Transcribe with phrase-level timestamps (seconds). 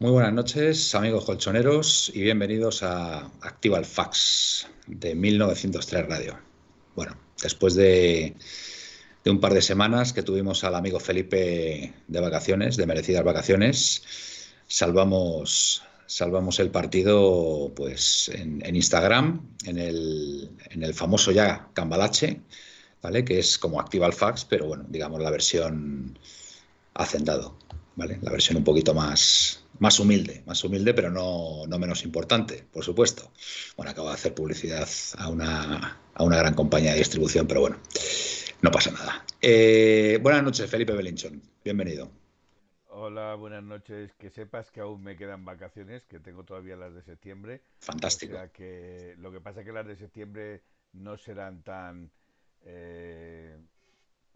[0.00, 6.38] Muy buenas noches, amigos colchoneros, y bienvenidos a Activa el Fax de 1903 Radio.
[6.94, 8.36] Bueno, después de,
[9.26, 14.04] un par de semanas que tuvimos al amigo Felipe de vacaciones, de merecidas vacaciones,
[14.68, 22.40] salvamos, salvamos el partido pues en, Instagram, en el, en el, famoso ya Cambalache,
[23.02, 23.24] ¿vale?
[23.24, 26.16] que es como Activa el Fax, pero bueno, digamos la versión
[26.94, 27.58] hacendado,
[27.96, 28.20] ¿vale?
[28.22, 33.30] la versión un poquito más, más humilde, más humilde, pero no, menos importante, por supuesto.
[33.76, 37.78] Bueno, acabo de hacer publicidad a una, a una gran compañía de distribución, pero bueno,
[38.60, 39.24] no pasa nada.
[39.40, 41.42] Eh, buenas noches, Felipe Belinchón.
[41.64, 42.10] Bienvenido.
[42.88, 44.12] Hola, buenas noches.
[44.14, 47.62] Que sepas que aún me quedan vacaciones, que tengo todavía las de septiembre.
[47.78, 48.36] Fantástico.
[48.52, 52.10] que lo que pasa es que las de septiembre no serán tan
[52.64, 53.56] eh,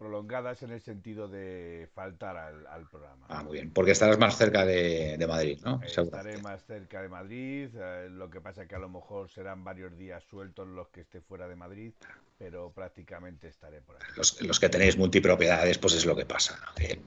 [0.03, 3.25] prolongadas en el sentido de faltar al, programa.
[3.29, 5.79] Ah, muy bien, porque estarás más cerca de, Madrid, ¿no?
[5.81, 9.97] Estaré más cerca de Madrid, eh, lo que pasa que a lo mejor serán varios
[9.97, 11.93] días sueltos los que esté fuera de Madrid,
[12.37, 14.01] pero prácticamente estaré por ahí.
[14.17, 16.59] Los, que tenéis multipropiedades, pues es lo que pasa,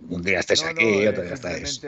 [0.08, 1.82] un día estés aquí y otro día estáis...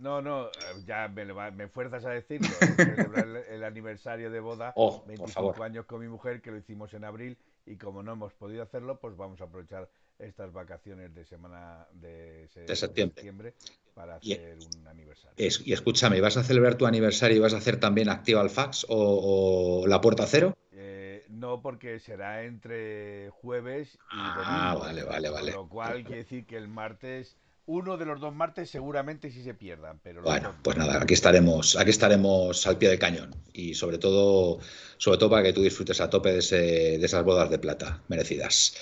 [0.00, 0.50] No, no,
[0.84, 2.48] ya me, fuerzas a decirlo.
[3.50, 4.74] el, aniversario de boda,
[5.06, 8.64] 25 años con mi mujer, que lo hicimos en abril, y como no hemos podido
[8.64, 13.54] hacerlo, pues vamos a aprovechar estas vacaciones de semana de, septiembre.
[13.94, 15.34] para hacer un aniversario.
[15.36, 18.86] y escúchame, ¿vas a celebrar tu aniversario y vas a hacer también Activa al Fax
[18.88, 20.56] o, la Puerta Cero?
[20.72, 25.52] Eh, no, porque será entre jueves y ah, vale, vale, vale.
[25.52, 27.36] lo cual quiere decir que el martes
[27.66, 30.00] uno de los dos martes seguramente sí se pierdan.
[30.02, 34.58] Pero bueno, pues nada, aquí estaremos, aquí estaremos al pie del cañón y sobre todo,
[34.98, 38.74] sobre todo para que tú disfrutes a tope de, de esas bodas de plata merecidas.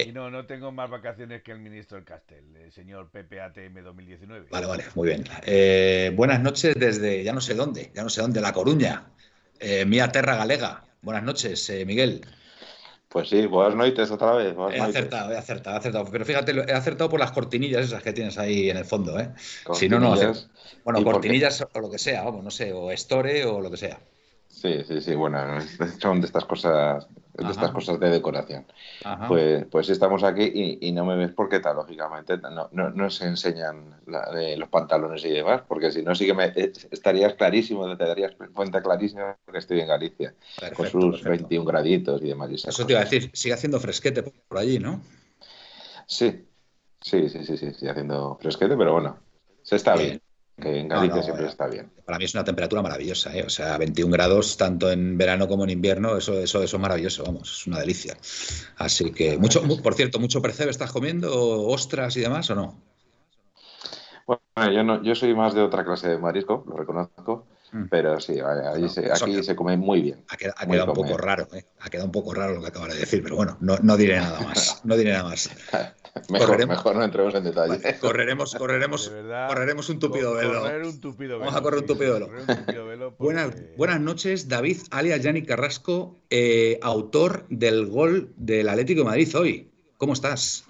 [0.00, 3.82] Eh, y no, no tengo más vacaciones que el ministro del Castel, el señor PPATM
[3.82, 4.46] 2019.
[4.50, 5.24] Vale, vale, muy bien.
[5.44, 9.10] Eh, buenas noches desde ya no sé dónde, ya no sé dónde, La Coruña,
[9.58, 10.84] eh, Mía Terra Galega.
[11.02, 12.20] Buenas noches, eh, Miguel.
[13.08, 14.54] Pues sí, buenas noches otra vez.
[14.72, 16.08] he acertado, he acertado, he acertado.
[16.12, 19.30] Pero fíjate, he acertado por las cortinillas esas que tienes ahí en el fondo, ¿eh?
[19.74, 20.14] Si no, no.
[20.84, 23.98] Bueno, cortinillas o lo que sea, vamos, no sé, o store o lo que sea.
[24.50, 25.38] Sí, sí, sí, bueno,
[26.00, 27.08] son de estas cosas
[27.44, 28.66] de estas cosas de decoración.
[29.28, 33.96] Pues, pues estamos aquí y, no me ves porque tal, lógicamente no, no, se enseñan
[34.06, 38.32] los pantalones y demás, porque si no sí que me eh, estarías clarísimo, te darías
[38.52, 40.34] cuenta clarísima que estoy en Galicia,
[40.74, 42.50] con sus 21 graditos y demás.
[42.50, 45.00] Eso te iba a decir, sigue haciendo fresquete por allí, ¿no?
[46.06, 46.46] Sí,
[47.00, 49.18] sí, sí, sí, sí, sigue haciendo fresquete, pero bueno,
[49.62, 50.20] se está bien
[50.60, 51.90] que en Galicia siempre está bien.
[52.04, 53.42] Para mí es una temperatura maravillosa, ¿eh?
[53.44, 57.24] o sea, 21 grados tanto en verano como en invierno, eso, eso, eso es maravilloso,
[57.24, 58.16] vamos, es una delicia.
[58.76, 62.80] Así que, mucho, por cierto, ¿mucho percebe estás comiendo ostras y demás o no?
[64.26, 67.46] Bueno, yo, no, yo soy más de otra clase de marisco, lo reconozco.
[67.72, 67.84] Mm.
[67.88, 70.24] Pero sí, aquí se come muy bien.
[70.28, 71.64] Ha quedado, un poco raro, ¿eh?
[71.80, 74.16] ha quedado un poco raro lo que acabas de decir, pero bueno, no, no diré
[74.18, 74.80] nada más.
[74.84, 75.50] No diré nada más.
[76.30, 77.98] mejor, mejor, no entremos en detalle.
[77.98, 79.12] Correremos, correremos,
[79.48, 80.62] correremos un tupido velo.
[81.38, 83.14] Vamos a correr un tupido velo.
[83.18, 89.36] buenas, buenas noches, David alias Yanni Carrasco, eh, autor del gol del Atlético de Madrid
[89.36, 89.70] hoy.
[89.96, 90.64] ¿Cómo estás?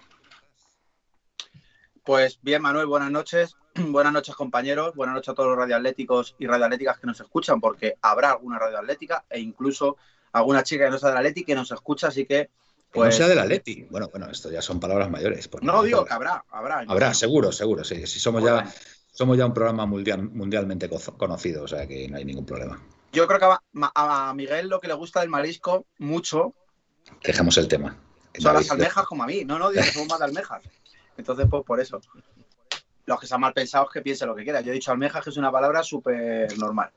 [2.04, 3.56] Pues bien, Manuel, buenas noches.
[3.76, 4.96] Buenas noches, compañeros.
[4.96, 9.24] Buenas noches a todos los radioatléticos y radioatléticas que nos escuchan, porque habrá alguna radioatlética
[9.30, 9.96] e incluso
[10.32, 12.50] alguna chica que no sea del Atleti que nos escucha, así que.
[12.92, 13.10] Pues...
[13.10, 13.86] no sea del Atleti.
[13.90, 15.48] Bueno, bueno, esto ya son palabras mayores.
[15.62, 16.84] No, digo que habrá, habrá.
[16.88, 18.06] Habrá, seguro, seguro, sí.
[18.06, 18.72] Si somos ya,
[19.12, 22.80] somos ya un programa mundial, mundialmente conocido, o sea que no hay ningún problema.
[23.12, 26.54] Yo creo que a, Miguel lo que le gusta del marisco mucho.
[27.22, 27.96] Dejamos el tema.
[28.38, 29.44] Son las almejas como a mí.
[29.44, 30.62] No, no, digo que somos más de almejas.
[31.16, 32.00] Entonces, pues por eso
[33.06, 34.64] los que sean mal pensados que piensen lo que quieran.
[34.64, 36.90] Yo he dicho almejas, que es una palabra súper normal.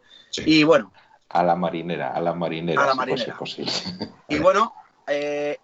[0.46, 0.94] Y bueno.
[1.30, 2.84] A la marinera, a la marinera.
[2.84, 3.38] A la marinera.
[4.30, 4.74] Y bueno,
[5.08, 5.58] eh,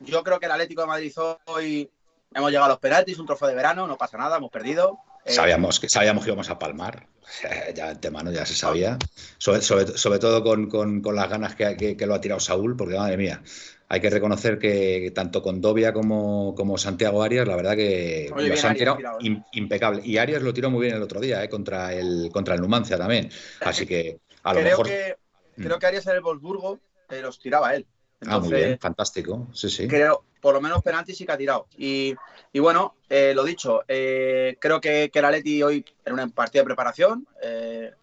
[0.00, 1.12] yo creo que el Atlético de Madrid
[1.46, 1.90] hoy
[2.34, 4.98] hemos llegado a los penaltis, un trofeo de verano, no pasa nada, hemos perdido.
[5.24, 7.08] Eh, sabíamos, que, sabíamos que íbamos a palmar,
[7.74, 8.98] ya de mano ya se sabía,
[9.38, 13.42] sobre, todo con, las ganas que, que, lo ha tirado Saúl, porque madre mía,
[13.88, 18.66] hay que reconocer que tanto con Dobia como, como Santiago Arias, la verdad que se
[18.66, 19.42] han tirado ¿eh?
[19.52, 20.02] impecable.
[20.04, 21.48] Y Arias lo tiró muy bien el otro día, ¿eh?
[21.48, 23.30] contra, el, contra el Numancia también.
[23.60, 24.86] Así que a lo creo mejor.
[24.86, 25.16] Que,
[25.56, 25.62] mm.
[25.62, 27.86] Creo que Arias en el Wolfsburgo eh, los tiraba él.
[28.26, 29.48] Ah, muy bien, fantástico.
[29.52, 29.88] Sí, sí.
[29.88, 31.66] Creo, por lo menos penalti sí que ha tirado.
[31.76, 32.14] Y,
[32.52, 36.66] y bueno, eh, lo dicho, creo que, que el Atleti hoy en una partida de
[36.66, 37.26] preparación,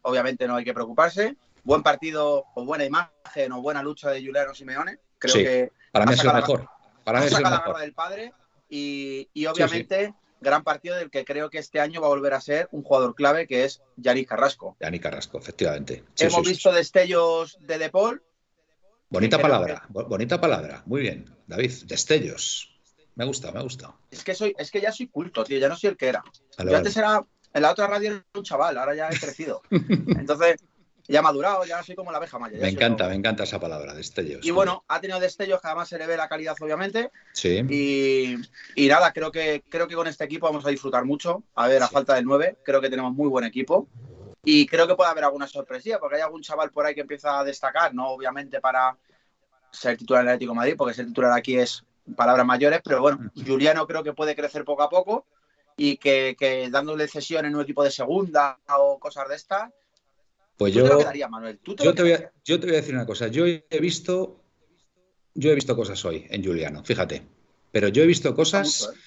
[0.02, 1.36] obviamente no hay que preocuparse.
[1.64, 6.14] Buen partido o buena imagen o buena lucha de Juliano Simeone Creo que para mí
[6.14, 6.68] es el mejor.
[7.04, 7.78] Para mí es el mejor.
[7.80, 8.34] del padre
[8.70, 12.68] y, obviamente gran partido del que creo que este año va a volver a ser
[12.72, 14.76] un jugador clave, que es Yannick Carrasco.
[14.82, 16.04] Yannick Carrasco, efectivamente.
[16.18, 18.22] Hemos visto destellos de De Paul.
[19.14, 20.82] Bonita palabra, bonita palabra.
[20.88, 21.72] Muy bien, David.
[21.86, 22.76] Destellos.
[23.14, 23.94] Me gusta, me gusta.
[24.10, 25.60] Es que soy, es que ya soy culto, tío.
[25.60, 26.24] Ya no soy el que era.
[26.58, 27.24] Yo antes era,
[27.54, 29.62] en la otra radio era un chaval, ahora ya he crecido.
[29.70, 30.56] Entonces,
[31.08, 32.58] ya madurado, ya soy como la abeja maya.
[32.60, 34.44] Me encanta, me encanta esa palabra, destellos.
[34.44, 37.12] Y bueno, ha tenido destellos que además se le ve la calidad, obviamente.
[37.34, 38.38] Sí.
[38.76, 41.44] Y, nada, creo que, creo que con este equipo vamos a disfrutar mucho.
[41.54, 43.88] A ver, a falta del 9, creo que tenemos muy buen equipo.
[44.44, 47.40] Y creo que puede haber alguna sorpresa, porque hay algún chaval por ahí que empieza
[47.40, 48.98] a destacar, no obviamente para
[49.72, 51.84] ser titular del Atlético Madrid, porque ser titular aquí es
[52.16, 55.26] palabras mayores, pero bueno, Juliano creo que puede crecer poco a poco
[55.78, 59.72] y que, que dándole cesión en un equipo de segunda o cosas de estas,
[60.58, 63.28] pues yo, yo, te voy a, yo te voy a decir una cosa.
[63.28, 64.44] Yo he visto,
[65.34, 67.24] yo he visto cosas hoy en Juliano, fíjate.
[67.72, 68.98] Pero yo he visto cosas, ¿eh?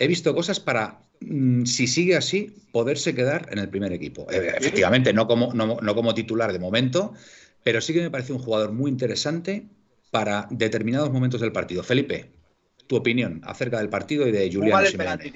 [0.00, 4.26] He visto cosas para, mm, si sigue así, poderse quedar en el primer equipo.
[4.30, 7.12] Eh, efectivamente, no como, no, como titular de momento,
[7.62, 9.68] pero sí que me parece un jugador muy interesante
[10.10, 11.82] para determinados momentos del partido.
[11.82, 12.30] Felipe,
[12.86, 15.30] tu opinión acerca del partido y de Juliano Simeone.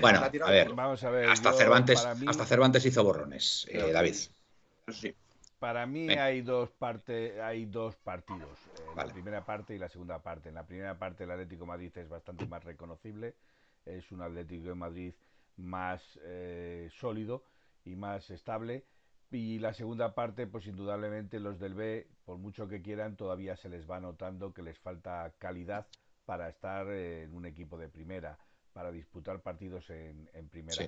[0.00, 4.16] Bueno, a ver, Vamos a ver hasta, Cervantes, hasta Cervantes hizo borrones, eh, David.
[5.60, 10.18] Para mí hay dos partes, hay dos partidos, eh, la primera parte y la segunda
[10.18, 10.48] parte.
[10.48, 13.34] En la primera parte el Atlético de Madrid es bastante más reconocible,
[13.86, 15.14] es un Atlético de Madrid
[15.56, 17.44] más eh, sólido
[17.84, 18.84] y más estable.
[19.30, 23.68] Y la segunda parte, pues indudablemente los del B, por mucho que quieran, todavía se
[23.68, 25.86] les va notando que les falta calidad
[26.24, 28.38] para estar en un equipo de primera,
[28.72, 30.86] para disputar partidos en, primera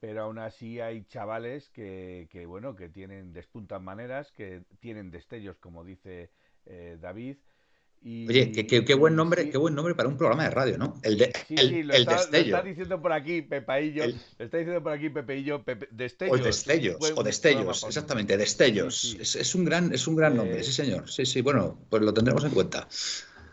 [0.00, 5.58] pero aún así hay chavales que, que, bueno que tienen despuntan maneras que tienen destellos
[5.58, 6.30] como dice
[6.66, 7.38] eh, David
[8.02, 10.94] y, Oye, qué, buen nombre, qué buen nombre para un programa de radio, ¿no?
[11.02, 12.50] El, de, sí, el, sí, lo, está, destello.
[12.50, 16.40] lo está diciendo por aquí Pepaillo, lo está diciendo por aquí Pepeillo, Pepe, destellos.
[16.40, 19.16] O destellos, o destellos, exactamente, destellos.
[19.20, 21.10] Es, es, un gran, es un gran nombre, eh, sí señor.
[21.10, 22.88] Sí, sí, bueno, pues lo tendremos en cuenta.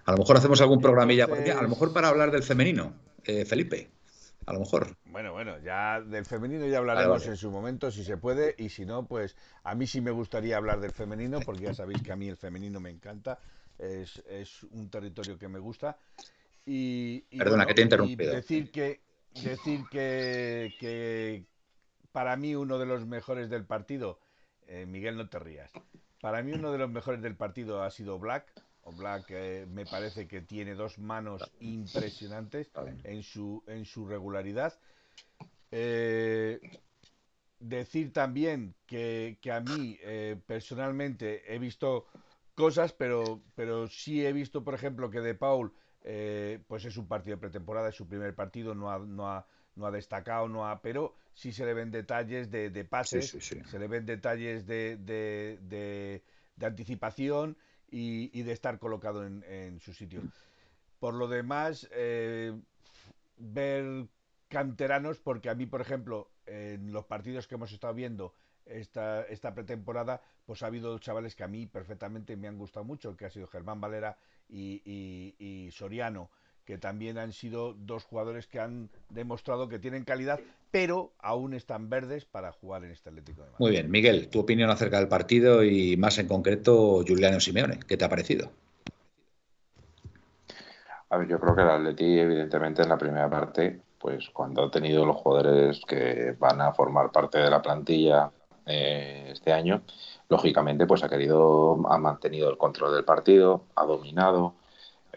[0.05, 2.93] A lo mejor hacemos algún programilla, a lo mejor para hablar del femenino,
[3.23, 3.89] eh, Felipe
[4.45, 4.95] a lo mejor.
[5.05, 8.85] Bueno, bueno, ya del femenino ya hablaremos en su momento, si se puede, y si
[8.85, 12.15] no, pues a mí sí me gustaría hablar del femenino, porque ya sabéis que a
[12.15, 13.39] mí el femenino me encanta,
[13.77, 15.97] es, es un territorio que me gusta.
[16.65, 18.33] Y, Perdona, que te he interrumpido.
[18.33, 19.01] decir que,
[19.43, 21.45] decir que, que,
[22.11, 24.19] para mí uno de los mejores del partido,
[24.67, 25.71] eh, Miguel, no te rías,
[26.21, 28.51] para mí uno de los mejores del partido ha sido Black,
[28.97, 32.71] Black eh, me parece que tiene dos manos impresionantes
[33.03, 34.73] en su, en su regularidad.
[35.71, 36.59] Eh,
[37.59, 39.99] decir también que, a mí
[40.47, 42.07] personalmente he visto
[42.55, 45.73] cosas, pero, pero sí he visto, por ejemplo, que De Paul
[46.67, 49.87] pues es un partido de pretemporada, es su primer partido, no ha, no ha, no
[49.87, 54.05] ha destacado, no ha, pero sí se le ven detalles de, pases, se le ven
[54.05, 56.21] detalles de, de,
[56.55, 57.57] de anticipación
[57.89, 60.21] y, de estar colocado en, su sitio.
[60.99, 62.53] Por lo demás, eh,
[63.37, 64.07] ver
[64.49, 68.33] canteranos, porque a mí, por ejemplo, en los partidos que hemos estado viendo
[68.65, 73.15] esta, esta pretemporada, pues ha habido chavales que a mí perfectamente me han gustado mucho,
[73.15, 74.17] que ha sido Germán Valera
[74.47, 76.29] y Soriano
[76.65, 80.39] que también han sido dos jugadores que han demostrado que tienen calidad,
[80.71, 83.59] pero aún están verdes para jugar en este Atlético de Madrid.
[83.59, 87.95] Muy bien, Miguel, tu opinión acerca del partido y más en concreto Juliano Simeone, ¿qué
[87.95, 88.51] te ha parecido?
[91.09, 94.71] A ver, yo creo que el Atleti, evidentemente, en la primera parte, pues cuando ha
[94.71, 98.31] tenido los jugadores que van a formar parte de la plantilla
[98.65, 99.81] eh, este año,
[100.29, 104.55] lógicamente, pues ha querido, ha mantenido el control del partido, ha dominado,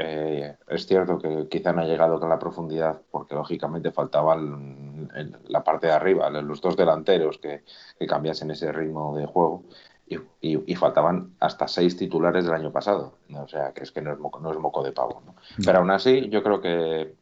[0.00, 5.10] eh, es cierto que quizá no ha llegado con la profundidad porque lógicamente faltaban
[5.48, 7.64] la parte de arriba, los dos delanteros que,
[8.06, 9.64] cambiasen ese ritmo de juego
[10.06, 13.14] y, faltaban hasta seis titulares del año pasado.
[13.34, 15.20] O sea, que es que no es moco, no es moco de pavo.
[15.64, 17.14] Pero aún así, yo creo que,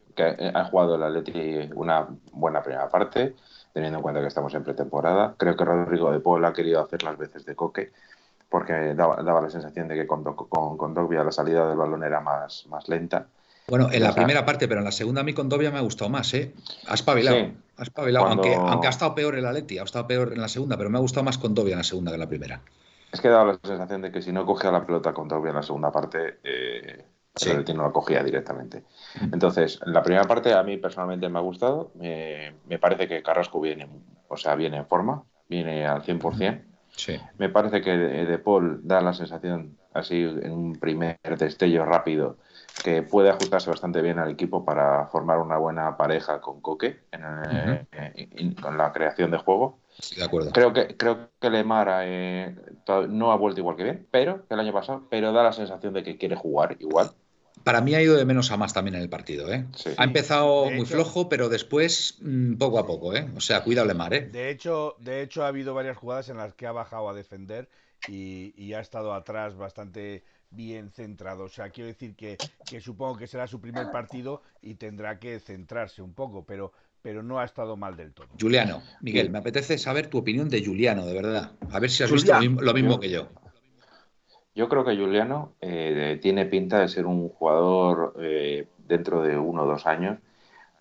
[0.55, 3.35] ha jugado el Atleti una buena primera parte,
[3.77, 5.35] teniendo en cuenta que estamos en pretemporada.
[5.37, 7.93] Creo que Rodrigo de Paul ha querido hacer las veces de coque
[8.49, 12.21] porque daba, la sensación de que con, con, con Dogbia la salida del balón era
[12.21, 13.27] más, más lenta.
[13.69, 15.83] Bueno, en la primera parte, pero en la segunda a mí con Dobia me ha
[15.83, 16.55] gustado más, ¿eh?
[16.89, 20.41] Ha espabilado, ha espabilado aunque, aunque ha estado peor el Atleti, ha estado peor en
[20.41, 22.29] la segunda, pero me ha gustado más con Dobia en la segunda que en la
[22.29, 22.63] primera.
[23.13, 25.57] Es que daba la sensación de que si no cogía la pelota con Dobia en
[25.57, 27.05] la segunda parte, eh,
[27.41, 28.85] el Atleti no la cogía directamente.
[29.33, 33.23] Entonces, en la primera parte a mí personalmente me ha gustado, me, me parece que
[33.23, 33.89] Carrasco viene,
[34.29, 36.63] o sea, viene en forma, viene al 100%.
[37.39, 42.39] Me parece que De Paul da la sensación, así en un primer destello rápido,
[42.83, 48.55] que puede ajustarse bastante bien al equipo para formar una buena pareja con Coque en,
[48.55, 49.79] con la creación de juego.
[50.17, 50.53] de acuerdo.
[50.53, 52.57] Creo que, creo que Lemar eh,
[53.09, 56.03] no ha vuelto igual que bien, pero el año pasado, pero da la sensación de
[56.03, 57.11] que quiere jugar igual.
[57.67, 59.53] Para mí ha ido de menos a más también en el partido.
[59.53, 59.67] ¿eh?
[59.97, 63.13] Ha empezado muy flojo, pero después mm, poco a poco.
[63.13, 63.29] ¿eh?
[63.35, 64.15] O sea, cuidado Lemar.
[64.15, 64.21] ¿eh?
[64.21, 67.69] De, hecho, de hecho, ha habido varias jugadas en las que ha bajado a defender
[68.07, 71.43] y ha estado atrás bastante bien centrado.
[71.43, 75.41] O sea, quiero decir que, que, supongo que será su primer partido y tendrá que
[75.41, 78.29] centrarse un poco, pero, pero no ha estado mal del todo.
[78.41, 81.53] Juliano, Miguel, me apetece saber tu opinión de Juliano, de verdad.
[81.71, 83.29] A ver si has visto lo mismo, que yo.
[84.57, 89.63] Yo creo que Juliano eh, tiene pinta de ser un jugador eh, dentro de uno
[89.63, 90.19] o dos años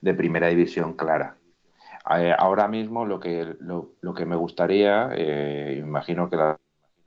[0.01, 1.37] de primera división clara.
[2.17, 5.11] Eh, ahora mismo lo que, lo, lo que me gustaría,
[5.77, 6.57] imagino que la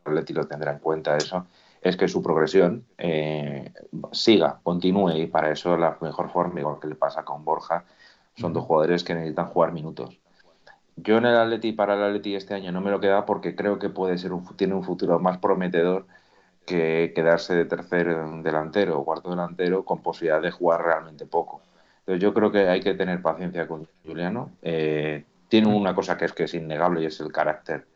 [0.04, 1.46] Atleti lo tendrá en cuenta eso,
[1.80, 3.72] es que su progresión eh,
[4.12, 7.84] siga, continúe y para eso la mejor forma, igual que le pasa con Borja,
[8.36, 10.18] son dos jugadores que necesitan jugar minutos.
[10.96, 13.78] Yo en el Atleti para el Atleti este año no me lo queda porque creo
[13.78, 16.06] que puede ser un, tiene un futuro más prometedor
[16.68, 18.06] que quedarse de tercer
[18.42, 21.62] delantero o cuarto delantero con posibilidad de jugar realmente poco.
[22.00, 24.52] Entonces yo creo que hay que tener paciencia con Juliano.
[24.62, 27.86] Eh, tiene una cosa que es que es innegable y es el carácter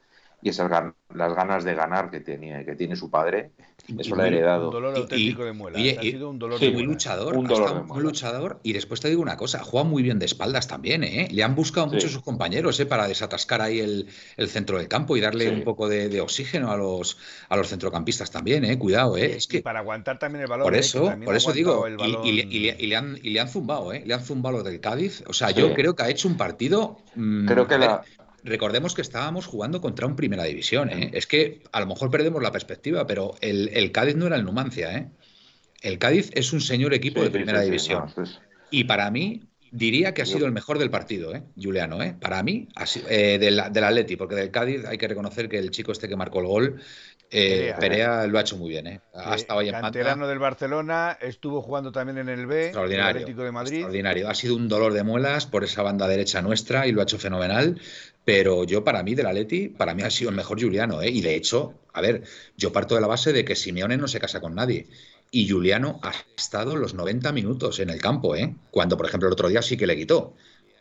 [0.42, 0.68] y esas
[1.14, 3.52] las ganas de ganar que tiene, que tiene su padre,
[3.99, 4.66] eso lo ha heredado.
[4.66, 5.78] Un dolor auténtico de muela.
[5.78, 7.37] ha sido un dolor muy luchador.
[7.37, 8.58] Un dolor muy luchador.
[8.64, 11.28] Y después te digo una cosa, juega muy bien de espaldas también, ¿eh?
[11.30, 12.87] Le han buscado mucho sus compañeros, ¿eh?
[12.87, 16.76] Para desatascar ahí el, el centro del campo y darle un poco de, oxígeno a
[16.76, 17.18] los,
[17.49, 18.76] a los centrocampistas también, ¿eh?
[18.78, 19.37] Cuidado, ¿eh?
[19.37, 20.64] Es que, para aguantar también el balón.
[20.64, 20.80] Por ¿eh?
[20.80, 24.02] eso, por eso digo, y, le han, y le han zumbado, ¿eh?
[24.04, 25.22] Le han zumbado del Cádiz.
[25.28, 26.99] O sea, yo creo que ha hecho un partido.
[27.14, 28.02] Mm, creo que la,
[28.44, 30.90] recordemos que estábamos jugando contra un Primera División.
[30.90, 31.11] ¿eh?
[31.12, 34.96] Es que a lo mejor perdemos la perspectiva, pero el, Cádiz no era el Numancia.
[34.96, 35.08] ¿eh?
[35.80, 38.06] El Cádiz es un señor equipo de Primera División.
[38.70, 41.42] Y para mí, diría que ha sido el mejor del partido, ¿eh?
[41.61, 42.02] Juliano.
[42.02, 42.14] ¿eh?
[42.20, 42.68] Para mí,
[43.08, 46.14] eh, del, del Atleti, porque del Cádiz hay que reconocer que el chico este que
[46.14, 46.80] marcó el gol.
[47.35, 49.01] Eh, Perea, lo ha hecho muy bien, ¿eh?
[49.15, 53.43] Ha estado ahí en Canterano del Barcelona, estuvo jugando también en el B, extraordinario, Atlético
[53.43, 53.77] de Madrid.
[53.77, 54.29] Extraordinario.
[54.29, 57.19] Ha sido un dolor de muelas por esa banda derecha nuestra y lo ha hecho
[57.19, 57.81] fenomenal.
[58.27, 61.09] Pero yo, para mí, del Atleti, para mí ha sido el mejor Juliano, ¿eh?
[61.09, 62.23] Y de hecho, a ver,
[62.59, 64.87] yo parto de la base de que Simeone no se casa con nadie.
[65.31, 68.55] Y Juliano ha estado los 90 minutos en el campo, ¿eh?
[68.71, 70.35] Cuando, por ejemplo, el otro día sí que le quitó.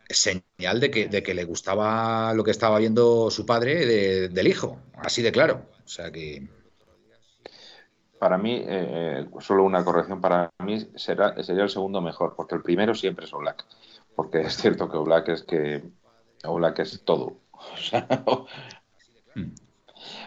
[0.10, 4.82] Señal de que, de que le gustaba lo que estaba viendo su padre del hijo,
[4.98, 5.72] así de claro.
[5.92, 6.48] O sea que.
[8.18, 12.56] Para mí, eh, eh, solo una corrección, para mí será, sería el segundo mejor, porque
[12.56, 13.66] el primero siempre es Oblak.
[14.16, 15.84] Porque es cierto que Oblak es que
[16.44, 17.36] Black es todo.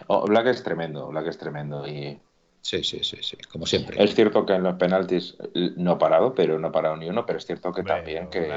[0.07, 1.85] O Black es tremendo, Black es tremendo.
[1.85, 2.17] Y...
[2.61, 4.01] Sí, sí, sí, sí, como siempre.
[4.01, 5.35] Es cierto que en los penaltis
[5.75, 8.47] no ha parado, pero no ha parado ni uno, pero es cierto que también que,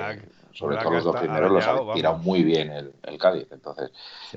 [0.52, 3.47] sobre todo los dos primeros, los ha tirado muy bien el, el Cádiz.
[3.50, 3.90] Entonces,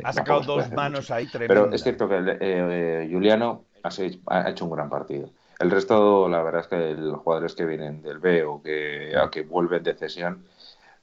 [0.04, 1.64] ha sacado dos manos ahí tremendas.
[1.64, 5.30] Pero es cierto que eh, eh, Juliano ha, hecho un gran partido.
[5.60, 9.42] El resto, la verdad es que los jugadores que vienen del B o que, que
[9.44, 10.46] vuelven de cesión,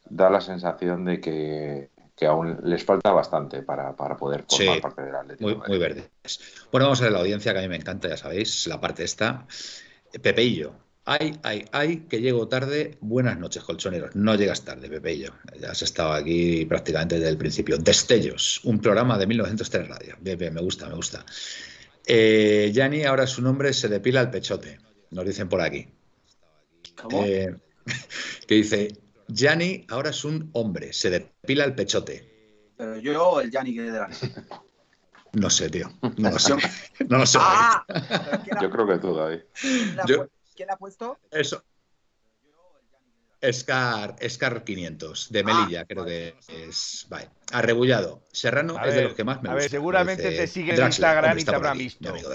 [0.09, 5.15] da la sensación de que que aún les falta bastante para, poder formar parte del
[5.15, 5.51] Atlético.
[5.51, 6.11] Muy, muy verdes.
[6.73, 9.05] Bueno, vamos a ver la audiencia que a mí me encanta, ya sabéis, la parte
[9.05, 9.47] esta.
[10.21, 10.73] Pepeillo.
[11.11, 12.99] Ay, ay, ay, que llego tarde.
[13.01, 14.15] Buenas noches, colchoneros.
[14.15, 15.33] No llegas tarde, Pepeillo.
[15.59, 17.79] Ya has estado aquí prácticamente desde el principio.
[17.79, 20.17] Destellos, un programa de 1903 Radio.
[20.21, 21.25] Bien, bien, me gusta, me gusta.
[22.05, 24.81] Eh, Yanni, ahora su nombre se depila el pechote.
[25.11, 25.89] Nos dicen por aquí.
[27.01, 27.25] ¿Cómo?
[27.25, 27.57] Eh,
[28.47, 28.89] que dice,
[29.29, 32.71] Yanni ahora es un hombre, se depila el pechote.
[32.77, 34.11] Pero yo el Yanni que de la...
[35.33, 35.91] No sé, tío.
[36.19, 36.53] No lo sé.
[37.09, 37.39] No lo sé.
[37.41, 37.83] Ah,
[38.61, 39.41] yo creo que tú, David.
[40.59, 41.21] ¿Quién le ha puesto?
[41.31, 41.63] Eso.
[43.53, 47.07] Scar, Scar 500, de Melilla, ah, creo que es.
[47.09, 47.29] Vale.
[47.53, 48.25] Arrebullado.
[48.33, 49.53] Serrano es de los que más me gusta.
[49.53, 52.09] A ver, seguramente te sigue en Instagram y te habrá visto.
[52.09, 52.31] amigo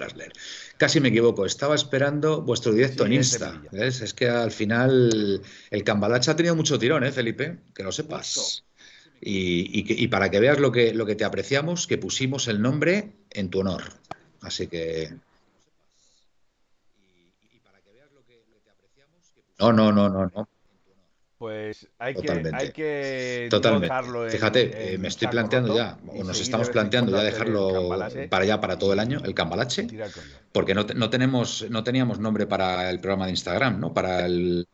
[0.77, 3.61] Casi me equivoco, estaba esperando vuestro directo en Insta.
[3.73, 7.57] Es que al final el Cambalache ha tenido mucho tirón, ¿eh, Felipe?
[7.75, 8.63] Que lo sepas.
[9.19, 13.17] Y, y, para que veas lo que, lo que te apreciamos, que pusimos el nombre
[13.31, 13.83] en tu honor.
[14.39, 15.13] Así que.
[19.63, 20.49] No, no, no, no, no.
[21.37, 23.89] Pues hay que, hay que Totalmente.
[24.29, 27.89] Fíjate, eh, me estoy planteando ya, o nos estamos planteando ya dejarlo
[28.29, 29.87] para allá, para todo el año, el cambalache,
[30.51, 33.93] porque no, no, tenemos, no teníamos nombre para el programa de Instagram, ¿no?
[33.93, 34.67] Para el,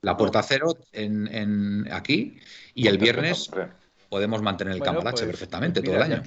[0.00, 2.38] la puerta cero en, en aquí
[2.74, 3.50] y el viernes
[4.08, 6.22] podemos mantener el cambalache pues, perfectamente todo el año.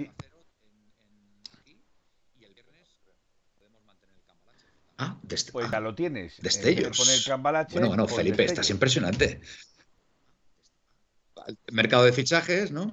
[5.51, 6.37] Pues ya lo tienes.
[6.41, 6.97] Destellos.
[7.71, 9.41] bueno, bueno, Felipe, estás impresionante.
[11.71, 12.91] Mercado de fichajes, ¿no?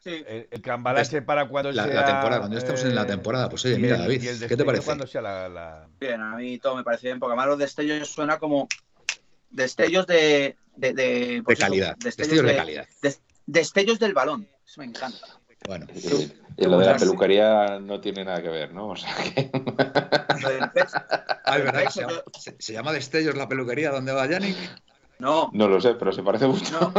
[0.00, 0.24] Sí.
[0.26, 3.48] El, cambalache para cuando la, la temporada, cuando estemos en la eh, temporada.
[3.48, 4.90] Pues oye, mira, David, ¿qué te parece?
[6.00, 8.66] Bien, a mí todo me parece bien, porque además los destellos suena como
[9.50, 10.56] destellos de...
[10.76, 11.94] De, de, pues calidad.
[11.98, 12.88] destellos, de, calidad.
[13.44, 14.48] destellos del balón.
[14.64, 15.26] Eso me encanta.
[15.66, 15.86] Bueno.
[16.60, 18.88] Y, lo de la peluquería no tiene nada que ver, ¿no?
[18.88, 19.50] O sea que...
[21.44, 21.90] ah, ¿verdad?
[22.38, 24.56] Se, se, llama Destellos la peluquería donde va Yannick?
[25.18, 25.50] No.
[25.54, 26.92] No lo sé, pero se parece mucho.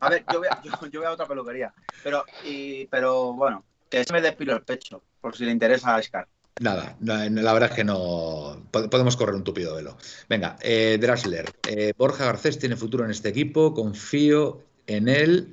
[0.00, 1.72] A ver, yo voy a, otra peluquería.
[2.02, 6.02] Pero, y, pero bueno, que se me despilo el pecho, por si le interesa a
[6.02, 6.26] Scar.
[6.60, 9.96] Nada, la verdad es que no podemos correr un tupido velo.
[10.28, 15.52] Venga, eh, Drasler, eh, Borja Garcés tiene futuro en este equipo, confío en él.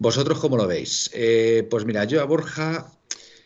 [0.00, 1.10] ¿Vosotros cómo lo veis?
[1.12, 2.90] Eh, pues mira, yo a Borja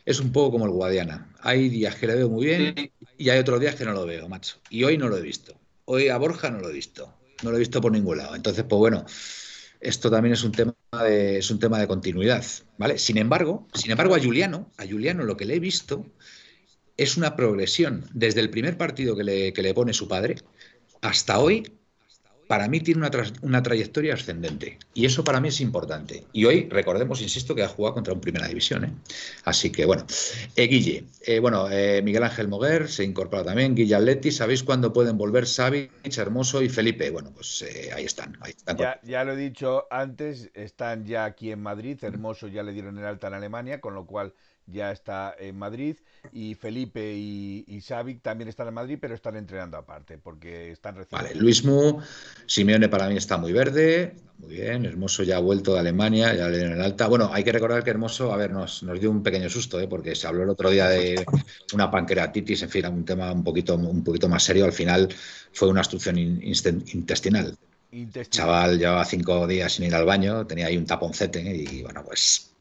[0.04, 1.34] es un poco como el Guadiana.
[1.40, 4.28] Hay días que le veo muy bien y hay otros días que no lo veo,
[4.28, 4.58] macho.
[4.70, 5.58] Y hoy no lo he visto.
[5.84, 7.12] Hoy a Borja no lo he visto.
[7.42, 8.36] No lo he visto por ningún lado.
[8.36, 9.04] Entonces, pues bueno,
[9.80, 12.44] esto también es un tema de, es un tema de continuidad,
[12.78, 12.98] ¿vale?
[12.98, 16.06] Sin embargo, sin embargo, a Juliano, a Juliano lo que le he visto
[16.96, 20.36] es una progresión desde el primer partido que le, que le pone su padre
[21.00, 21.64] hasta hoy
[22.54, 23.10] para mí tiene una,
[23.42, 24.78] una, trayectoria ascendente.
[24.94, 26.22] Y eso para mí es importante.
[26.32, 28.84] Y hoy, recordemos, insisto, que ha jugado contra un Primera División.
[28.84, 28.92] ¿eh?
[29.42, 30.06] Así que, bueno.
[30.54, 31.66] Eh, Guille, eh, bueno,
[32.04, 33.74] Miguel Ángel Moguer se incorpora también.
[33.74, 37.10] Guille Atleti, ¿sabéis cuándo pueden volver Savic, Hermoso y Felipe?
[37.10, 38.38] Bueno, pues ahí están.
[38.78, 41.98] ya, ya, lo he dicho antes, están ya aquí en Madrid.
[42.02, 44.32] Hermoso ya le dieron el alta en Alemania, con lo cual
[44.66, 45.96] ya está en Madrid
[46.32, 51.28] y Felipe y, y también están en Madrid, pero están entrenando aparte porque están recibiendo.
[51.28, 52.00] Vale, Luismu,
[52.46, 56.48] Simeone para mí está muy verde, muy bien, Hermoso ya ha vuelto de Alemania, ya
[56.48, 57.06] le dieron el alta.
[57.08, 59.86] Bueno, hay que recordar que Hermoso, a ver, nos, nos dio un pequeño susto, ¿eh?
[59.86, 61.24] porque se habló el otro día de
[61.74, 64.64] una pancreatitis, en fin, un tema un poquito, un poquito más serio.
[64.64, 65.08] Al final
[65.52, 67.56] fue una obstrucción intestinal.
[67.90, 68.28] intestinal.
[68.30, 72.53] Chaval llevaba cinco días sin ir al baño, tenía ahí un taponcete y bueno, pues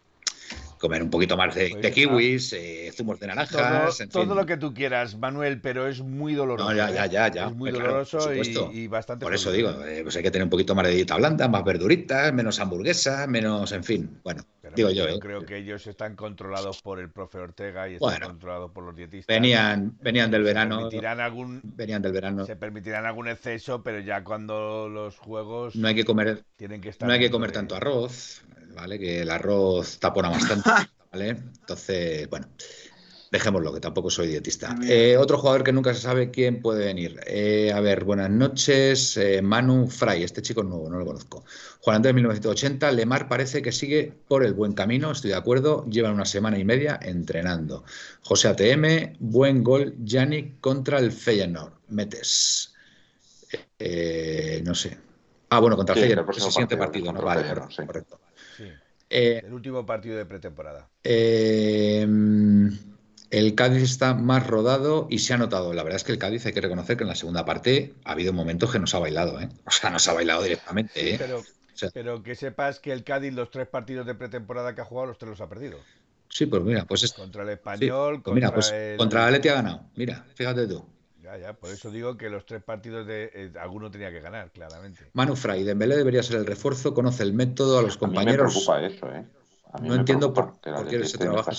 [0.84, 4.04] comer un poquito más de, pues kiwis, eh, zumos de naranjas.
[4.12, 6.70] Todo, lo que tú quieras, Manuel, pero es muy doloroso.
[6.70, 7.32] No, ya, ya, ya.
[7.32, 7.48] ya.
[7.48, 9.24] Es muy doloroso y, bastante.
[9.24, 11.64] Por eso digo, eh, pues hay que tener un poquito más de dieta blanda, más
[11.64, 14.20] verduritas, menos hamburguesa, menos, en fin.
[14.26, 14.44] Bueno,
[14.76, 15.08] digo yo.
[15.08, 15.20] Yo eh.
[15.22, 19.34] creo que ellos están controlados por el profe Ortega y están controlados por los dietistas.
[19.34, 20.80] Venían, venían del verano.
[20.80, 22.46] Permitirán algún, venían del verano.
[22.46, 25.78] Se permitirán algún exceso, pero ya cuando los juegos.
[25.78, 26.44] No hay que comer.
[26.58, 29.00] Tienen que estar no hay que comer tanto arroz ¿vale?
[29.00, 30.70] Que el arroz tapona bastante,
[31.12, 31.30] ¿vale?
[31.30, 32.48] Entonces, bueno,
[33.34, 34.78] dejémoslo, que tampoco soy dietista.
[34.88, 37.20] Eh, otro jugador que nunca se sabe quién puede venir.
[37.26, 39.18] Eh, a ver, buenas noches.
[39.18, 41.44] Eh, Manu Fray, este chico es nuevo, no lo conozco.
[41.82, 45.84] Juan Andrés 1980, Lemar parece que sigue por el buen camino, estoy de acuerdo.
[45.90, 47.84] Llevan una semana y media entrenando.
[48.22, 51.74] José ATM, buen gol, Yannick contra el Feyenoord.
[51.88, 52.76] Metes.
[54.64, 54.96] no sé.
[55.50, 57.24] Ah, bueno, contra el Feyenoord, el siguiente partido, ¿no?
[57.24, 57.46] Vale,
[57.88, 58.20] correcto.
[59.10, 60.90] Eh, el último partido de pretemporada.
[61.04, 62.08] Eh,
[63.34, 65.74] el Cádiz está más rodado y se ha notado.
[65.74, 68.12] La verdad es que el Cádiz hay que reconocer que en la segunda parte ha
[68.12, 69.50] habido momentos que nos ha bailado, ¿eh?
[69.66, 71.20] O sea, nos ha bailado directamente,
[71.94, 75.18] Pero, que sepas que el Cádiz, los tres partidos de pretemporada que ha jugado, los
[75.18, 75.80] tres los ha perdido.
[76.30, 77.14] Sí, pues mira, pues es...
[77.14, 78.98] Contra el español, pues contra pues el...
[78.98, 79.82] Contra el Atleti ha ganado.
[79.96, 80.86] Mira, fíjate tú.
[81.24, 84.52] Ya, ya, por eso digo que los tres partidos de eh, alguno tenía que ganar,
[84.52, 85.10] claramente.
[85.14, 88.54] Manu Fray, Dembélé debería ser el refuerzo, conoce el método, a los compañeros.
[88.54, 89.26] me preocupa eso, ¿eh?
[89.82, 91.50] no entiendo por, qué ese trabajo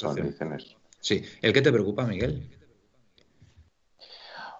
[1.00, 2.46] Sí, ¿el qué te preocupa, Miguel?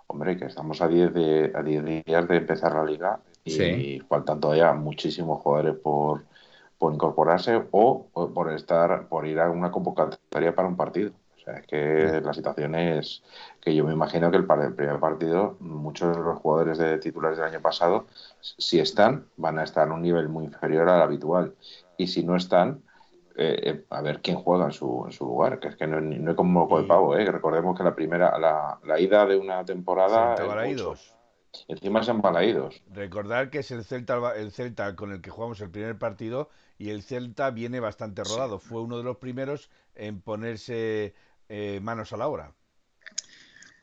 [0.06, 4.72] Hombre, que estamos a 10 de, a días de empezar la liga y faltan todavía
[4.72, 6.24] muchísimos jugadores por,
[6.78, 11.12] por incorporarse o por estar por ir a una convocatoria para un partido
[11.44, 13.22] sea, es que la situación es
[13.60, 17.38] que yo me imagino que el, el primer partido, muchos de los jugadores de titulares
[17.38, 18.06] del año pasado,
[18.40, 21.54] si están, van a estar a un nivel muy inferior al habitual.
[21.96, 22.82] Y si no están,
[23.36, 26.00] eh, eh, a ver quién juega en su, en su lugar, que es que no,
[26.00, 27.24] no hay como moco de pavo, ¿eh?
[27.24, 30.34] recordemos que la primera, la, la ida de una temporada...
[31.68, 32.82] Encima son balaídos.
[32.92, 36.90] Recordar que es el Celta, el Celta con el que jugamos el primer partido y
[36.90, 38.58] el Celta viene bastante rodado.
[38.58, 41.14] Fue uno de los primeros en ponerse
[41.48, 42.52] eh, manos a la obra.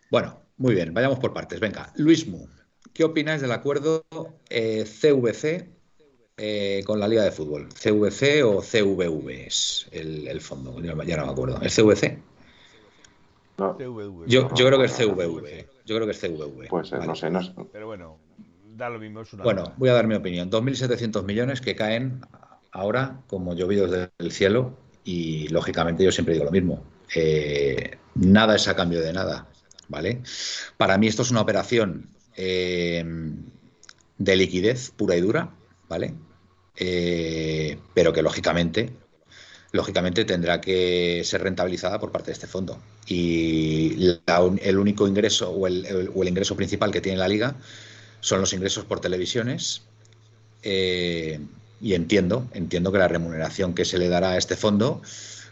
[0.10, 1.60] Bueno, muy bien, vayamos por partes.
[1.60, 2.47] Venga, Luis Mu,
[2.93, 4.06] ¿qué opináis del acuerdo
[4.50, 5.69] CVC eh,
[6.38, 7.69] eh, con la Liga de Fútbol?
[7.69, 10.80] ¿CVC o CVV es el, fondo?
[10.82, 11.62] Ya, no me acuerdo.
[11.62, 12.19] ¿Es CVC?
[14.28, 15.67] Yo, creo que es CVV.
[15.86, 16.67] Yo creo que es CVV.
[16.67, 17.54] Pues no sé, no sé.
[17.71, 18.17] Pero bueno,
[18.76, 19.24] da lo mismo.
[19.43, 20.50] bueno, voy a dar mi opinión.
[20.50, 22.21] 2.700 millones que caen
[22.71, 26.84] ahora como llovidos del cielo y lógicamente yo siempre digo lo mismo
[27.15, 29.47] eh, nada es a cambio de nada.
[29.91, 30.21] ¿vale?
[30.78, 33.04] Para mí esto es una operación eh,
[34.17, 35.52] de liquidez pura y dura,
[35.89, 36.13] ¿vale?
[36.78, 38.93] Eh, pero que lógicamente,
[39.74, 42.82] lógicamente tendrá que ser rentabilizada por parte de este fondo.
[43.06, 44.17] Y
[44.62, 47.58] el único ingreso o el, ingreso principal que tiene la liga
[48.21, 49.82] son los ingresos por televisiones.
[50.63, 55.02] Y entiendo, entiendo que la remuneración que se le dará a este fondo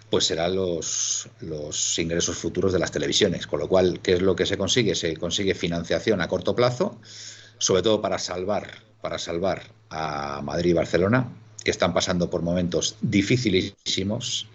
[0.09, 3.47] pues serán los, los ingresos futuros de las televisiones.
[3.47, 4.95] Con lo cual, ¿qué es lo que se consigue?
[4.95, 6.99] Se consigue financiación a corto plazo,
[7.57, 8.69] sobre todo para salvar,
[9.01, 11.31] para salvar a Madrid y Barcelona,
[11.63, 14.47] que están pasando por momentos dificilísimos.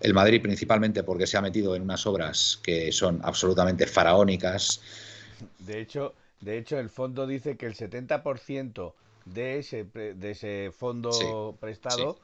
[0.00, 4.80] El Madrid principalmente porque se ha metido en unas obras que son absolutamente faraónicas.
[5.58, 8.92] De hecho, de hecho el fondo dice que el 70%
[9.26, 12.18] de ese, de ese fondo prestado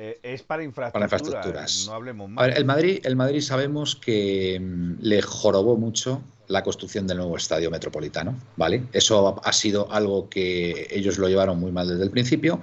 [0.00, 1.86] eh, es para infraestructuras.
[1.88, 2.56] No hablemos más.
[2.56, 7.68] el Madrid, el Madrid sabemos que mm, le jorobó mucho la construcción del nuevo estadio
[7.68, 8.84] metropolitano, ¿vale?
[8.92, 12.60] Eso ha sido algo que ellos lo llevaron muy mal desde el principio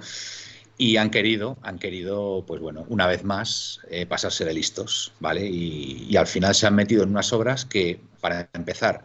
[0.78, 5.46] y han querido, han querido, pues bueno, una vez más eh, pasarse de listos, ¿vale?
[5.46, 9.04] Y, al final se han metido en unas obras que, para empezar,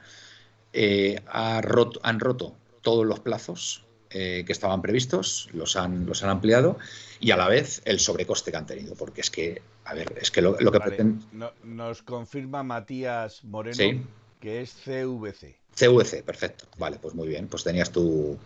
[0.72, 6.78] eh, han roto todos los plazos eh, que estaban previstos, los han, los han ampliado
[7.20, 10.32] y a la vez el sobrecoste que han tenido, porque es que, a ver, es
[10.32, 11.24] que lo, que pretenden...
[11.64, 14.04] nos confirma Matías Moreno
[14.42, 15.56] que es CVC.
[15.76, 16.66] CVC, perfecto.
[16.78, 18.38] Vale, pues muy bien, pues tenías tú...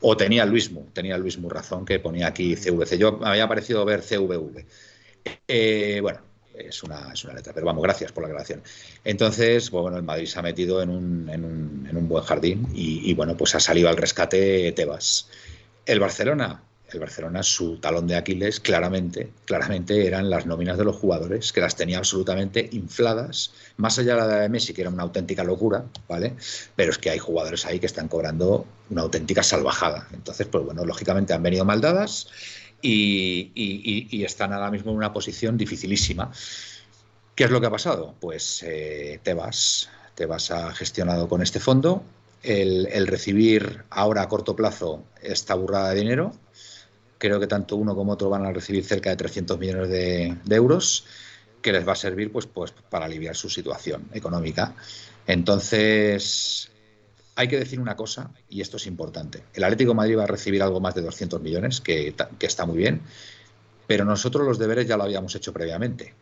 [0.00, 2.98] O tenía Luismu, tenía Luismu razón que ponía aquí CVC.
[2.98, 4.64] Yo me había parecido ver CVV.
[5.46, 6.20] Eh, bueno,
[6.58, 7.52] es una, es una letra.
[7.52, 8.62] Pero vamos, gracias por la grabación.
[9.04, 12.24] Entonces, pues bueno, el Madrid se ha metido en un, en un, en un buen
[12.24, 15.28] jardín y, bueno, pues ha salido al rescate Tebas.
[15.86, 20.96] El Barcelona, el Barcelona, su talón de Aquiles, claramente, claramente eran las nóminas de los
[20.96, 25.02] jugadores, que las tenía absolutamente infladas, más allá de la de Messi, que era una
[25.02, 26.34] auténtica locura, ¿vale?
[26.76, 30.08] Pero es que hay jugadores ahí que están cobrando una auténtica salvajada.
[30.12, 31.80] Entonces, pues bueno, lógicamente han venido mal
[32.82, 36.30] y, están ahora mismo en una posición dificilísima.
[37.34, 38.14] ¿Qué es lo que ha pasado?
[38.20, 42.02] Pues eh, Tebas, Tebas ha gestionado con este fondo
[42.42, 46.32] el, recibir ahora a corto plazo esta burrada de dinero.
[47.18, 51.04] Creo que tanto uno como otro van a recibir cerca de 300 millones de, euros
[51.62, 54.74] que les va a servir pues, pues para aliviar su situación económica.
[55.26, 56.70] Entonces,
[57.38, 59.44] hay que decir una cosa, y esto es importante.
[59.54, 63.00] El Atlético Madrid va a recibir algo más de 200 millones, que, está muy bien,
[63.86, 66.14] pero nosotros los deberes ya lo habíamos hecho previamente,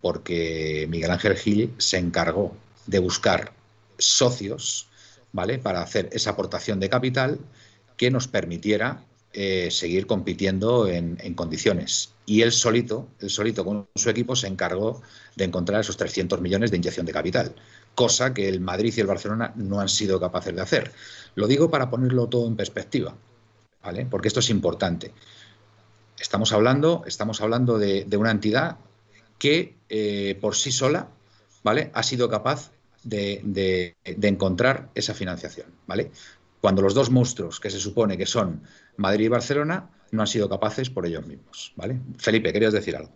[0.00, 3.52] porque Miguel Ángel Gil se encargó de buscar
[3.98, 4.86] socios,
[5.32, 5.58] ¿vale?
[5.58, 7.40] Para hacer esa aportación de capital
[7.96, 12.12] que nos permitiera eh, seguir compitiendo en, en, condiciones.
[12.26, 15.02] Y él solito, él solito con su equipo se encargó
[15.34, 17.56] de encontrar esos 300 millones de inyección de capital
[17.94, 20.92] cosa que el Madrid y el Barcelona no han sido capaces de hacer.
[21.34, 23.14] Lo digo para ponerlo todo en perspectiva,
[23.82, 24.06] ¿vale?
[24.06, 25.12] Porque esto es importante.
[26.18, 28.78] Estamos hablando, estamos hablando de, una entidad
[29.38, 31.08] que eh, por sí sola,
[31.62, 31.90] ¿vale?
[31.94, 32.70] Ha sido capaz
[33.02, 36.10] de, encontrar esa financiación, ¿vale?
[36.60, 38.62] Cuando los dos monstruos que se supone que son
[38.96, 41.98] Madrid y Barcelona no han sido capaces por ellos mismos, ¿vale?
[42.18, 43.12] Felipe, querías decir algo.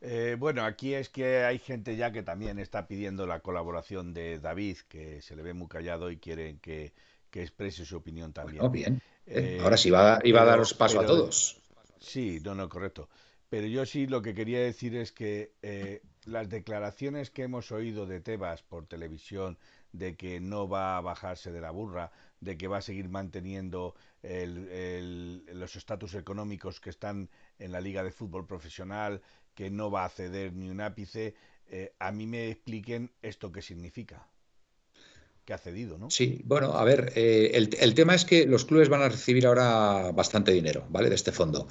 [0.00, 4.38] Eh, bueno, aquí es que hay gente ya que también está pidiendo la colaboración de
[4.38, 6.92] David, que se le ve muy callado y quieren que,
[7.32, 8.72] exprese su opinión también.
[8.72, 9.02] bien.
[9.26, 11.56] Eh, Ahora sí, iba, iba a daros paso a todos.
[12.00, 13.08] Sí, no, no, correcto.
[13.48, 18.06] Pero yo sí lo que quería decir es que eh, las declaraciones que hemos oído
[18.06, 19.56] de Tebas por televisión,
[19.92, 23.94] de que no va a bajarse de la burra, de que va a seguir manteniendo
[24.22, 29.22] los estatus económicos que están en la Liga de Fútbol Profesional,
[29.58, 31.34] que no va a ceder ni un ápice,
[31.68, 34.24] eh, a mí me expliquen esto qué significa.
[35.44, 36.10] Que ha cedido, ¿no?
[36.10, 40.12] Sí, bueno, a ver, eh, el, tema es que los clubes van a recibir ahora
[40.12, 41.08] bastante dinero, ¿vale?
[41.08, 41.66] De este fondo.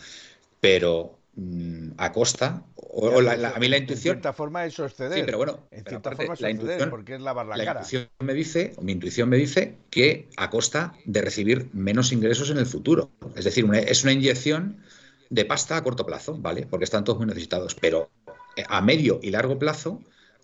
[0.60, 4.18] Pero mm, a costa, o, a mí la intuición.
[4.18, 5.20] En cierta forma eso es ceder.
[5.20, 8.34] Sí, pero bueno, en cierta forma la intuición, porque es lavar la, la Intuición me
[8.34, 13.12] dice, mi intuición me dice que a costa de recibir menos ingresos en el futuro.
[13.38, 14.84] Es decir, es una inyección
[15.30, 16.66] de pasta a corto plazo, ¿vale?
[16.66, 17.76] Porque están todos muy necesitados.
[17.76, 18.10] Pero
[18.56, 20.02] eh, a medio y largo plazo,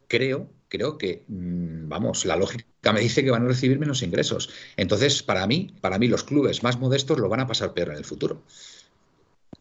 [0.08, 4.50] creo, creo que, mm, vamos, la lógica me dice que van a recibir menos ingresos.
[4.78, 7.98] Entonces, para mí, para mí, los clubes más modestos lo van a pasar peor en
[7.98, 8.43] el futuro.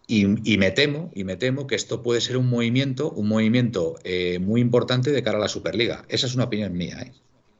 [0.07, 0.27] Y,
[0.59, 4.61] me temo, y me temo que esto puede ser un movimiento, un movimiento eh, muy
[4.61, 6.05] importante de cara a la Superliga.
[6.09, 7.13] Esa es una opinión mía, ¿eh?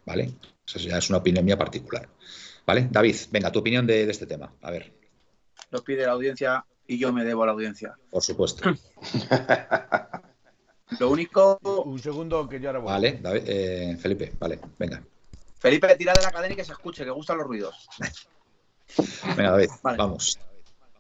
[0.05, 0.33] ¿Vale?
[0.67, 2.11] Esa ya es una opinión mía particular.
[2.67, 2.89] ¿Vale?
[2.91, 4.53] David, venga, tu opinión de, de este tema.
[4.61, 4.93] A ver.
[5.71, 7.95] Lo pide la audiencia y yo me debo a la audiencia.
[8.11, 8.71] Por supuesto.
[10.99, 11.59] Lo único.
[11.85, 12.93] Un segundo que yo ahora voy.
[12.93, 15.03] Vale, eh, Felipe, vale, venga.
[15.59, 17.89] Felipe, tira de la cadena y que se escuche, que gustan los ruidos.
[19.37, 20.39] venga, David, vamos.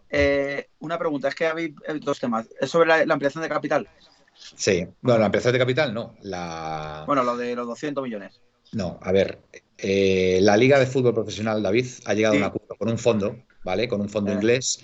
[0.08, 2.46] Eh, una pregunta, es que hay dos temas.
[2.60, 3.88] ¿Es sobre la, ampliación de capital?
[4.34, 6.14] Sí, bueno, la ampliación de capital no.
[6.22, 7.04] La...
[7.06, 8.40] Bueno, lo de los 200 millones.
[8.72, 9.40] No, a ver,
[9.78, 13.36] eh, la Liga de Fútbol Profesional, David, ha llegado a un acuerdo con un fondo,
[13.64, 13.88] ¿vale?
[13.88, 14.82] Con un fondo inglés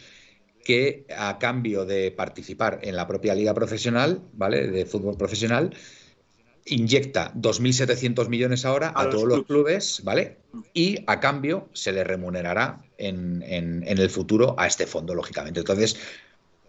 [0.69, 4.69] que a cambio de participar en la propia liga profesional, ¿vale?
[4.69, 5.75] De fútbol profesional,
[6.67, 10.37] inyecta 2.700 millones ahora a, todos los clubes, ¿vale?
[10.75, 13.43] Y a cambio se le remunerará en,
[13.87, 15.61] el futuro a este fondo, lógicamente.
[15.61, 15.97] Entonces,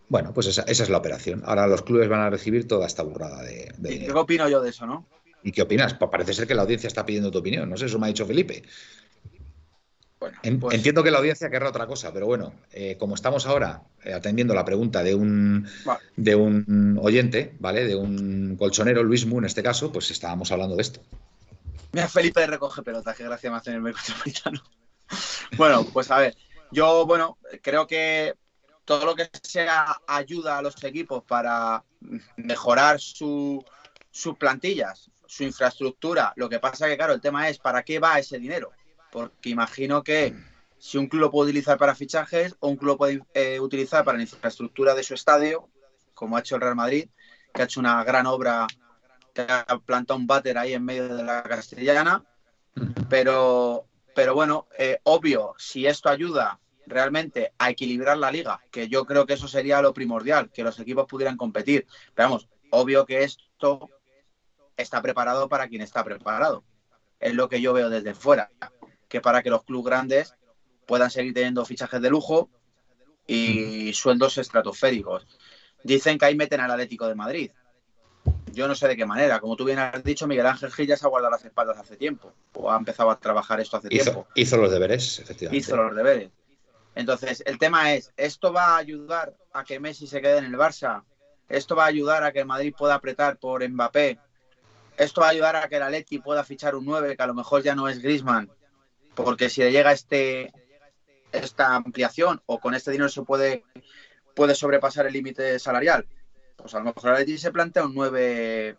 [0.07, 1.41] bueno, pues esa, es la operación.
[1.43, 4.69] Ahora los clubes van a recibir toda esta burrada de, ¿Y qué opino yo de
[4.69, 5.05] eso, no?
[5.43, 5.93] ¿Y qué opinas?
[5.93, 7.69] Pues parece ser que la audiencia está pidiendo tu opinión.
[7.69, 8.63] No sé, eso me ha dicho Felipe.
[10.19, 10.33] Pues
[10.75, 14.53] entiendo que la audiencia querrá otra cosa, pero bueno, eh, como estamos ahora eh, atendiendo
[14.53, 15.65] la pregunta de un,
[16.17, 17.85] de un oyente, ¿vale?
[17.85, 20.99] De un colchonero, Luis Mu en este caso, pues estábamos hablando de esto.
[21.93, 24.61] Mira, Felipe recoge pelotas, qué gracia me hace en el metropolitano.
[25.57, 26.35] bueno, pues a ver,
[26.69, 28.35] yo, bueno, creo que
[28.83, 31.83] todo lo que sea ayuda a los equipos para
[32.35, 33.63] mejorar sus
[34.37, 38.37] plantillas, su infraestructura, lo que pasa que, claro, el tema es, ¿para qué va ese
[38.37, 38.71] dinero?
[39.11, 40.33] Porque imagino que
[40.77, 44.03] si un club lo puede utilizar para fichajes o un club lo puede eh, utilizar
[44.05, 45.69] para la infraestructura de su estadio,
[46.13, 47.09] como ha hecho el Real Madrid,
[47.53, 48.65] que ha hecho una gran obra,
[49.33, 52.23] que ha plantado un váter ahí en medio de la castellana,
[53.09, 59.05] pero, pero bueno, eh, obvio, si esto ayuda realmente a equilibrar la liga, que yo
[59.05, 61.85] creo que eso sería lo primordial, que los equipos pudieran competir.
[62.15, 63.89] Pero vamos, obvio que esto
[64.75, 66.63] está preparado para quien está preparado.
[67.19, 68.49] Es lo que yo veo desde fuera
[69.09, 70.35] que para que los clubes grandes
[70.85, 72.49] puedan seguir teniendo fichajes de lujo
[73.27, 75.27] y sueldos estratosféricos.
[75.83, 77.51] Dicen que ahí meten al Atlético de Madrid.
[78.51, 79.39] Yo no sé de qué manera.
[79.39, 81.95] Como tú bien has dicho, Miguel Ángel Gil ya se ha guardado las espaldas hace
[81.95, 82.33] tiempo.
[82.53, 84.27] O ha empezado a trabajar esto hace tiempo.
[84.35, 85.57] Hizo los deberes, efectivamente.
[85.57, 86.31] Hizo los deberes.
[86.95, 90.55] Entonces, el tema es, ¿esto va a ayudar a que Messi se quede en el
[90.55, 91.03] Barça?
[91.47, 94.19] ¿Esto va a ayudar a que el Madrid pueda apretar por Mbappé?
[94.97, 97.33] ¿Esto va a ayudar a que el Atleti pueda fichar un 9 que a lo
[97.33, 98.51] mejor ya no es Grisman
[99.23, 100.51] porque si le llega este
[101.31, 103.63] esta ampliación o con este dinero se puede,
[104.33, 106.07] puede sobrepasar el límite salarial,
[106.55, 108.77] pues a lo mejor Atleti se plantea un 9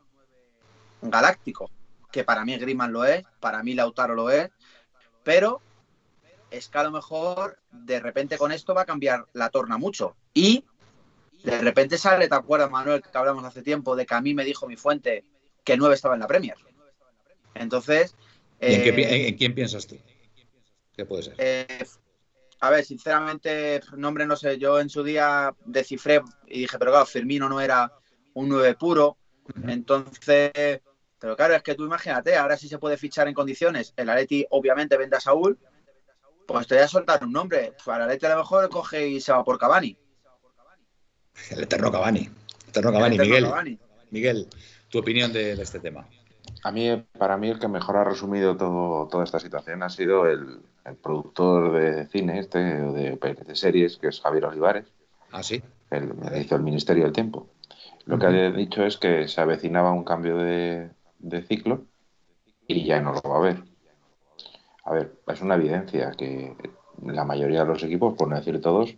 [1.03, 1.71] galáctico,
[2.11, 4.51] que para mí Griman lo es, para mí Lautaro lo es,
[5.23, 5.61] pero
[6.51, 10.17] es que a lo mejor de repente con esto va a cambiar la torna mucho.
[10.35, 10.65] Y
[11.45, 14.45] de repente sale, ¿te acuerdas, Manuel, que hablamos hace tiempo de que a mí me
[14.45, 15.25] dijo mi fuente
[15.63, 16.57] que 9 estaba en la Premier?
[17.55, 18.17] Entonces...
[18.59, 19.97] ¿En, quién piensas tú?
[21.05, 21.35] Puede ser?
[21.39, 21.85] Eh,
[22.61, 24.59] a ver, sinceramente, nombre no sé.
[24.59, 27.93] Yo en su día descifré y dije, pero claro, Firmino no era
[28.35, 29.17] un 9 puro.
[29.67, 30.81] Entonces,
[31.19, 33.93] pero claro, es que tú imagínate, ahora sí se puede fichar en condiciones.
[33.97, 35.59] El Atleti obviamente vende a Saúl.
[36.47, 37.75] Pues te voy a soltar un nombre.
[37.85, 39.97] Para el Atleti a lo mejor coge y se va por Cavani.
[41.51, 42.29] El eterno Cavani.
[42.69, 43.79] eterno Cavani, Miguel.
[44.11, 44.49] Miguel,
[44.89, 46.09] tu opinión de, este tema.
[46.63, 50.27] A mí, para mí, el que mejor ha resumido todo, toda esta situación ha sido
[50.27, 54.87] el, el productor de cine este, de, de series, que es Javier Olivares.
[55.33, 55.63] Ah, sí.
[55.91, 57.49] Me hizo el Ministerio del Tiempo.
[58.07, 60.91] Lo que ha dicho es que se avecinaba un cambio de,
[61.47, 61.85] ciclo
[62.67, 63.65] y ya no lo va a haber.
[64.85, 66.57] A ver, es una evidencia que
[67.05, 68.97] la mayoría de los equipos, por no decir todos,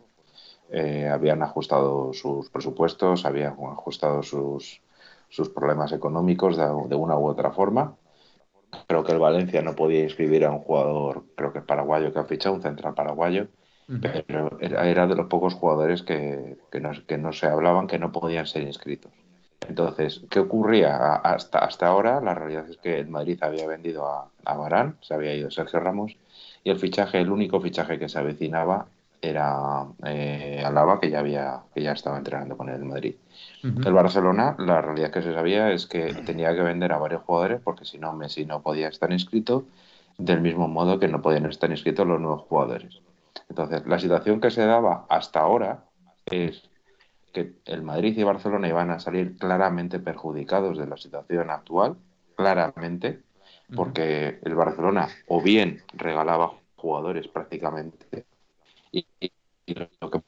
[0.71, 4.81] eh, habían ajustado sus presupuestos, habían ajustado sus,
[5.33, 7.97] sus problemas económicos de, de, una u otra forma
[8.87, 12.25] Creo que el Valencia no podía inscribir a un jugador, creo que paraguayo, que ha
[12.25, 13.49] fichado, un central paraguayo,
[14.01, 18.13] pero era de los pocos jugadores que, que, no, que no se hablaban, que no
[18.13, 19.13] podían ser inscritos.
[19.69, 20.97] Entonces, ¿qué ocurría?
[21.17, 25.15] Hasta, hasta ahora, la realidad es que el Madrid había vendido a, a Barán, se
[25.15, 26.17] había ido Sergio Ramos,
[26.65, 28.87] y el fichaje, el único fichaje que se avecinaba
[29.21, 33.15] era eh, Alaba, que ya había, que ya estaba entrenando con el Madrid.
[33.63, 37.61] El Barcelona, la realidad que se sabía es que tenía que vender a varios jugadores
[37.63, 39.67] porque si no, Messi no podía estar inscrito,
[40.19, 43.01] del mismo modo que no podían estar inscritos los nuevos jugadores.
[43.49, 45.85] Entonces, la situación que se daba hasta ahora
[46.27, 46.69] es
[47.33, 51.97] que el Madrid y Barcelona iban a salir claramente perjudicados de la situación actual,
[52.37, 53.23] claramente,
[53.75, 58.27] porque el Barcelona o bien regalaba jugadores prácticamente
[58.91, 59.07] y,
[60.01, 60.21] lo que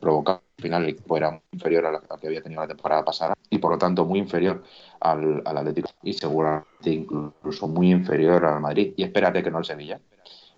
[0.00, 3.58] provocaba final el equipo era inferior a la que había tenido la temporada pasada y
[3.58, 4.62] por lo tanto muy inferior
[5.00, 10.00] al, Atlético y seguramente incluso muy inferior al Madrid y espérate que no el Sevilla.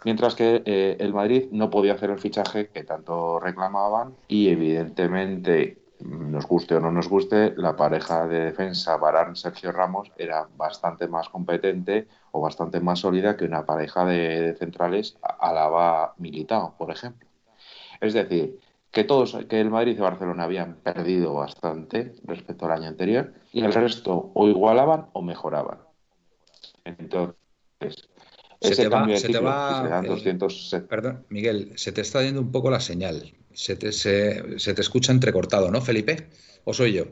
[0.05, 5.79] Mientras que eh, el Madrid no podía hacer el fichaje que tanto reclamaban y evidentemente
[6.01, 11.29] nos guste o no nos guste, la pareja de defensa Barán-Sergio Ramos era bastante más
[11.29, 17.29] competente o bastante más sólida que una pareja de, centrales Alaba Militao, por ejemplo.
[18.01, 22.89] Es decir, que todos, que el Madrid y Barcelona habían perdido bastante respecto al año
[22.89, 25.79] anterior y el resto o igualaban o mejoraban.
[26.85, 27.37] Entonces,
[28.61, 30.77] se ese te va, se te va, 200...
[30.89, 33.35] Perdón, Miguel, se te está yendo un poco la señal.
[33.53, 36.29] Se te, se, se te escucha entrecortado, ¿no, Felipe?
[36.65, 37.05] ¿O soy yo?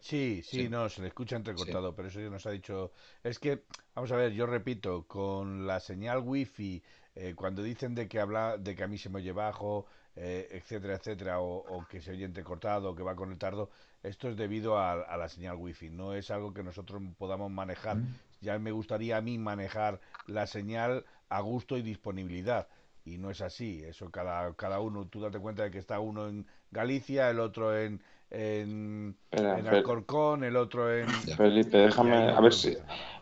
[0.00, 2.92] Sí, sí, no, se le escucha entrecortado, pero eso ya nos ha dicho.
[3.22, 3.62] Es que,
[3.94, 6.82] vamos a ver, yo repito, con la señal wifi,
[7.14, 10.48] eh, cuando dicen de que habla, de que a mí se me oye bajo, eh,
[10.50, 13.70] etcétera, etcétera, o, que se oye entrecortado, o que va con el tardo,
[14.02, 17.98] esto es debido a, la señal wifi, no es algo que nosotros podamos manejar.
[18.40, 22.66] Ya me gustaría a mí manejar la señal a gusto y disponibilidad
[23.04, 23.82] y no es así.
[23.84, 27.76] Eso cada, cada uno, tú date cuenta de que está uno en Galicia, el otro
[27.76, 31.08] en, en, en Alcorcón, el otro en...
[31.08, 32.76] Felipe, déjame, a ver si...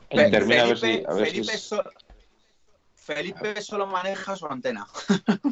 [0.08, 1.52] Termina, Felipe, a ver si, Felipe,
[3.00, 4.86] Felipe solo maneja su antena.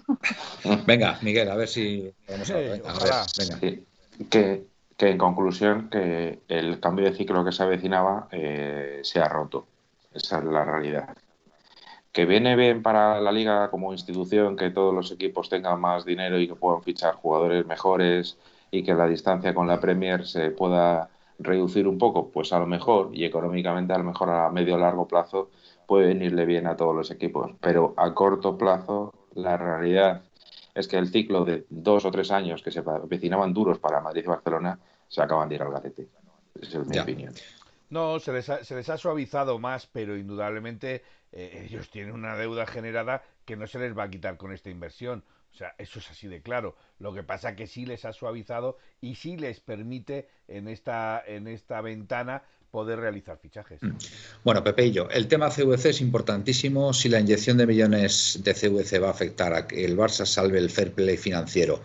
[0.87, 2.13] venga, Miguel, a ver si...
[2.29, 2.83] Vamos a, ver,
[3.39, 3.61] venga.
[4.31, 9.29] que, que, en conclusión, que el cambio de ciclo que se avecinaba eh, se ha
[9.29, 9.67] roto.
[10.13, 11.17] Esa es la realidad
[12.13, 16.39] que viene bien para la liga como institución que todos los equipos tengan más dinero
[16.41, 18.39] y que puedan fichar jugadores mejores
[18.73, 22.67] y que la distancia con la Premier se pueda reducir un poco, pues a lo
[22.67, 25.51] mejor y económicamente a lo mejor a medio o largo plazo
[25.89, 30.23] puede venirle bien a todos los equipos, pero a corto plazo la realidad
[30.75, 34.25] es que el ciclo de dos o tres años que se avecinaban duros para Madrid
[34.25, 36.07] y Barcelona se acaban de ir al garete.
[36.61, 37.33] Esa es mi opinión.
[37.89, 42.37] No, se les, ha, se les ha suavizado más, pero indudablemente eh, ellos tienen una
[42.37, 45.25] deuda generada que no se les va a quitar con esta inversión.
[45.51, 46.77] O sea, eso es así de claro.
[46.99, 51.49] Lo que pasa que sí les ha suavizado y sí les permite en esta, en
[51.49, 53.83] esta ventana poder realizar fichajes.
[53.83, 53.97] Mm.
[54.45, 56.93] Bueno, Pepe y yo, el tema CVC es importantísimo.
[56.93, 60.59] Si la inyección de millones de CVC va a afectar a que el Barça salve
[60.59, 61.81] el fair play financiero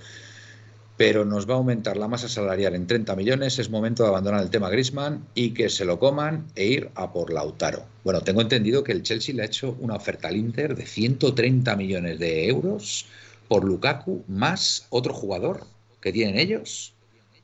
[0.98, 4.42] pero nos va a aumentar la masa salarial en 30 millones, es momento de abandonar
[4.42, 7.86] el tema Grisman y que se lo coman e ir a por Lautaro.
[8.04, 11.76] Bueno, tengo entendido que el Chelsea le ha hecho una oferta al Inter de 130
[11.76, 13.08] millones de euros
[13.48, 15.66] por Lukaku más otro jugador
[16.00, 16.94] que tienen ellos.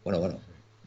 [0.04, 0.40] Bueno, bueno,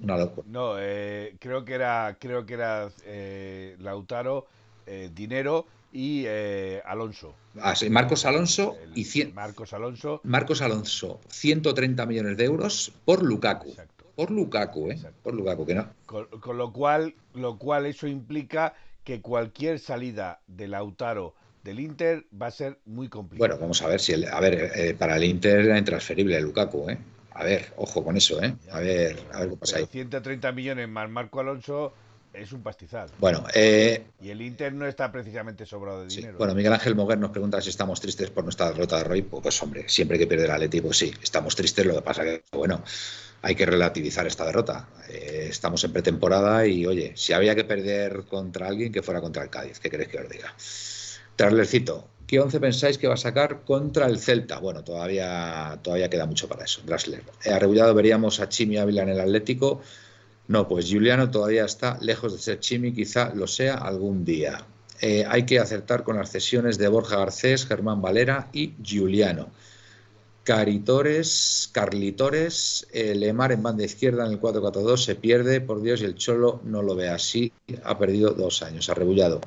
[0.03, 0.47] una locura.
[0.51, 4.47] No, eh, creo que era, creo que era eh, Lautaro,
[4.87, 7.35] eh, dinero y eh, Alonso.
[7.61, 10.21] Ah, sí, Marcos Alonso y Marcos Alonso.
[10.25, 13.75] Marcos Alonso, 130 millones de euros por Lukaku.
[14.17, 14.99] Por Lukaku, ¿eh?
[15.23, 15.87] Por Lukaku, que no.
[16.07, 22.47] Con, lo cual, lo cual eso implica que cualquier salida de Lautaro del Inter va
[22.47, 23.49] a ser muy complicado.
[23.49, 26.99] Bueno, vamos a ver si a ver, eh, para el Inter era intransferible Lukaku, ¿eh?
[27.35, 28.55] A ver, ojo con eso, ¿eh?
[28.71, 29.87] A ver, a ver qué pasa ahí.
[29.87, 31.93] 130 millones más Marco Alonso
[32.33, 33.11] es un pastizal.
[33.19, 36.39] Bueno, eh, y el Inter no está precisamente sobrado de dinero.
[36.39, 39.23] Bueno, Miguel Ángel Moguer nos pregunta si estamos tristes por nuestra derrota de Roy.
[39.23, 41.85] Pues, pues, hombre, siempre que pierde el Atleti, pues sí, estamos tristes.
[41.85, 42.83] Lo que pasa que, bueno,
[43.43, 44.89] hay que relativizar esta derrota.
[45.09, 49.43] Eh, estamos en pretemporada y, oye, si había que perder contra alguien, que fuera contra
[49.43, 49.79] el Cádiz.
[49.79, 50.55] ¿Qué queréis que os diga?
[51.37, 54.59] Traslercito, ¿qué once pensáis que va a sacar contra el Celta?
[54.59, 56.81] Bueno, todavía, todavía queda mucho para eso.
[56.83, 57.23] Drasler.
[57.45, 59.83] Eh, arrebullado veríamos a Chimi Ávila en el Atlético
[60.49, 64.65] no, pues Juliano todavía está lejos de ser Chimi, quizá lo sea algún día.
[65.03, 69.51] Eh, hay que acertar con las cesiones de Borja Garcés, Germán Valera y Juliano.
[70.43, 76.15] Caritores, Carlitores, Lemar en banda izquierda en el 4-4-2 se pierde, por Dios, y el
[76.15, 77.53] Cholo no lo ve así.
[77.85, 79.43] Ha perdido dos años, arrebullado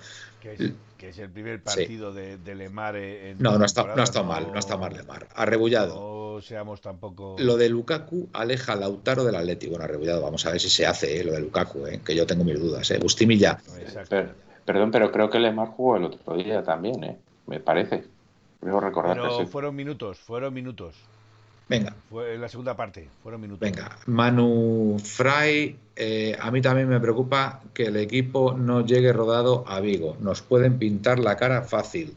[0.97, 4.59] que es el primer partido de, Lemar en No, no está, no está mal, no
[4.59, 5.27] está mal Lemar.
[5.35, 6.35] Arrebullado.
[6.35, 7.35] No seamos tampoco.
[7.39, 9.71] Lo de Lukaku aleja a Lautaro del Atlético.
[9.71, 12.25] Bueno, arrebullado, vamos a ver si se hace eh, lo de Lukaku, eh, que yo
[12.25, 12.89] tengo mis dudas.
[12.91, 12.99] Eh.
[12.99, 13.59] Bustimilla.
[14.65, 17.17] perdón, pero creo que Lemar jugó el otro día también, eh,
[17.47, 18.05] me parece.
[18.59, 20.95] Creo recordar pero fueron minutos, fueron minutos.
[21.67, 21.95] Venga.
[22.09, 23.59] Fue la segunda parte, fueron minutos.
[23.59, 29.63] Venga, Manu Fry, eh, a mí también me preocupa que el equipo no llegue rodado
[29.67, 30.15] a Vigo.
[30.19, 32.13] Nos pueden pintar la cara fácil.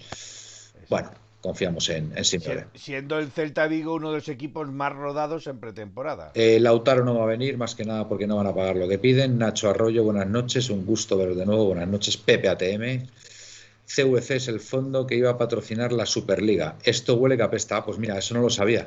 [0.91, 2.25] Bueno, confiamos en, en
[2.75, 6.33] Siendo el Celta Vigo uno de los equipos más rodados en pretemporada.
[6.35, 8.87] Eh, Lautaro no va a venir, más que nada porque no van a pagar lo
[8.87, 9.39] que piden.
[9.39, 11.67] Nacho Arroyo, buenas noches, un gusto veros de nuevo.
[11.67, 13.07] Buenas noches, Pepe ATM.
[13.87, 16.77] CVC es el fondo que iba a patrocinar la Superliga.
[16.85, 17.83] Esto huele que apesta.
[17.83, 18.87] Pues mira, eso no lo sabía.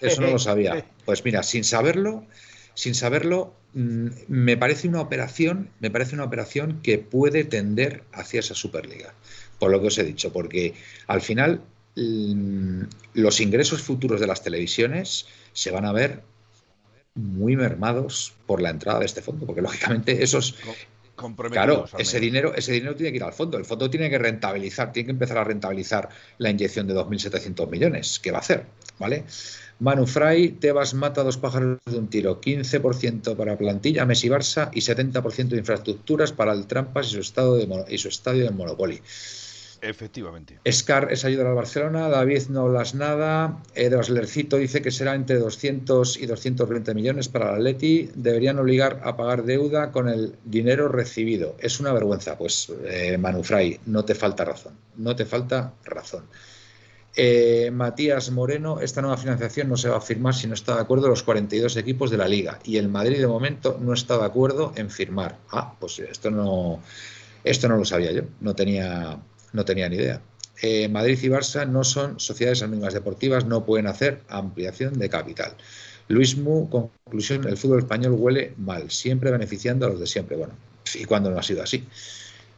[0.00, 0.84] Eso no lo sabía.
[1.04, 2.26] Pues mira, sin saberlo,
[2.74, 8.40] sin saberlo, mm, me parece una operación, me parece una operación que puede tender hacia
[8.40, 9.14] esa Superliga.
[9.58, 10.74] Por lo que os he dicho, porque
[11.06, 11.62] al final
[11.96, 12.82] mm,
[13.14, 16.22] los ingresos futuros de las televisiones se van a ver
[17.14, 20.54] muy mermados por la entrada de este fondo, porque lógicamente esos...
[21.50, 23.58] Claro, ese dinero, ese dinero tiene que ir al fondo.
[23.58, 26.08] El fondo tiene que rentabilizar, tiene que empezar a rentabilizar
[26.38, 28.18] la inyección de 2.700 millones.
[28.18, 28.64] ¿Qué va a hacer?
[28.98, 29.24] ¿Vale?
[29.80, 34.80] Manu Fray, Tebas mata dos pájaros de un tiro, 15% para plantilla, Messi Barça y
[34.80, 39.00] 70% de infraestructuras para el Trampas y su, estado de, y su estadio de Monopoly.
[39.80, 40.58] Efectivamente.
[40.70, 46.16] Scar es ayudar al Barcelona, David no hablas nada, Lercito dice que será entre 200
[46.18, 51.56] y 220 millones para el Atleti, deberían obligar a pagar deuda con el dinero recibido.
[51.60, 56.24] Es una vergüenza, pues eh, Manu Fray, no te falta razón, no te falta razón.
[57.20, 60.82] Eh, Matías Moreno, esta nueva financiación no se va a firmar si no está de
[60.82, 64.24] acuerdo los 42 equipos de la liga y el Madrid de momento no está de
[64.24, 65.36] acuerdo en firmar.
[65.50, 66.80] Ah, pues esto no,
[67.42, 69.18] esto no lo sabía yo, no tenía,
[69.52, 70.20] no tenía ni idea.
[70.60, 75.54] Eh, Madrid y Barça no son sociedades anónimas deportivas, no pueden hacer ampliación de capital.
[76.08, 80.36] Luis Mu, conclusión, el fútbol español huele mal, siempre beneficiando a los de siempre.
[80.36, 80.54] Bueno,
[80.94, 81.86] ¿y cuándo no ha sido así?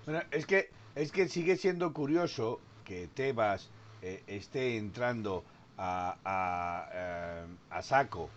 [0.06, 3.68] Bueno, es que, es que sigue siendo curioso que Tebas
[4.02, 5.44] eh, esté entrando
[5.76, 8.30] a, a, eh, saco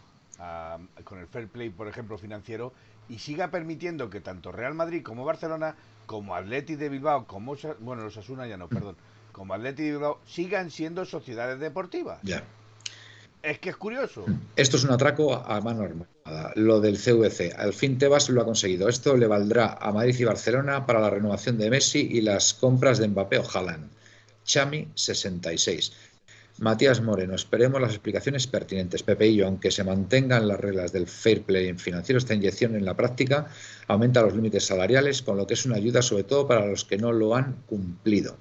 [1.05, 2.73] con el fair play, por ejemplo, financiero,
[3.07, 5.75] y siga permitiendo que tanto Real Madrid como Barcelona,
[6.05, 8.95] como Atleti de Bilbao, como bueno, los Asuna ya no, perdón,
[9.31, 12.19] como Atleti de Bilbao, sigan siendo sociedades deportivas.
[12.23, 12.43] Ya.
[13.41, 14.23] Es que es curioso.
[14.55, 16.53] Esto es un atraco a mano armada.
[16.55, 17.53] Lo del CVC.
[17.57, 18.87] Al fin Tebas lo ha conseguido.
[18.87, 22.99] Esto le valdrá a Madrid y Barcelona para la renovación de Messi y las compras
[22.99, 23.89] de Mbappé o Haaland.
[24.45, 25.91] Chami 66.
[26.59, 29.03] Matías Moreno, esperemos las explicaciones pertinentes.
[29.03, 32.85] Pepe y yo, aunque se mantengan las reglas del fair play financiero, esta inyección en
[32.85, 33.47] la práctica
[33.87, 36.97] aumenta los límites salariales, con lo que es una ayuda sobre todo para los que
[36.97, 38.37] no lo han cumplido.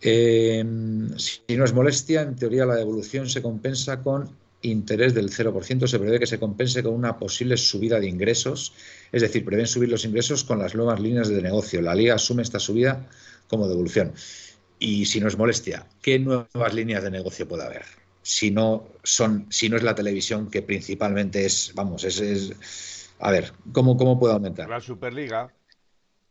[0.00, 0.64] Eh,
[1.16, 4.30] si no es molestia, en teoría la devolución se compensa con
[4.62, 5.86] interés del 0%.
[5.86, 8.72] Se prevé que se compense con una posible subida de ingresos,
[9.12, 11.82] es decir, prevén subir los ingresos con las nuevas líneas de negocio.
[11.82, 13.06] La Liga asume esta subida
[13.48, 14.12] como devolución.
[14.80, 17.84] Y si no es molestia, ¿qué nuevas líneas de negocio puede haber?
[18.22, 23.30] Si no, son, si no es la televisión, que principalmente es, vamos, es, es a
[23.30, 24.68] ver, ¿cómo, ¿cómo puede aumentar?
[24.68, 25.52] La Superliga.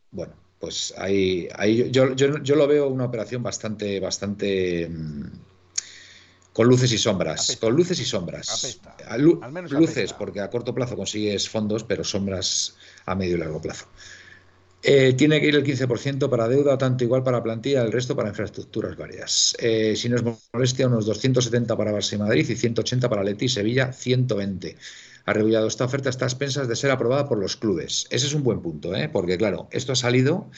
[0.10, 5.26] Bueno, pues ahí, ahí yo, yo, yo, lo veo una operación bastante, bastante mm,
[6.52, 7.56] con luces y sombras.
[7.62, 8.80] Con luces y sombras.
[9.08, 12.76] Al menos luces, porque a corto plazo consigues fondos, pero sombras
[13.06, 13.86] a medio y largo plazo.
[14.82, 18.30] Eh, tiene que ir el 15% para deuda, tanto igual para plantilla, el resto para
[18.30, 19.56] infraestructuras varias.
[19.60, 20.24] Eh, si no es
[20.54, 24.78] molestia, unos 270 para Barça y Madrid y 180 para Leti y Sevilla, 120.
[25.26, 28.08] Ha regulado esta oferta está a expensas de ser aprobada por los clubes.
[28.10, 29.10] Ese es un buen punto, ¿eh?
[29.10, 30.50] porque claro, esto ha salido,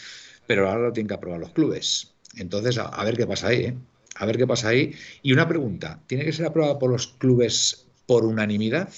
[0.45, 2.13] pero ahora lo tienen que aprobar los clubes.
[2.37, 3.65] Entonces, a, ver qué pasa ahí.
[3.65, 3.77] ¿eh?
[4.15, 4.93] A ver qué pasa ahí.
[5.23, 8.89] Y una pregunta, ¿tiene que ser aprobada por los clubes por unanimidad?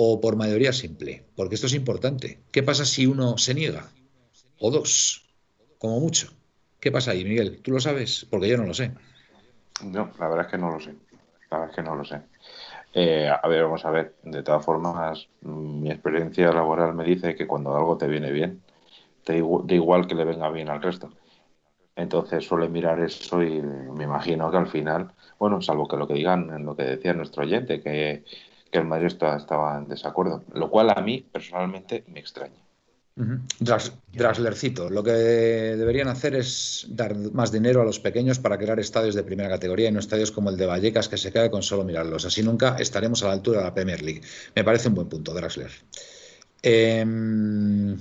[0.00, 2.38] o por mayoría simple, porque esto es importante.
[2.52, 3.90] ¿Qué pasa si uno se niega?
[4.60, 5.26] O dos,
[5.78, 6.28] como mucho.
[6.80, 7.60] ¿Qué pasa ahí, Miguel?
[7.62, 8.26] ¿Tú lo sabes?
[8.30, 8.92] Porque yo no lo sé.
[9.84, 10.94] No, la verdad es que no lo sé.
[11.50, 12.20] La verdad es que no lo sé.
[12.94, 14.14] Eh, a ver, vamos a ver.
[14.22, 18.62] De todas formas, mi experiencia laboral me dice que cuando algo te viene bien,
[19.24, 21.10] te da igual que le venga bien al resto.
[21.96, 26.14] Entonces suele mirar eso y me imagino que al final, bueno, salvo que lo que
[26.14, 28.24] digan, lo que decía nuestro oyente, que,
[28.70, 32.67] el Madrid estaba en desacuerdo, lo cual a mí personalmente me extraña.
[34.12, 39.16] Draslercito, lo que deberían hacer es dar más dinero a los pequeños para crear estadios
[39.16, 41.82] de primera categoría y no estadios como el de Vallecas que se cae con solo
[41.82, 42.24] mirarlos.
[42.24, 44.20] Así nunca estaremos a la altura de la Premier League.
[44.54, 45.70] Me parece un buen punto, Draxler.
[46.62, 47.98] Em,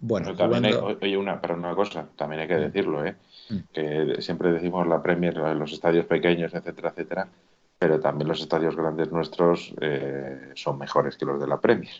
[0.00, 2.60] bueno, también oye, una, pero una cosa, también hay que mm.
[2.60, 3.16] decirlo, ¿eh?
[3.50, 3.58] Mm.
[3.72, 7.28] que siempre decimos la Premier, los estadios pequeños, etcétera, etcétera,
[7.78, 11.92] pero también los estadios grandes nuestros eh, son mejores que los de la Premier.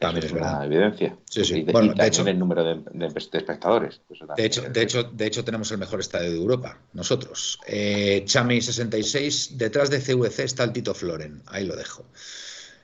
[0.00, 1.14] También es, una evidencia.
[1.26, 1.58] Sí, sí.
[1.58, 4.00] Y, bueno, de hecho, el número de, espectadores.
[4.34, 7.60] De hecho, de, hecho, de hecho, tenemos el mejor estadio de Europa, nosotros.
[7.66, 12.06] Eh, Chami 66, detrás de CVC está el Tito Floren, ahí lo dejo.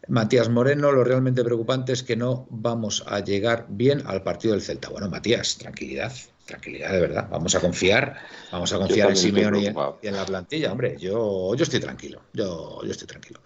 [0.09, 4.63] Matías Moreno, lo realmente preocupante es que no vamos a llegar bien al partido del
[4.63, 4.91] Celta.
[4.91, 6.13] Bueno, Matías, tranquilidad,
[6.45, 7.29] tranquilidad de verdad.
[7.31, 8.15] Vamos a confiar,
[8.53, 10.71] vamos a confiar en Simeone y en, la plantilla.
[10.71, 13.41] Hombre, yo, yo estoy tranquilo, yo, yo estoy tranquilo.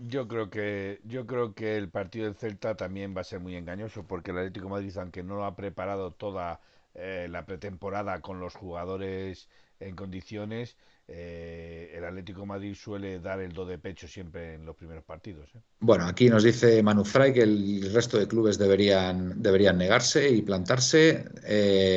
[0.00, 3.56] Yo creo que yo creo que el partido del Celta también va a ser muy
[3.56, 6.60] engañoso porque el Atlético Madrid, aunque no lo ha preparado toda
[6.94, 9.48] eh, la pretemporada con los jugadores
[9.80, 10.76] en condiciones,
[11.08, 15.50] eh, el Atlético Madrid suele dar el do de pecho siempre en los primeros partidos.
[15.54, 15.60] ¿eh?
[15.80, 20.42] Bueno, aquí nos dice Manu Fray que el resto de clubes deberían deberían negarse y
[20.42, 21.24] plantarse.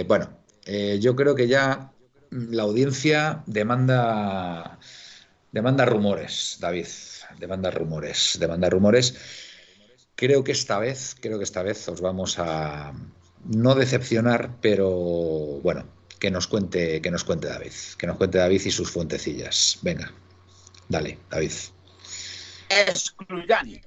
[0.07, 0.29] bueno,
[0.99, 1.91] yo creo que ya
[2.31, 4.79] la audiencia demanda
[5.55, 6.87] Demanda rumores, David.
[7.39, 8.35] Demanda rumores.
[8.37, 9.15] Demanda rumores.
[10.15, 12.91] Creo que esta vez, creo que esta vez os vamos a
[13.45, 14.89] no decepcionar, pero
[15.63, 15.87] bueno,
[16.19, 19.79] que nos cuente, que nos cuente David, que nos cuente David y sus fuentecillas.
[19.81, 20.11] Venga,
[20.89, 21.53] dale, David.
[22.67, 23.79] Excluyani.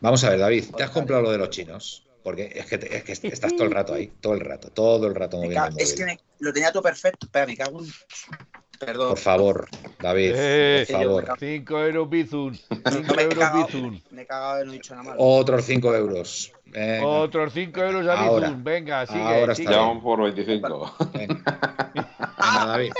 [0.00, 2.04] Vamos a ver, David, ¿te has comprado lo de los chinos?
[2.24, 5.14] Porque es que, es que estás todo el rato ahí, todo el rato, todo el
[5.14, 5.78] rato moviendo.
[5.78, 7.92] Es que lo tenía todo perfecto, pero me cago en...
[8.80, 9.10] Perdón.
[9.10, 9.68] Por favor,
[9.98, 11.36] David, eh, por favor.
[11.38, 12.54] 5 euros Bizun.
[12.90, 14.02] 5 euros Bizun.
[14.10, 15.22] Me he cagado, no he dicho nada malo.
[15.22, 16.52] Otros 5 euros.
[17.02, 18.64] Otros 5 euros a Bizun.
[18.64, 19.20] Venga, sigue.
[19.20, 19.70] Ahora sigue.
[19.70, 20.96] Ya vamos por 25.
[21.12, 21.34] Venga.
[21.94, 22.92] venga, David.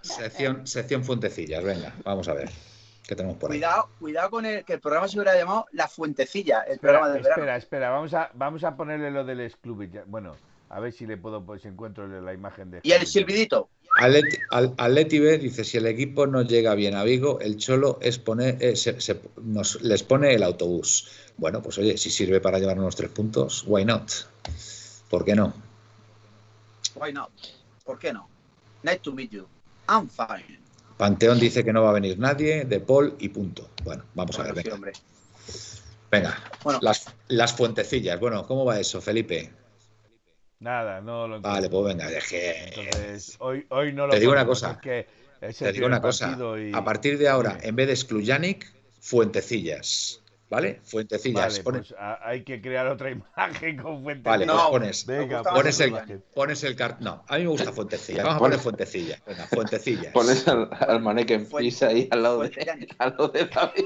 [0.00, 2.48] Sección, sección Fuentecillas, venga, vamos a ver.
[3.06, 3.58] ¿Qué tenemos por ahí?
[3.58, 7.16] Cuidado, cuidado con el que el programa se hubiera llamado La Fuentecilla, el programa del
[7.16, 7.56] espera, verano.
[7.58, 9.90] Espera, espera, vamos a, vamos a ponerle lo del club.
[10.06, 10.36] Bueno,
[10.68, 12.80] a ver si le puedo, pues encuentro la imagen de.
[12.84, 13.68] ¿Y el silbidito?
[13.92, 18.56] Atleti, B dice: si el equipo no llega bien a Vigo, el Cholo es poner,
[18.60, 21.08] eh, se, nos, les pone el autobús.
[21.36, 24.10] Bueno, pues oye, si sirve para llevarnos los tres puntos, why not?
[25.08, 25.52] ¿Por qué no?
[26.94, 27.30] Why not?
[27.84, 28.28] ¿Por qué no?
[28.82, 29.46] Nice to meet you.
[29.88, 30.60] I'm fine.
[30.96, 33.70] Panteón dice que no va a venir nadie, de Paul y punto.
[33.84, 34.54] Bueno, vamos a ver.
[34.54, 34.92] Venga,
[36.10, 38.20] venga las, las fuentecillas.
[38.20, 39.50] Bueno, ¿cómo va eso, Felipe?
[40.60, 41.48] Nada, no lo entiendo.
[41.48, 44.78] Vale, pues venga, es Entonces, hoy, hoy no lo Te digo una cosa.
[44.78, 45.06] te
[45.72, 46.36] digo una cosa.
[46.74, 50.22] A partir de ahora, en vez de Sklujanic, fuentecillas.
[50.50, 50.80] ¿Vale?
[50.84, 51.62] Fuentecillas.
[51.62, 54.24] Vale, pues hay que crear otra imagen con fuentecillas.
[54.24, 56.96] Vale, pues pones, venga, pones, el, pones el car...
[57.00, 58.24] No, a mí me gusta fuentecillas.
[58.24, 59.24] Vamos a poner fuentecillas.
[59.24, 60.12] Venga, fuentecillas.
[60.12, 63.84] Pones al, al en pisa ahí al lado de, al lado de David.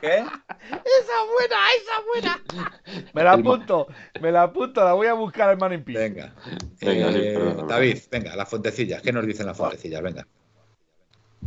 [0.00, 0.18] ¿Qué?
[0.18, 2.42] Esa buena, esa buena.
[3.14, 3.86] Me la apunto,
[4.20, 5.98] me la apunto, la voy a buscar al man en pie.
[5.98, 6.34] Venga.
[6.80, 9.02] Eh, David, venga, las fuentecillas.
[9.02, 10.02] ¿Qué nos dicen las fuentecillas?
[10.02, 10.26] Venga.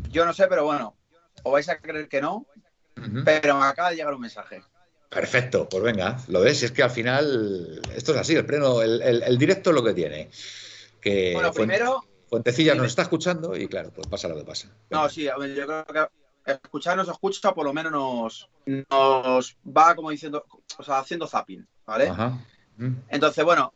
[0.10, 0.96] Yo no sé, pero bueno,
[1.44, 2.46] os vais a creer que no,
[3.26, 4.62] pero me acaba de llegar un mensaje.
[5.10, 9.38] Perfecto, pues venga, lo ves, es que al final esto es así, el pleno, el,
[9.38, 10.30] directo es lo que tiene.
[11.02, 12.06] Que bueno, primero.
[12.30, 14.70] Fuentecillas nos está escuchando y claro, pues pasa lo que pasa.
[14.90, 16.08] No, sí, yo creo que
[16.46, 18.50] escucharnos escucha, por lo menos nos,
[18.90, 20.46] nos va como diciendo,
[20.78, 22.12] o sea, haciendo zapping, ¿vale?
[22.78, 22.94] Mm.
[23.10, 23.74] Entonces, bueno,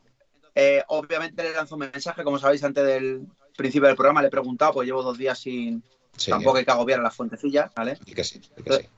[0.54, 4.30] eh, obviamente le lanzo un mensaje, como sabéis, antes del principio del programa le he
[4.30, 5.82] preguntado, pues llevo dos días sin,
[6.28, 7.98] tampoco hay que agobiar a las fuentecillas, ¿vale?
[8.06, 8.88] Y que sí, que sí.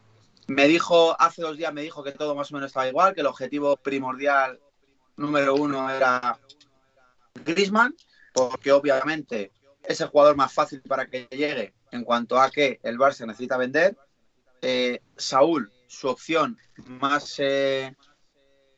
[0.47, 3.21] Me dijo, hace dos días me dijo que todo más o menos estaba igual, que
[3.21, 4.59] el objetivo primordial
[5.17, 6.39] número uno era
[7.45, 7.95] Grisman,
[8.33, 9.53] porque obviamente
[9.83, 13.57] es el jugador más fácil para que llegue en cuanto a que el Barça necesita
[13.57, 13.97] vender.
[14.63, 17.37] Eh, Saúl, su opción más...
[17.39, 17.95] Eh,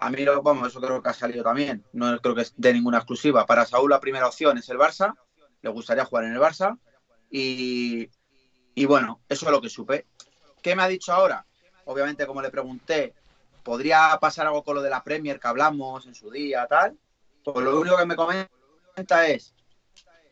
[0.03, 1.85] a mí, vamos, eso creo que ha salido también.
[1.93, 3.45] No creo que es de ninguna exclusiva.
[3.45, 5.15] Para Saúl la primera opción es el Barça.
[5.61, 6.79] Le gustaría jugar en el Barça.
[7.31, 8.09] Y,
[8.75, 10.07] y bueno, eso es lo que supe.
[10.63, 11.45] ¿Qué me ha dicho ahora?
[11.85, 13.15] Obviamente, como le pregunté,
[13.63, 16.99] ¿podría pasar algo con lo de la Premier que hablamos en su día, tal?
[17.45, 19.55] Pues lo único que me comenta es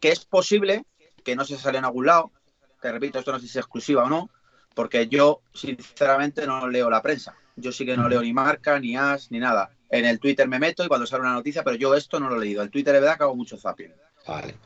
[0.00, 0.84] que es posible
[1.24, 2.32] que no se sale en algún lado,
[2.80, 4.30] que repito, esto no sé si es exclusiva o no,
[4.74, 7.34] porque yo sinceramente no leo la prensa.
[7.56, 9.70] Yo sí que no leo ni marca, ni as, ni nada.
[9.90, 12.36] En el Twitter me meto y cuando sale una noticia, pero yo esto no lo
[12.36, 12.62] he leído.
[12.62, 13.92] El Twitter es verdad que hago mucho zapping.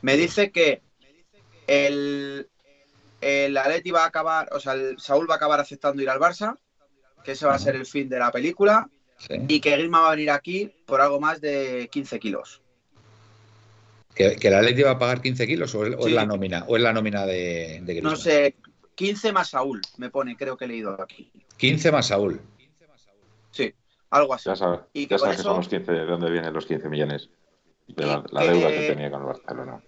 [0.02, 0.82] Me dice que
[1.66, 2.48] el,
[3.20, 6.18] el Atleti va a acabar, o sea, el Saúl va a acabar aceptando ir al
[6.18, 6.58] Barça,
[7.22, 8.90] que ese va a ser el fin de la película,
[9.28, 12.61] y que Griezmann va a venir aquí por algo más de 15 kilos.
[14.14, 16.64] ¿Que, que la Atleti va a pagar 15 kilos o es, la nómina?
[16.68, 18.56] ¿O es la nómina de, de No sé,
[18.94, 21.30] 15 más Saúl, me pone, creo que he leído aquí.
[21.56, 22.40] 15 más Saúl.
[23.50, 23.72] Sí,
[24.10, 24.48] algo así.
[24.48, 27.30] Ya sabes, y que, son los 15, de dónde vienen los 15 millones
[27.88, 29.82] de la, deuda que tenía con el Barcelona.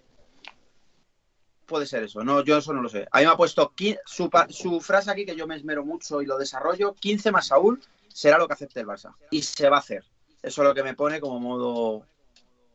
[1.66, 3.07] Puede ser eso, no, yo eso no lo sé.
[3.11, 3.72] A mí me ha puesto
[4.05, 7.81] su, su frase aquí, que yo me esmero mucho y lo desarrollo, 15 más Saúl
[8.09, 9.14] será lo que acepte el Barça.
[9.31, 10.05] Y se va a hacer.
[10.43, 12.07] Eso es lo que me pone como modo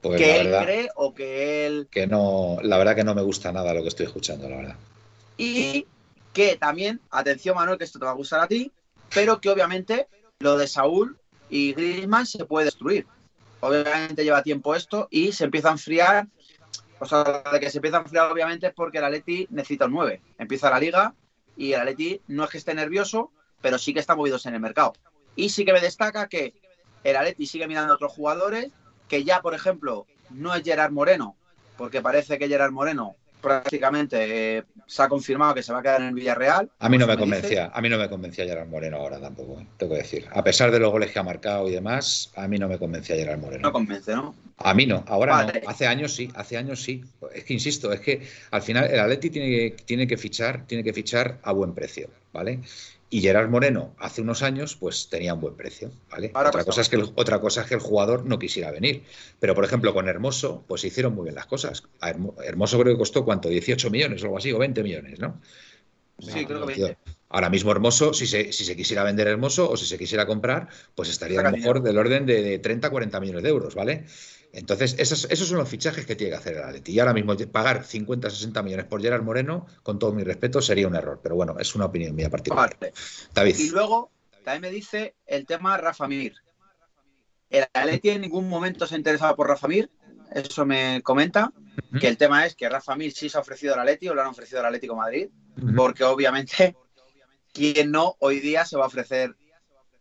[0.01, 1.87] pues que él cree o que él.
[1.91, 4.75] Que no, la verdad que no me gusta nada lo que estoy escuchando, la verdad.
[5.37, 5.85] Y
[6.33, 8.71] que también, atención Manuel, que esto te va a gustar a ti,
[9.13, 10.07] pero que obviamente
[10.39, 11.17] lo de Saúl
[11.49, 13.07] y Griezmann se puede destruir.
[13.59, 16.27] Obviamente lleva tiempo esto y se empieza a enfriar.
[16.99, 19.93] O sea, de que se empieza a enfriar obviamente es porque el Atleti necesita un
[19.93, 20.21] 9.
[20.37, 21.13] Empieza la liga
[21.57, 23.31] y el Atleti no es que esté nervioso,
[23.61, 24.93] pero sí que está movidos en el mercado.
[25.35, 26.53] Y sí que me destaca que
[27.03, 28.71] el Atleti sigue mirando a otros jugadores
[29.09, 31.35] que ya, por ejemplo, no es Gerard Moreno,
[31.77, 36.01] porque parece que Gerard Moreno prácticamente eh, se ha confirmado que se va a quedar
[36.01, 36.69] en el Villarreal.
[36.79, 39.67] A mí no me, convencía, a mí no me convencía Gerard Moreno ahora tampoco, eh,
[39.77, 40.27] tengo que decir.
[40.31, 43.15] A pesar de los goles que ha marcado y demás, a mí no me convencía
[43.15, 43.61] Gerard Moreno.
[43.61, 44.35] No convence, ¿no?
[44.57, 45.69] A mí no, ahora no.
[45.69, 47.03] Hace años sí, hace años sí.
[47.33, 50.93] Es que insisto, es que al final el Atleti tiene, tiene que fichar, tiene que
[50.93, 52.59] fichar a buen precio, ¿vale?
[53.11, 56.31] Y Gerard Moreno hace unos años pues tenía un buen precio, ¿vale?
[56.33, 59.03] otra, cosa es que el, otra cosa es que el jugador no quisiera venir.
[59.39, 61.83] Pero, por ejemplo, con Hermoso, pues se hicieron muy bien las cosas.
[62.43, 63.49] Hermoso creo que costó, ¿cuánto?
[63.49, 65.41] 18 millones o algo así, o 20 millones, ¿no?
[66.19, 66.97] Sí, creo que 20.
[67.29, 70.67] Ahora mismo Hermoso, si se, si se quisiera vender Hermoso o si se quisiera comprar,
[70.93, 74.05] pues estaría a lo mejor del orden de, de 30, 40 millones de euros, ¿vale?
[74.51, 76.91] Entonces, esos, esos, son los fichajes que tiene que hacer el Atleti.
[76.91, 80.87] Y ahora mismo pagar 50, 60 millones por Gerard Moreno, con todo mi respeto, sería
[80.87, 81.19] un error.
[81.21, 82.75] Pero bueno, es una opinión mía particular.
[83.33, 83.55] David.
[83.59, 84.11] Y luego,
[84.43, 86.35] también me dice el tema Rafa Mir.
[87.49, 89.89] El Atleti en ningún momento se ha interesado por Rafa Mir.
[90.33, 91.53] Eso me comenta.
[91.99, 94.21] Que el tema es que Rafa Mir sí se ha ofrecido al Atleti o lo
[94.21, 95.29] han ofrecido al Atlético Madrid.
[95.75, 96.75] Porque obviamente,
[97.53, 99.35] quien no hoy día se va a ofrecer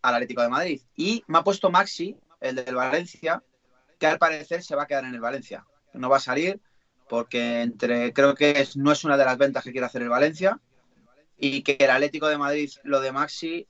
[0.01, 0.81] al Atlético de Madrid.
[0.97, 3.43] Y me ha puesto Maxi, el del Valencia,
[3.99, 5.67] que al parecer se va a quedar en el Valencia.
[5.95, 6.61] No va a salir
[7.09, 10.61] porque entre creo que no es una de las ventas que quiere hacer el Valencia
[11.37, 13.67] y que el Atlético de Madrid, lo de Maxi,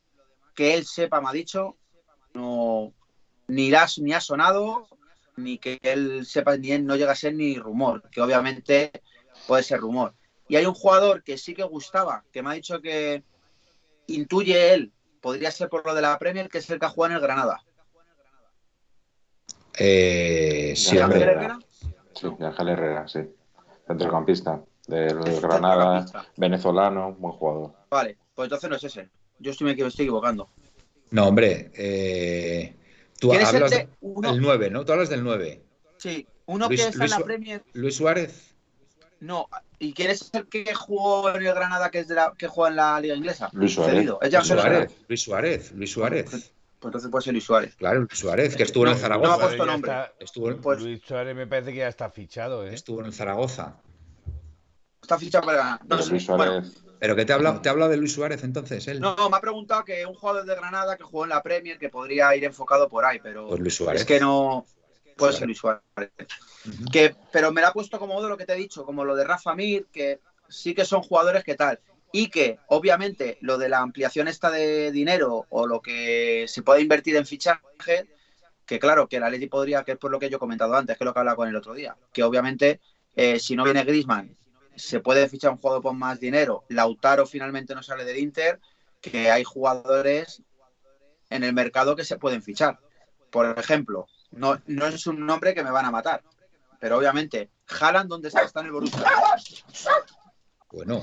[0.55, 1.77] que él sepa, me ha dicho,
[2.35, 2.93] no
[3.47, 4.89] ni, ni ha sonado,
[5.37, 8.91] ni que él sepa, ni él no llega a ser ni rumor, que obviamente
[9.47, 10.15] puede ser rumor.
[10.49, 13.23] Y hay un jugador que sí que gustaba, que me ha dicho que
[14.07, 17.13] intuye él, podría ser por lo de la Premier, que es el que ha en
[17.13, 17.63] el Granada.
[19.79, 21.59] Eh, sí, Ángel Herrera.
[22.15, 23.21] Sí, de Ángel Herrera, sí.
[23.87, 26.05] Centrocampista del Granada,
[26.37, 27.75] venezolano, buen jugador.
[27.91, 29.09] Vale, pues entonces no es ese.
[29.39, 30.49] Yo estoy, me estoy equivocando.
[31.11, 32.77] No, hombre, eh,
[33.19, 33.89] tú hablas del
[34.41, 34.85] 9, ¿no?
[34.85, 35.63] Tú hablas del 9.
[35.99, 37.63] Sí, uno que está en la Premier.
[37.75, 38.55] Luis Suárez.
[39.21, 39.49] No,
[39.79, 42.71] ¿y quién es el que jugó en el Granada que es de la que juega
[42.71, 43.49] en la Liga Inglesa?
[43.53, 44.07] Luis Suárez.
[44.07, 44.93] Luis Suárez.
[45.09, 45.73] Luis Suárez.
[45.73, 46.53] Luis Suárez.
[46.79, 47.75] Pues entonces puede ser Luis Suárez.
[47.75, 49.29] Claro, Luis Suárez, que estuvo en el Zaragoza.
[49.29, 49.93] No ha puesto nombre.
[50.21, 50.61] estuvo en...
[50.61, 50.81] pues...
[50.81, 52.73] Luis Suárez me parece que ya está fichado, ¿eh?
[52.73, 53.81] Estuvo en el Zaragoza.
[55.03, 56.85] Está fichado para no, Luis Suárez.
[57.01, 58.87] ¿Pero qué te ha hablado, te de Luis Suárez entonces?
[58.89, 59.01] Él?
[59.01, 61.89] No, me ha preguntado que un jugador de Granada que jugó en la Premier que
[61.89, 64.03] podría ir enfocado por ahí, pero pues Luis Suárez.
[64.03, 64.67] es que no
[65.17, 65.83] puede ser Luis Suárez.
[66.93, 69.17] que, pero me lo ha puesto como de lo que te he dicho, como lo
[69.17, 71.81] de Rafa Mir, que sí que son jugadores que tal
[72.13, 76.81] y que obviamente lo de la ampliación esta de dinero o lo que se puede
[76.81, 78.09] invertir en fichaje,
[78.65, 80.97] que claro, que la Leti podría, que es por lo que yo he comentado antes,
[80.97, 82.81] que es lo que hablaba con el otro día, que obviamente
[83.17, 84.37] eh, si no viene Grisman
[84.77, 88.61] se puede fichar un jugador con más dinero, Lautaro finalmente no sale del Inter,
[89.01, 90.43] que hay jugadores
[91.31, 92.79] en el mercado que se pueden fichar.
[93.31, 96.23] Por ejemplo, no, no es un nombre que me van a matar,
[96.79, 98.43] pero obviamente, Haaland, ¿dónde está?
[98.43, 99.05] Está en el Borussia.
[100.73, 101.01] Bueno.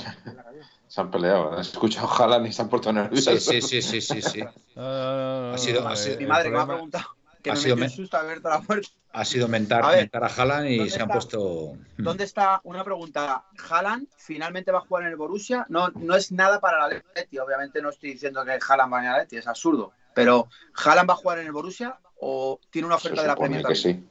[0.87, 1.59] Se han peleado, ¿eh?
[1.59, 3.43] has escuchado Haaland y se han puesto nerviosos.
[3.43, 4.41] Sí, sí, sí, sí, sí.
[4.75, 7.05] ha sido, ha sido, mi madre que me ha preguntado
[7.45, 8.89] que ha sido, me susto abierto la puerta.
[9.13, 11.77] Ha sido mentar a, mentar a Haaland y se han puesto...
[11.95, 12.59] ¿Dónde está?
[12.63, 13.45] Una pregunta.
[13.69, 15.65] ¿Haaland finalmente va a jugar en el Borussia?
[15.69, 17.37] No, no es nada para la Leti.
[17.37, 19.91] Obviamente no estoy diciendo que Haaland vaya a la Leti, es absurdo.
[20.15, 23.63] Pero ¿Haaland va a jugar en el Borussia o tiene una oferta de la Premier?
[23.63, 24.03] Que sí.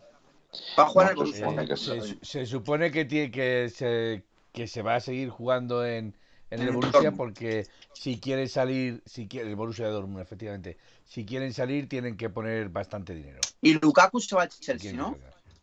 [0.79, 1.77] Va a jugar en el Borussia.
[1.77, 4.23] Se, se, supone que tiene que se,
[4.55, 6.15] que se va a seguir jugando en,
[6.51, 11.27] en el Borussia porque si quiere salir, si quiere, el Borussia de Dortmund, efectivamente, si
[11.27, 13.41] quieren salir tienen que poner bastante dinero.
[13.61, 15.19] Y Lukaku se va al Chelsea, ¿no?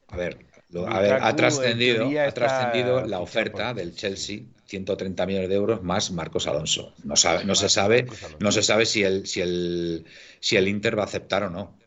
[0.09, 0.45] A ver,
[0.87, 6.11] a ver, ha trascendido, ha trascendido la oferta del Chelsea, 130 millones de euros más
[6.11, 6.93] Marcos Alonso.
[7.05, 8.07] No sabe, no se sabe,
[8.39, 10.05] no se sabe si el, si el,
[10.41, 11.77] si el Inter va a aceptar o no.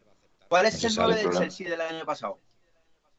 [0.49, 2.39] ¿Cuál es el 9 del Chelsea del año pasado?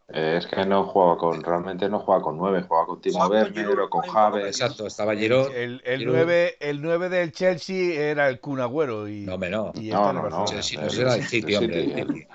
[0.10, 3.80] Eh, es que no juega con, realmente no juega con 9, juega con Timo Werner
[3.80, 4.46] o con Javes.
[4.46, 5.52] Exacto, estaba Giroud.
[5.52, 9.08] El, el, 9, el 9 del Chelsea era el Kun Agüero.
[9.08, 9.72] Y, no, me no.
[9.74, 10.46] Y no, no, no.
[10.46, 12.28] Chelsea no será el sitio, hombre.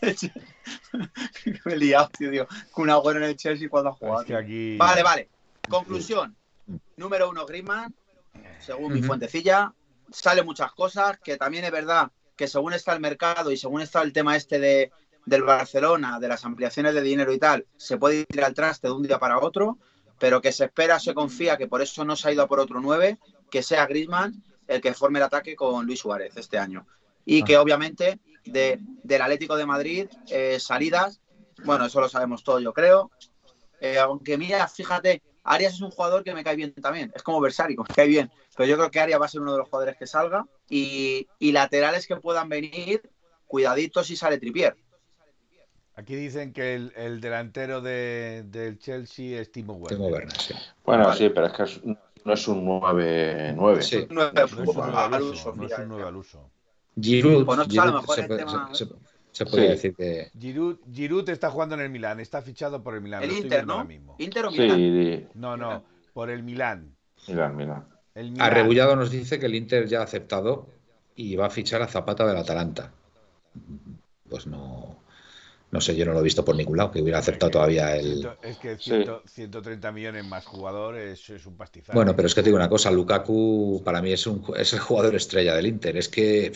[1.64, 2.46] me he liado, tío.
[2.70, 4.20] Kun Agüero en el Chelsea cuando ha jugado.
[4.20, 4.76] Es que aquí...
[4.76, 5.28] Vale, vale.
[5.68, 6.36] Conclusión.
[6.96, 7.92] Número uno, Griezmann.
[8.60, 9.74] Según mi fuentecilla.
[10.12, 14.02] Sale muchas cosas, que también es verdad que según está el mercado y según está
[14.02, 14.90] el tema este de
[15.24, 18.94] del Barcelona, de las ampliaciones de dinero y tal, se puede ir al traste de
[18.94, 19.78] un día para otro,
[20.18, 22.60] pero que se espera, se confía que por eso no se ha ido a por
[22.60, 23.18] otro 9,
[23.50, 26.86] que sea Griezmann el que forme el ataque con Luis Suárez este año.
[27.24, 31.20] Y que obviamente de, del Atlético de Madrid, eh, salidas,
[31.64, 33.10] bueno, eso lo sabemos todo, yo creo.
[33.80, 37.40] Eh, aunque mira, fíjate, Arias es un jugador que me cae bien también, es como
[37.40, 39.68] Versari, me cae bien, pero yo creo que Arias va a ser uno de los
[39.68, 43.02] jugadores que salga y, y laterales que puedan venir,
[43.46, 44.76] cuidaditos si sale Tripier
[45.94, 49.98] Aquí dicen que el, delantero de, del Chelsea es Timo Werner.
[49.98, 50.54] Timo Werner sí.
[50.84, 53.82] Bueno, sí, pero es que no es un 9-9.
[53.82, 54.06] Sí.
[54.10, 55.54] No, es un 9 al uso.
[55.54, 56.50] No es un 9 al uso.
[57.00, 58.26] Giroud, pues
[59.32, 60.30] se, puede decir que...
[60.38, 63.22] Giroud, Giroud, está jugando en el Milán, está fichado por el Milán.
[63.22, 63.86] El Inter, ¿no?
[64.18, 64.76] ¿Inter o Milán?
[64.76, 65.26] Sí.
[65.34, 66.94] No, no, por el Milán.
[67.28, 67.86] Milán, Milán.
[68.14, 68.46] El Milán.
[68.46, 70.66] Arrebullado nos dice que el Inter ya ha aceptado
[71.16, 72.92] y va a fichar a Zapata del Atalanta.
[74.28, 74.98] Pues no,
[75.72, 78.28] no sé, yo no lo he visto por ningún lado, que hubiera aceptado todavía el...
[78.42, 81.94] Es que 130 millones más jugadores es un pastizal.
[81.94, 84.80] Bueno, pero es que te digo una cosa, Lukaku para mí es, un, es el
[84.80, 86.52] jugador estrella del Inter, es que...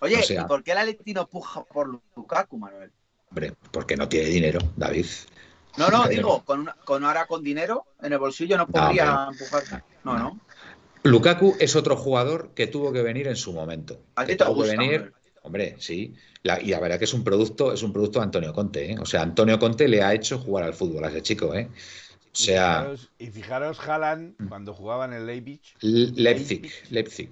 [0.00, 2.92] Oye, ¿y por qué el Aletino puja por Lukaku, Manuel?
[3.30, 5.06] Hombre, porque no tiene dinero, David.
[5.76, 9.82] No, no, digo, con, con ahora con dinero en el bolsillo no podría empujar.
[10.04, 10.40] No, no.
[11.02, 14.00] Lukaku es otro jugador que tuvo que venir en su momento.
[14.14, 15.23] ¿A ti te gusta, venir, hombre,
[15.78, 16.14] sí.
[16.42, 18.96] y la verdad que es un producto, es un producto de Antonio Conte, ¿eh?
[19.00, 21.68] O sea, Antonio Conte le ha hecho jugar al fútbol a ese chico, ¿eh?
[21.70, 22.94] O sea.
[23.18, 24.48] Y fijaros, Haaland, mm.
[24.48, 25.60] cuando jugaba en el Leipzig.
[25.80, 27.30] Leipzig, Leipzig.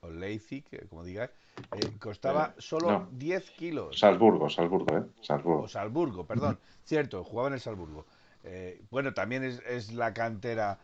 [0.00, 1.30] O Leipzig, eh, como digáis.
[1.72, 3.98] Eh, costaba solo 10 kilos.
[3.98, 5.02] Salzburgo, Salzburgo, ¿eh?
[5.20, 5.62] Salzburgo.
[5.62, 6.58] O Salzburgo, perdón.
[6.84, 8.06] Cierto, jugaba en el Salzburgo.
[8.44, 10.78] Eh, bueno, también es, la cantera.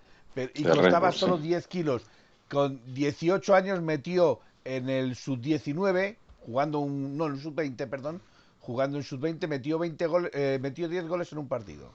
[0.55, 2.03] y costaba solo 10 kilos.
[2.49, 7.17] Con 18 años metió en el sub-19 jugando un.
[7.17, 8.21] No, en el sub-20, perdón.
[8.61, 11.91] Jugando en sub-20, metió, 20 goles, eh, metió 10 goles en un partido.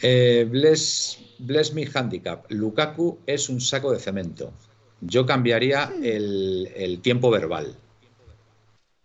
[0.00, 2.44] Eh, bless, bless me handicap.
[2.50, 4.52] Lukaku es un saco de cemento.
[5.00, 7.74] Yo cambiaría el, el tiempo verbal.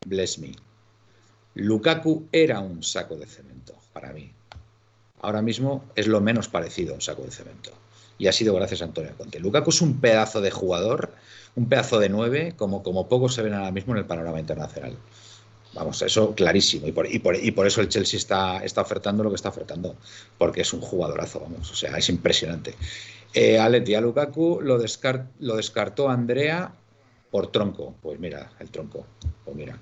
[0.05, 0.51] Bless me.
[1.55, 4.31] Lukaku era un saco de cemento para mí.
[5.21, 7.71] Ahora mismo es lo menos parecido a un saco de cemento.
[8.17, 9.39] Y ha sido gracias a Antonio Conte.
[9.39, 11.13] Lukaku es un pedazo de jugador
[11.55, 14.97] un pedazo de nueve como, como pocos se ven ahora mismo en el panorama internacional.
[15.73, 16.87] Vamos, eso clarísimo.
[16.87, 19.49] Y por, y por, y por eso el Chelsea está, está ofertando lo que está
[19.49, 19.95] ofertando,
[20.37, 22.75] porque es un jugadorazo, vamos, o sea, es impresionante.
[23.33, 24.77] Eh, Aleti, a Lukaku lo,
[25.39, 26.71] lo descartó Andrea
[27.31, 27.95] por tronco.
[28.01, 29.07] Pues mira, el tronco.
[29.43, 29.79] Pues mira,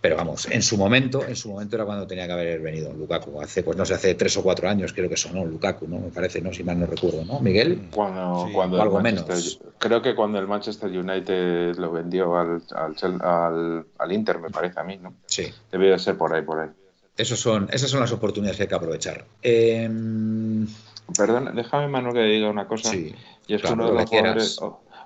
[0.00, 3.40] pero vamos, en su momento, en su momento era cuando tenía que haber venido Lukaku.
[3.40, 5.98] Hace, pues no sé, hace tres o cuatro años creo que sonó Lukaku, ¿no?
[5.98, 6.52] Me parece, ¿no?
[6.52, 7.40] Si mal no recuerdo, ¿no?
[7.40, 7.88] Miguel.
[7.90, 9.60] Cuando, cuando algo menos.
[9.78, 14.84] Creo que cuando el Manchester United lo vendió al, al, al, Inter, me parece a
[14.84, 15.14] mí, ¿no?
[15.26, 15.52] Sí.
[15.72, 16.68] Debe ser por ahí, por ahí.
[17.16, 19.24] Esos son, esas son las oportunidades que hay que aprovechar.
[19.42, 20.68] Em,
[21.16, 22.90] Perdón, déjame, Manuel, que diga una cosa.
[22.90, 23.16] Sí,
[23.48, 24.60] y es uno de los jugadores,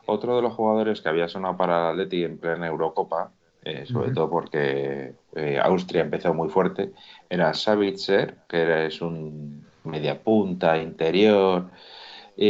[0.05, 3.31] otro de los jugadores que había sonado para el Atleti en plena Eurocopa
[3.65, 6.93] eh, sobre todo porque eh, Austria empezó muy fuerte,
[7.31, 11.71] era Savitzer, que era, es un media punta, interior.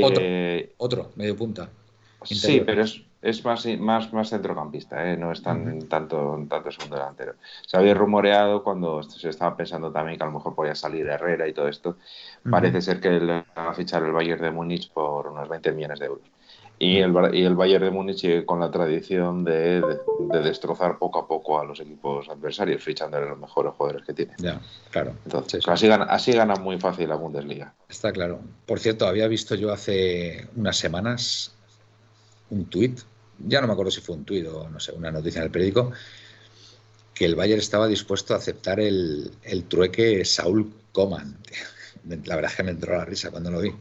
[0.02, 1.68] otro, eh, otro, medio punta.
[2.24, 7.34] Sí, pero es, es más, más, más centrocampista, no es tan, tanto, tanto segundo delantero.
[7.66, 11.46] Se había rumoreado cuando se estaba pensando también que a lo mejor podía salir Herrera
[11.46, 11.96] y todo esto.
[12.50, 16.00] Parece ser que le va a fichar el Bayern de Múnich por unos 20 millones
[16.00, 16.26] de euros.
[16.82, 19.80] Y el, y el Bayern de Múnich sigue con la tradición de,
[20.42, 24.32] destrozar poco a poco a los equipos adversarios, fichando los mejores jugadores que tiene.
[24.38, 24.60] Ya,
[24.90, 25.14] claro.
[25.24, 27.72] Entonces, así, gana, así gana muy fácil la Bundesliga.
[27.88, 28.40] Está claro.
[28.66, 31.52] Por cierto, había visto yo hace unas semanas
[32.50, 32.98] un tuit,
[33.38, 35.52] ya no me acuerdo si fue un tuit o no sé, una noticia en el
[35.52, 35.92] periódico,
[37.14, 41.38] que el Bayern estaba dispuesto a aceptar el, el trueque Saúl Coman.
[42.24, 43.72] La verdad es que me entró la risa cuando lo vi.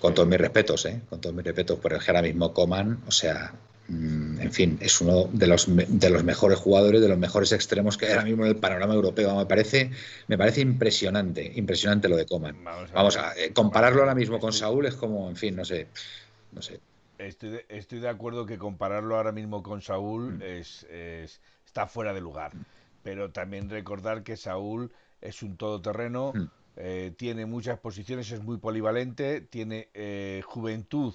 [0.00, 1.00] Con todos mis respetos, ¿eh?
[1.08, 3.52] Con todos mis respetos por el que ahora mismo Coman, o sea,
[3.88, 7.96] mm, en fin, es uno de los, de los mejores jugadores, de los mejores extremos
[7.96, 9.36] que hay ahora mismo en el panorama europeo.
[9.36, 9.90] Me parece,
[10.28, 12.62] me parece impresionante, impresionante lo de Coman.
[12.92, 15.88] Vamos a, eh, compararlo ahora mismo con Saúl es como, en fin, no sé,
[16.52, 16.80] no sé.
[17.18, 20.42] Estoy de, estoy de acuerdo que compararlo ahora mismo con Saúl mm.
[20.42, 20.86] es,
[21.64, 22.52] está fuera de lugar.
[23.02, 24.90] Pero también recordar que Saúl
[25.20, 26.32] es un todoterreno.
[26.34, 26.48] Mm.
[26.76, 31.14] Eh, tiene muchas posiciones, es muy polivalente, tiene eh, juventud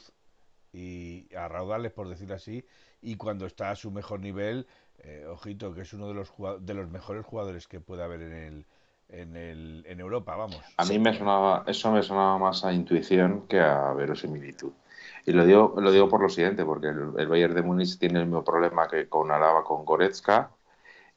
[0.74, 2.66] y a raudales, por decirlo así,
[3.02, 4.66] y cuando está a su mejor nivel,
[5.00, 8.34] eh, ojito, que es uno de los, de los mejores jugadores que puede haber en
[8.34, 8.66] el,
[9.10, 10.62] en, el, en Europa, vamos.
[10.78, 14.72] A mí me sonaba, eso me sonaba más a intuición que a verosimilitud.
[15.26, 18.26] Y lo digo, lo digo por lo siguiente, porque el, Bayern de Múnich tiene el
[18.26, 20.50] mismo problema que con Alaba, con Goretzka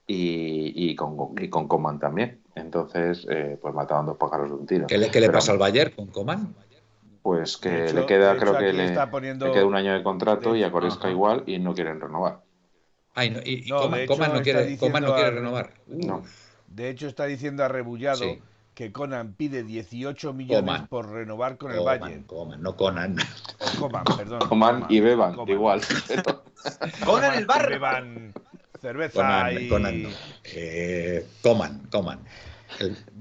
[0.07, 4.67] y, y, con, y con Coman también entonces, eh, pues mataban dos pájaros de un
[4.67, 4.87] tiro.
[4.87, 6.55] ¿Qué le, qué le pasa al Bayern con Coman?
[7.23, 11.11] Pues que le queda, creo que le, queda un año de contrato y a Coresca
[11.11, 12.43] igual y no quieren renovar.
[13.15, 15.75] Ay, no, y, Coman, no quiere, no quiere renovar.
[15.87, 16.23] No.
[16.67, 18.25] De hecho, está diciendo arrebullado
[18.75, 22.25] que Conan pide 18 millones por renovar con el Bayern.
[22.25, 23.17] Coman, no Conan.
[23.59, 24.41] O Coman, perdón.
[24.49, 25.81] Coman, y Beban, igual.
[27.07, 27.71] Conan el bar.
[27.71, 28.35] Beban.
[28.85, 29.71] Cerveza y...
[30.45, 32.21] Eh, coman, coman.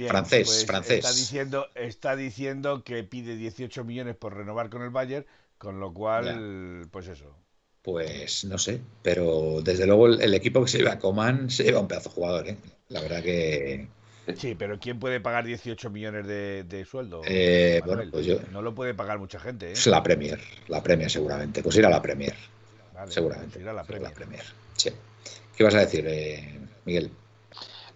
[0.07, 0.97] francés, pues francés.
[0.97, 5.25] Está diciendo, está diciendo que pide 18 millones por renovar con el Bayern,
[5.57, 7.33] con lo cual, pues eso.
[7.81, 11.81] Pues no sé, pero desde luego el, equipo que se lleva a Coman se lleva
[11.81, 12.57] un pedazo de jugador, ¿eh?
[12.89, 13.87] La verdad que...
[14.37, 17.21] Sí, pero ¿quién puede pagar 18 millones de, sueldo?
[17.25, 18.39] Eh, bueno, pues yo...
[18.51, 19.75] No lo puede pagar mucha gente, ¿eh?
[19.87, 20.39] La Premier,
[20.69, 21.61] la Premier seguramente.
[21.61, 22.33] Pues ir a la Premier,
[23.09, 23.59] seguramente.
[23.59, 24.43] Ir a la Premier.
[24.77, 24.89] Sí.
[25.55, 27.11] ¿Qué vas a decir, eh, Miguel?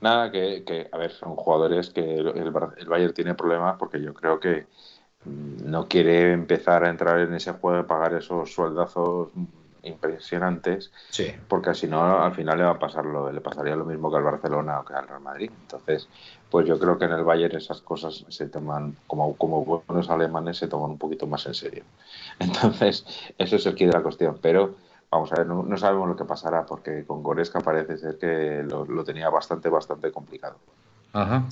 [0.01, 4.39] Nada, que, a ver, son jugadores que el, el Bayern tiene problemas porque yo creo
[4.39, 4.67] que
[5.25, 9.29] mm, no quiere empezar a entrar en ese juego de pagar esos sueldazos
[9.83, 10.91] impresionantes,
[11.47, 14.17] porque si no, al final le va a pasar lo, le pasaría lo mismo que
[14.17, 15.51] al Barcelona o que al Real Madrid.
[15.61, 16.09] Entonces,
[16.49, 20.57] pues yo creo que en el Bayern esas cosas se toman, como, como buenos alemanes,
[20.57, 21.85] se toman un poquito más en serio.
[22.39, 23.05] Entonces,
[23.37, 24.39] eso es el quid de la cuestión.
[24.41, 24.75] Pero
[25.09, 29.03] vamos a ver, no, sabemos lo que pasará, porque con Goreska parece ser que lo,
[29.03, 30.57] tenía bastante, bastante complicado.
[31.13, 31.45] Ajá.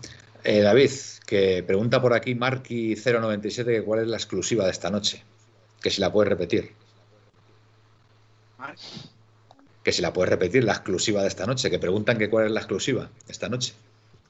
[0.44, 0.92] Eh, David,
[1.26, 5.24] que pregunta por aquí Marky097 cuál es la exclusiva de esta noche.
[5.82, 6.74] Que si la puedes repetir.
[9.84, 12.52] Que si la puedes repetir, la exclusiva de esta noche, que preguntan que cuál es
[12.52, 13.74] la exclusiva esta noche.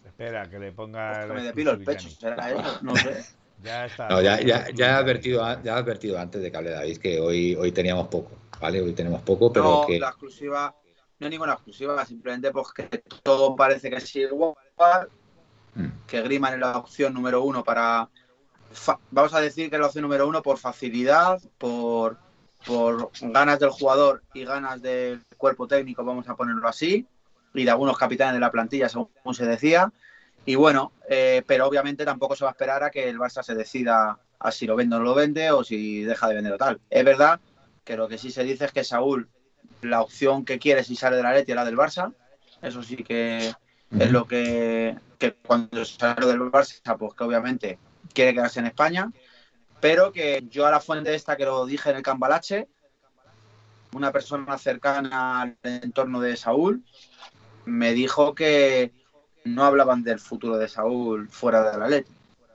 [0.05, 1.27] Espera, que le ponga.
[1.27, 2.79] me depilo el pecho, ¿será eso?
[2.81, 3.23] No sé.
[3.63, 4.07] ya está.
[4.07, 7.19] No, ya, ya, ya, he advertido, ya he advertido antes de que hable David que
[7.19, 8.31] hoy, hoy teníamos poco,
[8.65, 8.81] ¿vale?
[8.81, 9.99] Hoy tenemos poco, pero no, que.
[9.99, 10.75] La exclusiva,
[11.19, 14.55] no hay ninguna exclusiva, simplemente pues que todo parece que es igual.
[15.75, 15.87] Mm.
[16.07, 18.09] Que Griman es la opción número uno para.
[19.11, 22.17] Vamos a decir que es la opción número uno por facilidad, por
[22.65, 27.05] por ganas del jugador y ganas del cuerpo técnico, vamos a ponerlo así,
[27.53, 29.93] y de algunos capitanes de la plantilla, según se decía.
[30.45, 33.53] Y bueno, eh, pero obviamente tampoco se va a esperar a que el Barça se
[33.53, 36.57] decida a si lo vende o no lo vende o si deja de vender o
[36.57, 36.81] tal.
[36.89, 37.39] Es verdad
[37.85, 39.29] que lo que sí se dice es que Saúl,
[39.81, 42.13] la opción que quiere si sale de la Leti es la del Barça.
[42.61, 43.53] Eso sí que
[43.97, 47.79] es lo que, que cuando sale del Barça, pues que obviamente
[48.13, 49.09] quiere quedarse en España
[49.85, 52.67] pero que yo a la fuente esta que lo dije en el Cambalache,
[53.93, 56.83] una persona cercana al entorno de Saúl,
[57.65, 58.91] me dijo que
[59.43, 62.03] no hablaban del futuro de Saúl fuera de la ley.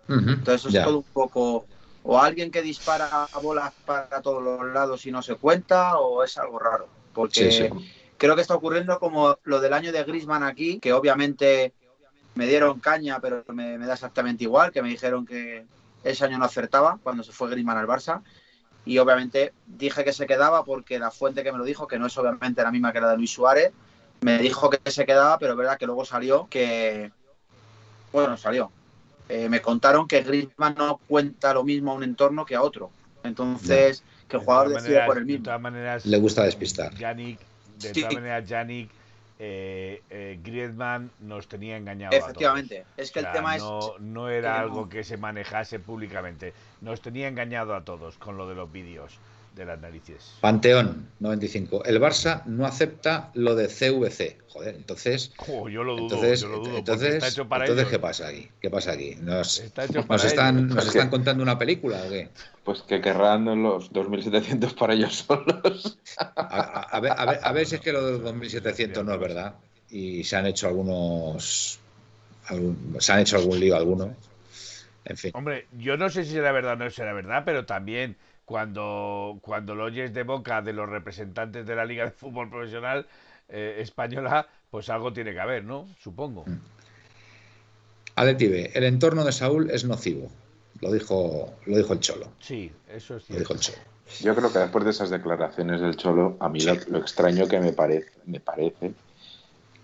[0.09, 1.67] Entonces es todo un poco
[2.03, 6.37] o alguien que dispara bolas para todos los lados y no se cuenta o es
[6.39, 6.89] algo raro.
[7.13, 7.71] Porque
[8.17, 11.73] creo que está ocurriendo como lo del año de Grisman aquí, que obviamente
[12.35, 15.67] me dieron caña, pero me da exactamente igual, que me dijeron que,
[16.05, 18.23] ese año no acertaba cuando se fue Griezmann al Barça.
[18.85, 22.07] Y obviamente dije que se quedaba porque la fuente que me lo dijo, que no
[22.07, 23.73] es obviamente la misma que la de Luis Suárez,
[24.23, 27.11] me dijo que se quedaba, pero es verdad que luego salió que.
[28.13, 28.71] Bueno, salió.
[29.31, 32.91] Eh, me contaron que Griezmann no cuenta lo mismo a un entorno que a otro.
[33.23, 35.43] Entonces, que el jugador decide por el mismo.
[35.43, 36.95] De todas maneras, Le gusta despistar.
[36.97, 37.39] Yannick,
[37.79, 38.91] de todas maneras, Yannick
[39.39, 42.17] eh, eh, Griezmann nos tenía engañado.
[42.17, 44.01] Efectivamente, es que el tema no, es.
[44.01, 46.53] No era algo que se manejase públicamente.
[46.81, 49.19] Nos tenía engañado a todos con lo de los vídeos
[49.55, 50.33] de las narices.
[50.41, 51.85] Panteón 95.
[51.85, 54.39] El Barça no acepta lo de CVC.
[54.49, 55.33] Joder, entonces.
[55.47, 56.05] yo lo dudo.
[56.05, 58.49] Entonces, yo lo dudo, entonces, entonces ¿qué pasa aquí?
[58.61, 59.17] ¿Qué pasa aquí?
[59.21, 59.63] ¿Nos,
[60.09, 62.29] nos están, ¿nos están contando una película o qué?
[62.65, 65.99] Pues que querrán los 2.700 para ellos solos.
[66.17, 69.21] A, ver, a, ver, a ver si es que lo de los 2.700 no es
[69.21, 69.55] verdad.
[69.91, 71.81] Y se han hecho algunos.
[72.99, 74.15] se han hecho algún lío alguno.
[75.05, 75.33] En fin.
[75.35, 78.17] Hombre, yo no sé si será verdad o no será verdad, pero también
[78.51, 83.07] cuando, cuando lo oyes de boca de los representantes de la Liga de Fútbol Profesional
[83.49, 85.87] eh, Española, pues algo tiene que haber, ¿no?
[86.01, 86.45] Supongo.
[88.17, 90.33] Aletive, el entorno de Saúl es nocivo.
[90.81, 92.27] Lo dijo, lo dijo el Cholo.
[92.41, 93.35] Sí, eso es cierto.
[93.35, 93.79] Lo dijo el Cholo.
[94.21, 97.73] Yo creo que después de esas declaraciones del Cholo, a mí lo, extraño que me
[97.73, 98.95] parece, me parece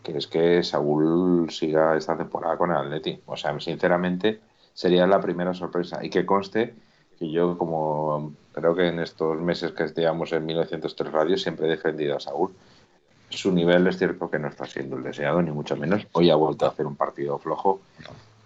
[0.03, 3.21] que es que Saúl siga esta temporada con el Atleti.
[3.27, 4.41] O sea, sinceramente,
[4.75, 6.05] sería la primera sorpresa.
[6.05, 6.75] Y que conste
[7.17, 11.71] que yo, como creo que en estos meses que llevamos en 1903 Radio, siempre he
[11.71, 12.55] defendido a Saúl.
[13.29, 16.07] Su nivel es cierto que no está siendo el deseado, ni mucho menos.
[16.13, 17.83] Hoy ha vuelto a hacer un partido flojo.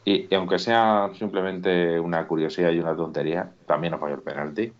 [0.05, 4.73] Y, aunque sea simplemente una curiosidad y una tontería, también ha fallado el penalti.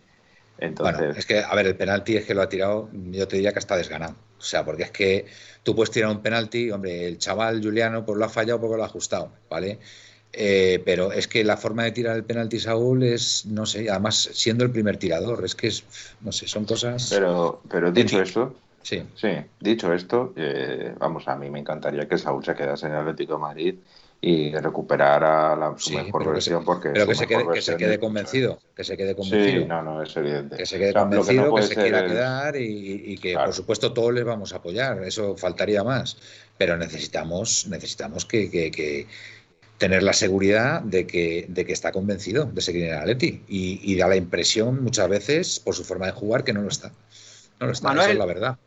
[0.57, 1.17] Entonces...
[1.17, 3.59] es que, a ver, el penalti es que lo ha tirado, yo te diría que
[3.59, 4.15] está desganado.
[4.37, 5.27] O sea, porque es que
[5.63, 8.83] tú puedes tirar un penalti, hombre, el chaval Juliano pues lo ha fallado porque lo
[8.83, 9.79] ha ajustado, ¿vale?
[10.33, 14.29] Eh, pero es que la forma de tirar el penalti Saúl es, no sé, además
[14.31, 15.83] siendo el primer tirador, es que es,
[16.21, 17.09] no sé, son cosas.
[17.09, 19.29] Pero, pero dicho esto, sí, sí,
[19.59, 23.33] dicho esto, eh, vamos, a mí me encantaría que Saúl se quedase en el Atlético
[23.33, 23.75] de Madrid
[24.23, 26.63] y recuperar a la, su mejor versión.
[26.63, 28.59] porque pero que se, quede, que se quede convencido.
[28.75, 29.61] Que se quede convencido.
[29.61, 30.57] Sí, no, no, es evidente.
[30.57, 34.53] Que se quede convencido, que, se quiera quedar y, que, por supuesto, todos les vamos
[34.53, 35.03] a apoyar.
[35.03, 36.17] Eso faltaría más.
[36.55, 39.07] Pero necesitamos, necesitamos que,
[39.81, 43.43] tener la seguridad de que, de que está convencido de seguir en el Atleti.
[43.47, 46.91] Y, da la impresión muchas veces, por su forma de jugar, que no lo está.
[47.59, 48.59] No lo está, es la verdad.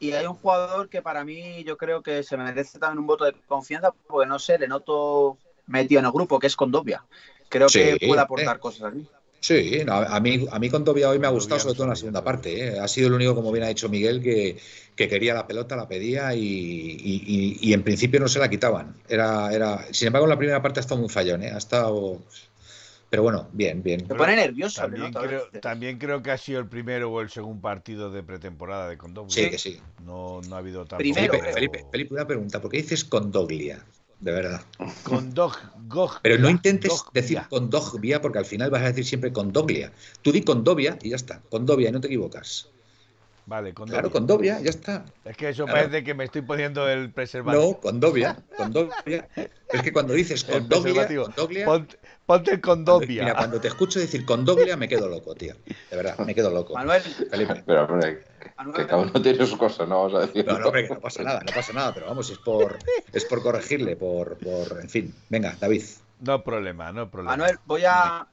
[0.00, 3.24] Y hay un jugador que para mí yo creo que se merece también un voto
[3.24, 7.04] de confianza, porque no sé, le noto metido en el grupo, que es Condovia.
[7.48, 8.90] Creo que puede aportar cosas a
[9.42, 12.22] Sí, a, mí, a mí Condovia hoy me ha gustado, sobre todo en la segunda
[12.22, 12.64] parte.
[12.64, 12.78] ¿eh?
[12.78, 14.56] Ha sido el único, como bien ha dicho Miguel, que,
[14.94, 18.94] quería la pelota, la pedía y, en principio no se la quitaban.
[19.08, 21.50] Era, era, sin embargo, en la primera parte ha estado muy fallón, ¿eh?
[21.50, 22.22] ha estado
[23.10, 24.06] pero bueno, bien, bien.
[24.08, 24.80] Me pone nervioso.
[24.80, 28.88] También, creo, también creo que ha sido el primero o el segundo partido de pretemporada
[28.88, 29.34] de Condoglia.
[29.34, 29.78] Sí, que sí.
[30.02, 30.96] No, no ha habido tanto.
[30.96, 32.62] Primero, Felipe, Felipe, una pregunta.
[32.62, 33.84] ¿Por qué dices Condoglia?
[34.22, 34.62] De verdad.
[35.02, 35.52] Condog,
[36.22, 39.92] Pero no intentes decir Condoglia porque al final vas a decir siempre Condoglia.
[40.22, 41.42] Tú di Condovia y ya está.
[41.50, 42.71] Condovia y no te equivocas.
[43.44, 45.04] Vale, con Claro, con Dovia, ya está.
[45.24, 47.72] Es que eso parece que me estoy poniendo el preservativo.
[47.72, 49.28] No, con Dovia, con Dovia.
[49.68, 51.08] Es que cuando dices con Doglia,
[52.24, 53.24] ponte, con Dovia.
[53.24, 55.54] Mira, cuando te escucho decir con Doglia me quedo loco, tío.
[55.90, 56.74] De verdad, me quedo loco.
[56.74, 57.02] Manuel.
[57.02, 57.64] Felipe.
[57.66, 58.24] Pero, hombre,
[58.74, 60.46] que cada uno tiene sus cosas, no vamos a decir.
[60.46, 62.78] No, no, hombre, que no pasa nada, no pasa nada, pero vamos, es por,
[63.12, 65.14] es por corregirle, por, por, en fin.
[65.28, 65.82] Venga, David.
[66.20, 67.36] No problema, no problema.
[67.36, 68.26] Manuel, voy a...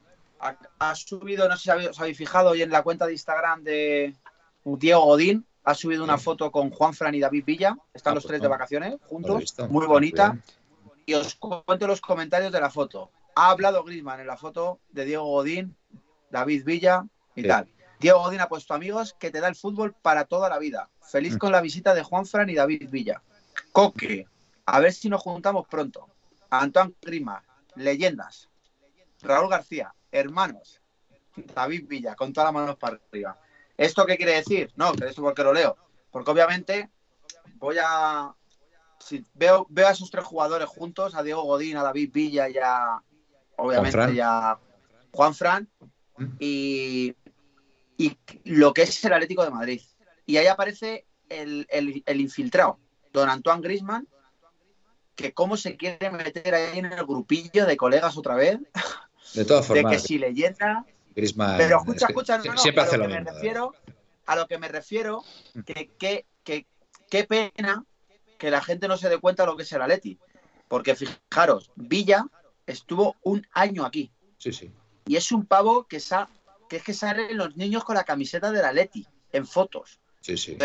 [0.78, 4.14] Ha, subido, no sé si os habéis fijado hoy en la cuenta de Instagram de,
[4.64, 7.76] Diego Godín ha subido una foto con Juan Fran y David Villa.
[7.92, 10.38] Están ah, los pues tres de vacaciones juntos, muy bonita.
[11.06, 13.10] Y os cuento los comentarios de la foto.
[13.34, 15.76] Ha hablado Grisman en la foto de Diego Godín,
[16.30, 17.04] David Villa
[17.34, 17.68] y tal.
[17.98, 20.88] Diego Godín ha puesto amigos que te da el fútbol para toda la vida.
[21.02, 21.38] Feliz mm.
[21.38, 23.22] con la visita de Juan Fran y David Villa.
[23.72, 24.26] Coque,
[24.66, 26.08] a ver si nos juntamos pronto.
[26.48, 27.42] Antoine Grima,
[27.76, 28.48] leyendas.
[29.22, 30.80] Raúl García, hermanos.
[31.54, 33.38] David Villa, con todas las manos para arriba.
[33.80, 34.70] ¿Esto qué quiere decir?
[34.76, 35.74] No, que esto porque lo leo.
[36.10, 36.90] Porque obviamente
[37.54, 38.34] voy a.
[38.98, 42.58] Si veo, veo a esos tres jugadores juntos, a Diego Godín, a David Villa y
[42.62, 43.00] a.
[43.56, 44.58] Obviamente, ya
[45.12, 45.70] Juan Fran.
[46.38, 47.16] Y,
[47.96, 49.80] y lo que es el Atlético de Madrid.
[50.26, 51.66] Y ahí aparece el,
[52.06, 52.78] infiltrado,
[53.14, 54.06] don Antoine Grisman,
[55.14, 58.58] que cómo se quiere meter ahí en el grupillo de colegas otra vez.
[59.32, 59.90] De todas formas.
[59.90, 60.84] De que si leyenda
[61.14, 63.74] pero escucha, escucha, no, siempre hace a lo, que me refiero,
[64.26, 65.24] a lo que me refiero,
[65.64, 66.24] que
[67.10, 67.84] qué pena
[68.38, 70.18] que la gente no se dé cuenta de lo que es el Atleti.
[70.66, 72.24] Porque fijaros, Villa
[72.66, 74.10] estuvo un año aquí.
[74.38, 74.72] Sí, sí.
[75.06, 76.28] Y es un pavo que, sa
[76.68, 80.00] que es que salen los niños con la camiseta del Atleti en fotos.
[80.20, 80.56] Sí, sí.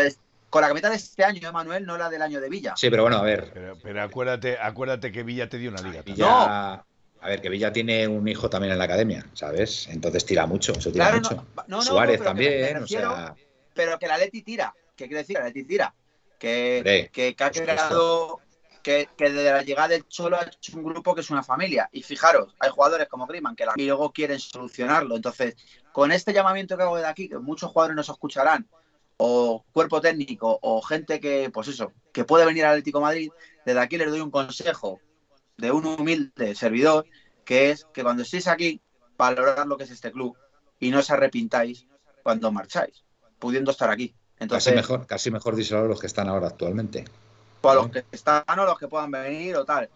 [0.48, 2.74] con la camiseta de este año, Manuel, no la del año de Villa.
[2.76, 3.76] Sí, pero bueno, a ver.
[3.82, 6.02] Pero, acuérdate, acuérdate que Villa te dio una liga.
[6.16, 6.86] No,
[7.26, 9.88] a ver, que Villa tiene un hijo también en la academia, ¿sabes?
[9.88, 11.44] Entonces tira mucho, eso tira mucho.
[11.82, 13.34] Suárez también, o sea...
[13.74, 15.36] Pero que la Leti tira, ¿qué quiere decir?
[15.36, 15.92] La Leti tira.
[16.38, 18.40] Que, que, ha creado,
[18.80, 21.88] que, que, desde la llegada del Cholo ha hecho un grupo que es una familia.
[21.90, 25.16] Y fijaros, hay jugadores como Griman que la, y luego quieren solucionarlo.
[25.16, 25.56] Entonces,
[25.90, 28.68] con este llamamiento que hago de aquí, que muchos jugadores nos escucharán,
[29.16, 33.32] o cuerpo técnico, o gente que, pues eso, que puede venir al Atlético Madrid,
[33.64, 35.00] desde aquí les doy un consejo
[35.56, 37.06] de un humilde servidor,
[37.44, 38.80] que es que cuando estéis aquí,
[39.16, 40.36] valorar lo que es este club
[40.78, 41.86] y no os arrepintáis
[42.22, 43.04] cuando marcháis,
[43.38, 44.14] pudiendo estar aquí.
[44.38, 47.04] Entonces, casi mejor, casi mejor díselo a los que están ahora actualmente.
[47.62, 49.88] O a los que están o los que puedan venir o tal.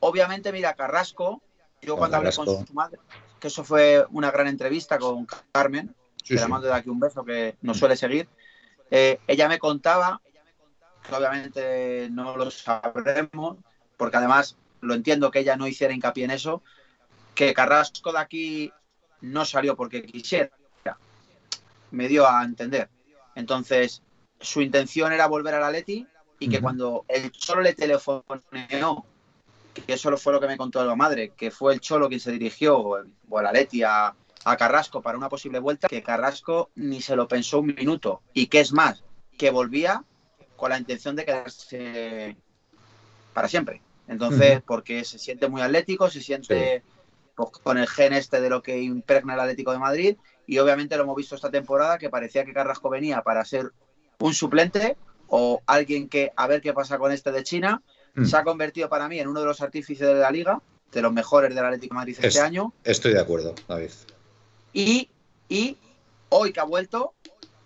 [0.00, 1.42] Obviamente, mira, Carrasco,
[1.82, 2.98] yo cuando hablé con su madre,
[3.40, 5.94] que eso fue una gran entrevista con Carmen,
[6.24, 8.28] que le mando de aquí un beso que nos suele seguir,
[8.90, 10.20] eh, ella me contaba,
[11.06, 13.58] que obviamente no lo sabremos,
[13.96, 16.62] porque además lo entiendo que ella no hiciera hincapié en eso,
[17.34, 18.72] que Carrasco de aquí
[19.20, 20.50] no salió porque quisiera.
[21.90, 22.90] Me dio a entender.
[23.34, 24.02] Entonces,
[24.40, 26.06] su intención era volver a la Leti
[26.38, 29.04] y que cuando el Cholo le telefoneó,
[29.86, 32.32] que eso fue lo que me contó la madre, que fue el Cholo quien se
[32.32, 34.14] dirigió, o, a la Leti, a,
[34.44, 38.22] a Carrasco para una posible vuelta, que Carrasco ni se lo pensó un minuto.
[38.34, 39.02] Y que es más,
[39.36, 40.04] que volvía
[40.56, 42.36] con la intención de quedarse
[43.32, 43.80] para siempre.
[44.08, 46.82] Entonces, porque se siente muy atlético, se siente
[47.34, 50.16] pues, con el gen este de lo que impregna el Atlético de Madrid.
[50.46, 53.70] Y obviamente lo hemos visto esta temporada que parecía que Carrasco venía para ser
[54.18, 54.96] un suplente
[55.28, 57.82] o alguien que a ver qué pasa con este de China.
[58.14, 58.24] Mm.
[58.24, 61.12] Se ha convertido para mí en uno de los artífices de la liga, de los
[61.12, 62.72] mejores del Atlético de Madrid este año.
[62.84, 63.90] Estoy de acuerdo, David.
[64.72, 65.10] Y,
[65.50, 65.76] y
[66.30, 67.12] hoy que ha vuelto,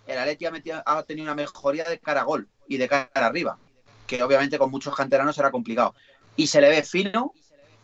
[0.07, 0.51] el Atlético
[0.85, 3.57] ha, ha tenido una mejoría de cara a gol y de cara arriba,
[4.07, 5.95] que obviamente con muchos canteranos será complicado
[6.35, 7.33] y se le ve fino.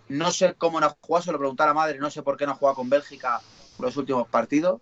[0.07, 2.35] No sé cómo no ha jugado, se lo pregunté a la madre, no sé por
[2.35, 3.41] qué no ha jugado con Bélgica
[3.79, 4.81] los últimos partidos.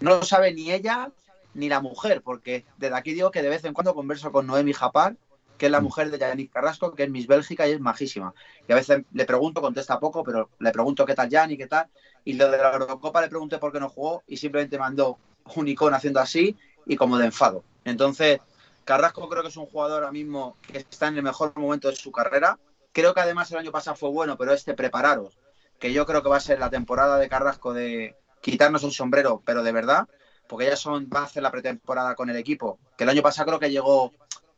[0.00, 1.10] No lo sabe ni ella
[1.54, 4.72] ni la mujer, porque desde aquí digo que de vez en cuando converso con Noemi
[4.72, 5.16] Japar,
[5.58, 5.84] que es la mm.
[5.84, 8.32] mujer de Yannick Carrasco, que es Miss Bélgica y es majísima.
[8.66, 11.88] Y a veces le pregunto, contesta poco, pero le pregunto qué tal Yannick, qué tal.
[12.24, 15.18] Y lo de la Eurocopa le pregunté por qué no jugó y simplemente mandó
[15.56, 16.56] un icono haciendo así
[16.86, 17.64] y como de enfado.
[17.84, 18.40] Entonces,
[18.84, 21.96] Carrasco creo que es un jugador ahora mismo que está en el mejor momento de
[21.96, 22.58] su carrera.
[22.92, 25.38] Creo que además el año pasado fue bueno, pero este prepararos,
[25.78, 29.42] que yo creo que va a ser la temporada de Carrasco de quitarnos un sombrero,
[29.44, 30.08] pero de verdad,
[30.48, 33.46] porque ya son, va a hacer la pretemporada con el equipo, que el año pasado
[33.46, 34.12] creo que llegó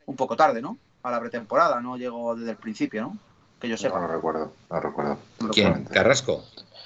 [0.06, 0.78] un poco tarde, ¿no?
[1.02, 3.18] A la pretemporada, no llegó desde el principio, ¿no?
[3.60, 4.00] Que yo sepa.
[4.00, 5.18] No, recuerdo, no recuerdo.
[5.52, 5.84] ¿Quién?
[5.84, 6.44] ¿Carrasco?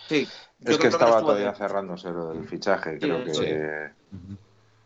[0.09, 0.27] Sí.
[0.65, 3.91] Es que estaba todavía cerrándose lo del fichaje, creo que...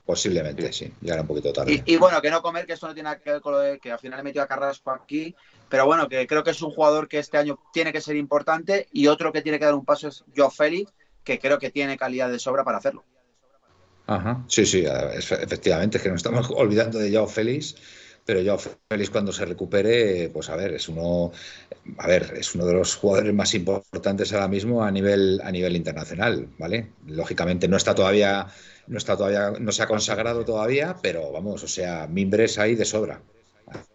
[0.08, 0.90] Posiblemente, sí.
[1.02, 1.82] Ya era un poquito tarde.
[1.84, 3.78] Y, bueno, que no comer, que esto no tiene nada que ver con lo de
[3.78, 5.36] que al final he metido a Carrasco aquí.
[5.68, 8.88] Pero bueno, que creo que es un jugador que este año tiene que ser importante.
[8.90, 11.98] Y otro que tiene que dar un paso es Joe Félix, que creo que tiene
[11.98, 13.04] calidad de sobra para hacerlo.
[14.06, 17.76] Ajá, sí, sí, efectivamente, es que nos estamos olvidando de Joao Félix,
[18.28, 21.32] pero Joao Félix cuando se recupere, pues a ver, es uno,
[21.96, 25.74] a ver, es uno de los jugadores más importantes ahora mismo a nivel, a nivel
[25.74, 26.90] internacional, ¿vale?
[27.06, 28.46] Lógicamente no está todavía,
[28.86, 32.84] no está todavía, no se ha consagrado todavía, pero vamos, o sea, mimbres ahí de
[32.84, 33.22] sobra.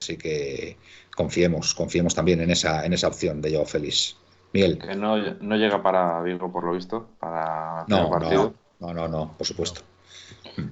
[0.01, 0.77] Así que
[1.15, 4.17] confiemos, confiemos también en esa, en esa opción de Joao Félix.
[4.51, 4.79] Miguel.
[4.79, 8.55] Que no, no llega para Vigo, por lo visto, para no, partido.
[8.79, 9.81] No, no, no, por supuesto.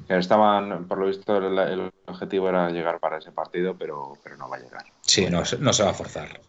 [0.07, 4.57] Estaban, por lo visto, el, objetivo era llegar para ese partido, pero, pero no va
[4.57, 4.84] a llegar.
[5.01, 6.39] Sí, no, no se va a forzar.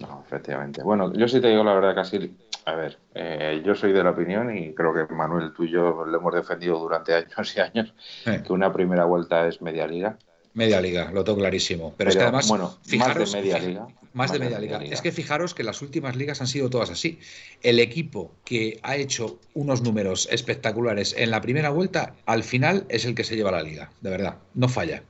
[0.00, 0.82] No, efectivamente.
[0.82, 2.36] Bueno, yo sí te digo la verdad, casi.
[2.66, 6.04] A ver, eh, yo soy de la opinión y creo que Manuel, tú y yo
[6.04, 7.94] lo hemos defendido durante años y años,
[8.24, 10.18] que una primera vuelta es media liga.
[10.56, 11.92] Media liga, lo tengo clarísimo.
[11.98, 13.88] Pero, es que además, bueno, fijaros, más de media liga.
[14.14, 14.82] Más, de, media, liga.
[14.82, 17.20] Es que fijaros que las últimas ligas han sido todas así.
[17.62, 23.04] El equipo que ha hecho unos números espectaculares en la primera vuelta, al final es
[23.04, 24.38] el que se lleva la liga, de verdad.
[24.54, 25.02] No falla.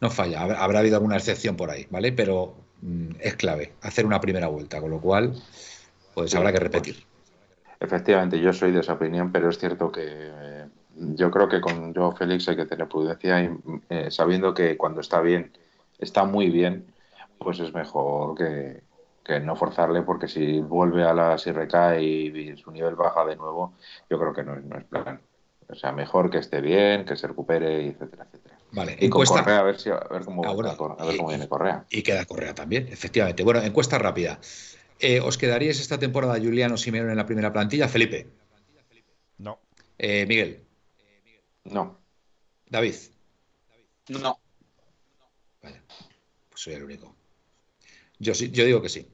[0.00, 0.40] No falla.
[0.40, 2.10] Habrá, habido alguna excepción por ahí, ¿vale?
[2.12, 5.34] Pero mm, es clave hacer una primera vuelta, con lo cual,
[6.14, 7.04] pues habrá que repetir.
[7.78, 10.57] efectivamente, yo soy de esa opinión, pero es cierto que eh,
[10.98, 13.50] yo creo que con Joe Félix hay que tener prudencia y
[13.88, 15.52] eh, sabiendo que cuando está bien,
[15.98, 16.86] está muy bien,
[17.38, 18.86] pues es mejor que,
[19.42, 23.74] no forzarle porque si vuelve a la si recae y, su nivel baja de nuevo,
[24.08, 25.20] yo creo que no, no es plan.
[25.68, 28.58] O sea, mejor que esté bien, que se recupere, etcétera, etcétera.
[28.72, 30.54] Vale, y con Correa a ver, si, a ver cómo, a
[31.04, 31.84] ver cómo viene Correa.
[31.90, 33.42] Y queda Correa también, efectivamente.
[33.42, 34.40] Bueno, encuesta rápida.
[34.98, 37.88] Eh, ¿Os quedaríais esta temporada Juliano Simeone en la primera plantilla?
[37.88, 38.26] Felipe.
[39.38, 39.60] No.
[39.98, 40.67] Eh, Miguel.
[41.70, 41.98] No.
[42.68, 42.94] David.
[44.08, 44.38] No.
[45.62, 45.82] Vaya,
[46.48, 47.14] pues soy el único.
[48.18, 49.06] Yo sí, yo digo que sí.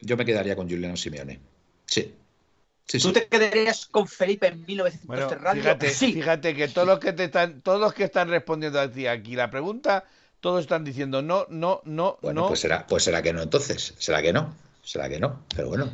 [0.00, 1.40] Yo me quedaría con Juliano Simeone.
[1.86, 2.14] Sí.
[3.00, 6.12] ¿Tú te quedarías con Felipe en 1900 bueno, Fíjate, sí.
[6.12, 9.34] fíjate que todos los que te están, todos los que están respondiendo a ti aquí
[9.34, 10.04] la pregunta,
[10.40, 13.94] todos están diciendo no, no, no, bueno, Pues será, pues será que no entonces.
[13.98, 14.54] Será que no.
[14.82, 15.44] Será que no.
[15.54, 15.90] Pero bueno.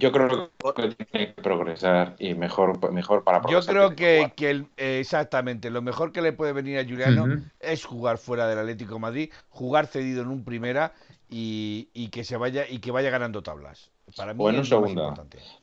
[0.00, 3.74] Yo creo que tiene que progresar y mejor, mejor para progresar.
[3.74, 7.84] Yo creo que, que, eh, exactamente lo mejor que le puede venir a Juliano es
[7.84, 10.94] jugar fuera del Atlético Madrid, jugar cedido en un primera
[11.28, 13.90] y, y, que se vaya y que vaya ganando tablas.
[14.16, 15.14] Para mí bueno en segunda.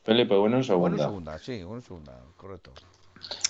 [0.04, 0.88] Felipe, bueno en segunda.
[0.88, 2.72] Bueno en segunda, sí, bueno en segunda, correcto.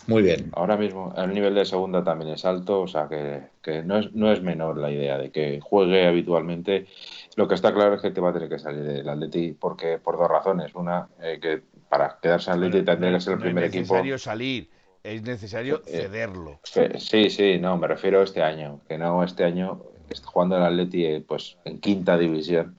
[0.06, 0.50] Muy bien.
[0.54, 4.12] Ahora mismo el nivel de segunda también es alto, o sea que, que no, es,
[4.14, 6.86] no es menor la idea de que juegue habitualmente
[7.38, 9.98] lo que está claro es que te va a tener que salir del Atleti porque
[9.98, 10.74] por dos razones.
[10.74, 13.82] Una, eh, que para quedarse en Atleti tendría que ser el primer equipo.
[13.84, 14.70] Es necesario salir,
[15.04, 16.58] es necesario eh, cederlo.
[16.64, 18.80] sí, sí, no, me refiero a este año.
[18.88, 19.80] Que no este año,
[20.24, 22.76] jugando en Atleti eh, pues, en quinta división,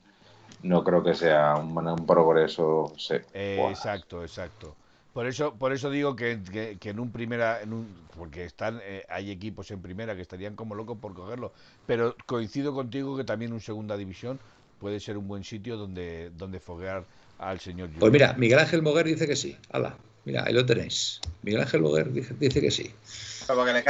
[0.62, 2.92] no creo que sea un, progreso.
[3.32, 4.76] exacto, exacto.
[5.20, 6.38] Por eso, por eso digo que,
[6.82, 7.86] en un primera, en un,
[8.16, 11.52] porque están, eh, hay equipos en primera que estarían como locos por cogerlo,
[11.86, 14.40] pero coincido contigo que también un segunda división
[14.78, 17.04] puede ser un buen sitio donde, donde foguear
[17.38, 17.90] al señor.
[17.98, 19.58] Pues mira, Miguel Ángel Moguer dice que sí.
[19.70, 19.94] Hala,
[20.24, 21.20] mira, ahí lo tenéis.
[21.42, 22.90] Miguel Ángel Moguer dice, que sí.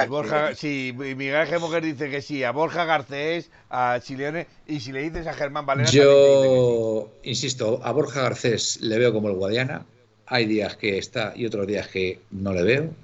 [0.09, 4.91] Borja, sí, Miguel Ángel Moguer dice que sí, a Borja Garcés, a Chileone, y si
[4.91, 5.89] le dices a Germán Valera.
[5.91, 9.87] Yo, insisto, a Borja Garcés le veo como el Guadiana,
[10.31, 12.95] hay días que está y otros días que no le veo.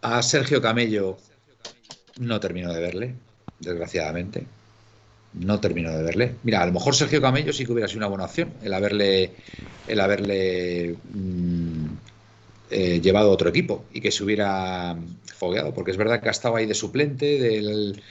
[0.00, 1.18] A Sergio Camello
[2.18, 3.14] no termino de verle,
[3.60, 4.46] desgraciadamente.
[5.34, 6.34] No termino de verle.
[6.42, 9.32] Mira, a lo mejor Sergio Camello sí que hubiera sido una buena opción el haberle,
[9.86, 11.86] el haberle mm,
[12.70, 14.96] eh, llevado a otro equipo y que se hubiera
[15.36, 18.02] fogueado, porque es verdad que ha estado ahí de suplente del,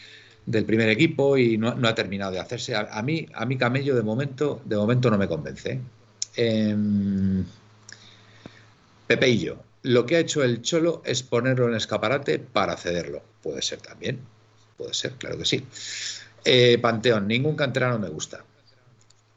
[0.45, 2.75] del primer equipo y no, ha terminado de hacerse.
[2.75, 5.79] A, mí, a mí Camello de momento, de momento no me convence.
[6.37, 6.75] Eh,
[9.09, 13.23] Pepeillo, lo que ha hecho el Cholo es ponerlo en escaparate para cederlo.
[13.41, 14.19] Puede ser también,
[14.77, 15.65] puede ser, claro que sí.
[16.45, 18.45] Eh, Panteón, ningún canterano me gusta.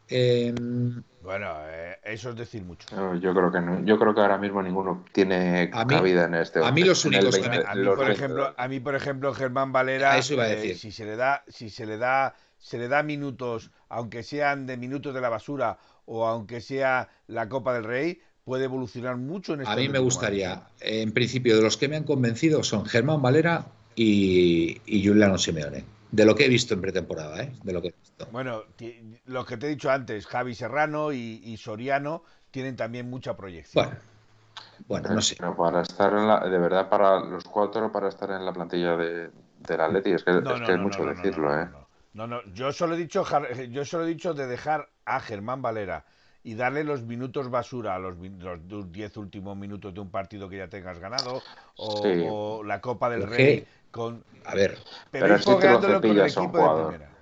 [0.09, 2.87] Em, bueno, eh, eso es decir mucho.
[3.15, 3.83] yo creo que no.
[3.83, 6.63] Yo creo que ahora mismo ninguno tiene cabida en este.
[6.63, 10.19] A mí los únicos a, mí, por ejemplo, a mí por ejemplo Germán Valera.
[10.19, 10.77] Eso iba a eh, decir.
[10.77, 14.77] si se le da, si se le da, se le da minutos, aunque sean de
[14.77, 19.61] minutos de la basura o aunque sea la Copa del Rey, puede evolucionar mucho en
[19.61, 23.23] este A mí me gustaría, en principio, de los que me han convencido son Germán
[23.23, 25.85] Valera y, y Juliano Simeone.
[26.11, 27.53] De lo que he visto en pretemporada, ¿eh?
[27.63, 28.29] De lo que he visto.
[28.31, 28.65] Bueno,
[29.25, 33.87] lo que te he dicho antes, Javi Serrano y, Soriano tienen también mucha proyección.
[33.87, 34.01] Bueno,
[34.87, 35.37] bueno no sé.
[35.39, 38.95] Pero para estar en la, de verdad, para los cuatro, para estar en la plantilla
[38.95, 41.69] de, del Atleti, es que, es, que es mucho decirlo, ¿eh?
[42.13, 43.25] No, no, yo solo he dicho,
[43.71, 46.05] yo solo he dicho de dejar a Germán Valera
[46.45, 48.17] y darle los minutos basura a los,
[48.69, 51.43] los 10 últimos minutos de un partido que ya tengas ganado
[51.77, 54.79] o, la Copa del Rey con a ver
[55.11, 57.13] pero, es que lo cepillas un jugador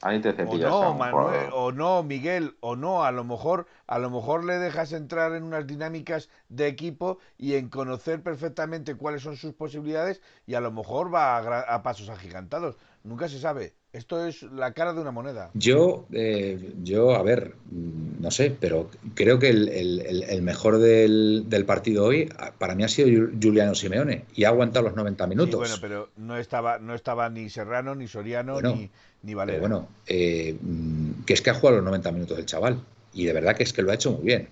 [0.00, 3.98] Ahí te cepillas o no, Manuel, o no, Miguel, o no, a lo mejor, a
[3.98, 9.22] lo mejor le dejas entrar en unas dinámicas de equipo y en conocer perfectamente cuáles
[9.22, 12.76] son sus posibilidades y a lo mejor va a pasos agigantados.
[13.02, 13.74] Nunca se sabe.
[13.92, 15.50] Esto es la cara de una moneda.
[15.54, 22.04] Yo, eh, yo a ver, mm, no sé, pero creo que el, mejor del, partido
[22.04, 25.58] hoy para mí ha sido Juliano Simeone y ha aguantado los 90 minutos.
[25.58, 28.90] bueno, pero no estaba, no estaba ni Serrano, ni Soriano, ni,
[29.22, 29.60] ni Valera.
[29.60, 32.82] bueno, eh, mm, que es que ha jugado los 90 minutos el chaval
[33.14, 34.48] y de verdad que es que lo ha hecho muy bien.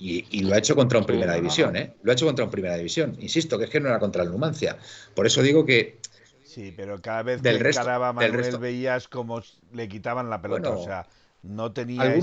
[0.00, 1.94] Y, lo ha hecho contra un primera división, ¿eh?
[2.02, 3.16] Lo ha hecho contra un primera división.
[3.20, 4.76] Insisto, que es que no era contra el Numancia.
[5.14, 5.98] Por eso digo que
[6.54, 11.04] Sí, pero cada vez que resto, Manuel veías como le quitaban la pelota, o sea,
[11.42, 12.14] no tenía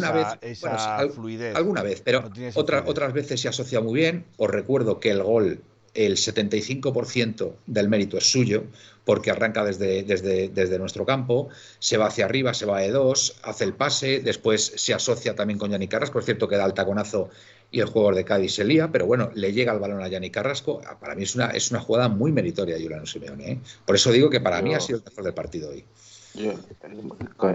[0.41, 1.53] esa, fluidez.
[1.53, 2.23] Alguna vez, pero
[2.55, 4.23] otras veces se asocia muy bien.
[4.37, 5.61] Os recuerdo que el gol,
[5.93, 8.63] el 75% del mérito es suyo,
[9.03, 11.49] porque arranca desde, desde, desde, nuestro campo,
[11.79, 15.59] se va hacia arriba, se va de dos, hace el pase, después se asocia también
[15.59, 17.29] con Yanni Carras, por cierto que da el taconazo
[17.71, 20.29] y el jugador de Cádiz se lía, pero bueno, le llega el balón a Yanni
[20.29, 20.81] Carrasco.
[20.85, 23.51] Ah, para mí es una, es una jugada muy meritoria de Juliano Simeone.
[23.51, 23.59] ¿eh?
[23.85, 25.85] Por eso digo que para mí ha sido el mejor del partido hoy.
[26.33, 26.53] Yo,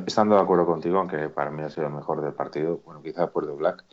[0.07, 3.31] estando de acuerdo contigo, aunque para mí ha sido el mejor del partido, bueno, quizá
[3.31, 3.85] por de Black,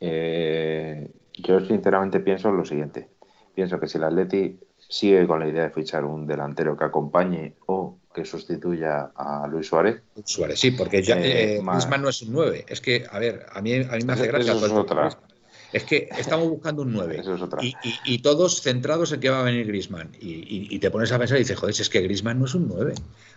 [0.00, 3.08] eh, yo sinceramente pienso lo siguiente.
[3.54, 7.54] Pienso que si el Atleti sigue con la idea de fichar un delantero que acompañe
[7.66, 10.02] o que sustituya a Luis Suárez.
[10.24, 12.64] Suárez, sí, porque ya, eh, no es un 9.
[12.68, 14.52] Es que, a ver, a mí, a mí me hace gracia.
[14.52, 15.10] Eso es otra.
[15.72, 17.22] Es que estamos buscando un 9
[18.04, 20.10] y, todos centrados en que va a venir Grisman.
[20.20, 22.94] Y, te pones a pensar y dices, joder, es que Grisman no es un 9.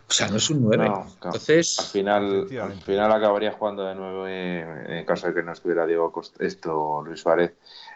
[0.08, 0.92] O sea, no es un 9.
[1.24, 1.80] Entonces.
[1.80, 6.12] Al final, al final acabaría jugando de 9 en caso de que no estuviera Diego
[6.40, 7.54] esto, Luis Suárez.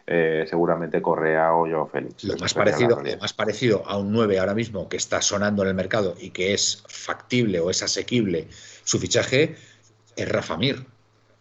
[0.08, 2.24] Eh, seguramente Correa o yo Félix.
[2.26, 5.70] Lo más, parecido, lo más parecido a un 9 ahora mismo que está sonando en
[5.70, 8.48] el mercado y que es factible o es asequible
[8.86, 9.56] su fichaje
[10.16, 10.86] es Rafa Mir.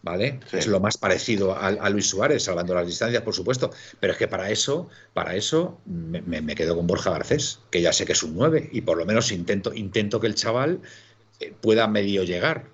[0.05, 0.39] ¿Vale?
[0.53, 3.71] Es lo más parecido a, Luis Suárez, salvando las distancias, por supuesto.
[3.99, 8.05] Pero es que para eso, para eso me, quedo con Borja Garcés, que ya sé
[8.05, 10.79] que es un 9, y por lo menos intento, intento que el chaval
[11.39, 12.65] eh, pueda medio llegar.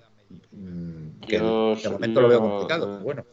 [0.52, 3.24] Mm, que de momento lo veo complicado, bueno,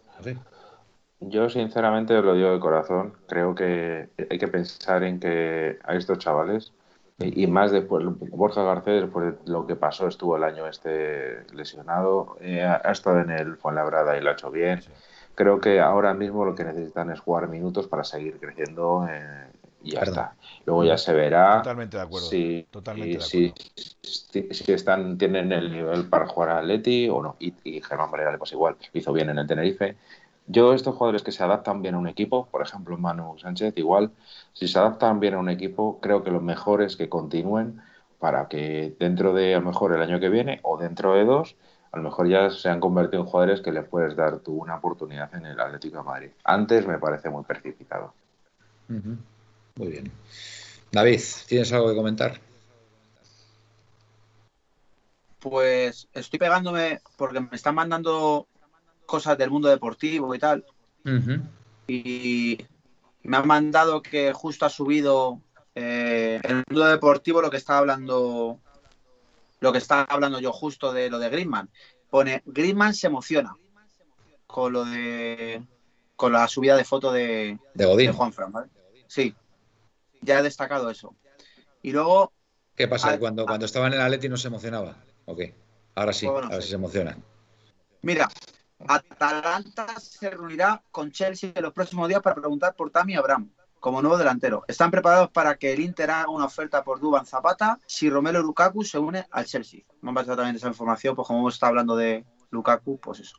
[1.19, 6.19] Yo sinceramente lo digo de corazón, creo que hay que pensar en que a estos
[6.19, 6.71] chavales
[7.19, 12.37] y, más después, Borja Garcés, después de lo que pasó, estuvo el año este lesionado,
[12.39, 14.81] eh, ha, estado en el Fuenlabrada y lo ha hecho bien.
[15.35, 19.47] Creo que ahora mismo lo que necesitan es jugar minutos para seguir creciendo eh,
[19.83, 20.35] y ya está.
[20.65, 22.27] Luego ya se verá Totalmente de acuerdo.
[22.27, 23.53] Si, Totalmente si,
[24.01, 27.35] si, están, tienen el nivel para jugar a Leti o no.
[27.39, 29.97] Y, y Germán Valera le pasa igual, hizo bien en el Tenerife.
[30.51, 34.11] Yo, estos jugadores que se adaptan bien a un equipo, por ejemplo, Manu Sánchez, igual,
[34.53, 37.79] si se adaptan bien a un equipo, creo que lo mejor es que continúen
[38.17, 41.55] para que dentro de a lo mejor el año que viene o dentro de dos,
[41.91, 44.77] a lo mejor ya se han convertido en jugadores que le puedes dar tú una
[44.77, 46.29] oportunidad en el Atlético de Madrid.
[46.43, 48.15] Antes me parece muy precipitado.
[48.87, 50.11] Muy bien.
[50.91, 52.39] David, ¿tienes algo que comentar?
[55.37, 58.47] Pues estoy pegándome porque me están mandando
[59.09, 60.63] cosas del mundo deportivo y tal.
[61.87, 62.57] Y
[63.23, 65.41] me han mandado que justo ha subido
[65.75, 68.59] eh, el mundo deportivo lo que estaba hablando
[69.59, 71.69] lo que estaba hablando yo justo de lo de Griezmann.
[72.09, 73.55] Pone Griezmann se emociona
[74.47, 75.61] con lo de
[76.15, 78.69] con la subida de foto de, de, Juan Fran, ¿vale?
[79.07, 79.33] Sí.
[80.21, 81.15] Ya he destacado eso.
[81.81, 82.31] Y luego
[82.75, 83.17] ¿Qué pasa?
[83.17, 84.97] cuando, cuando estaba en el Atleti no se emocionaba.
[85.25, 85.41] ok.
[85.95, 87.17] Ahora sí, a ver si se emociona.
[88.01, 88.29] Mira,
[88.87, 94.01] Atalanta se reunirá con Chelsea en los próximos días para preguntar por Tami Abraham como
[94.01, 94.63] nuevo delantero.
[94.67, 98.83] Están preparados para que el Inter haga una oferta por Duban Zapata si Romelo Lukaku
[98.83, 99.81] se une al Chelsea.
[100.01, 103.37] Vamos a pasar también esa información, pues como hemos estado hablando de Lukaku, pues eso.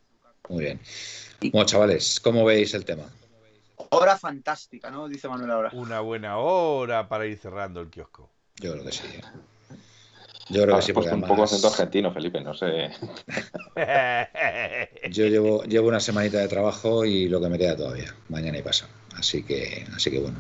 [0.49, 0.81] Muy bien.
[1.53, 3.05] Bueno, chavales, ¿cómo veis el tema?
[3.91, 5.09] Hora fantástica, ¿no?
[5.09, 5.71] Dice Manuel ahora.
[5.73, 8.31] Una buena hora para ir cerrando el kiosco.
[8.57, 9.03] Yo creo que sí.
[10.51, 12.91] Yo creo que sí, porque un poco acento argentino, Felipe, no sé.
[15.11, 18.63] Yo llevo, llevo una semanita de trabajo y lo que me queda todavía, mañana y
[18.63, 18.89] pasa.
[19.17, 20.39] Así que, así que bueno.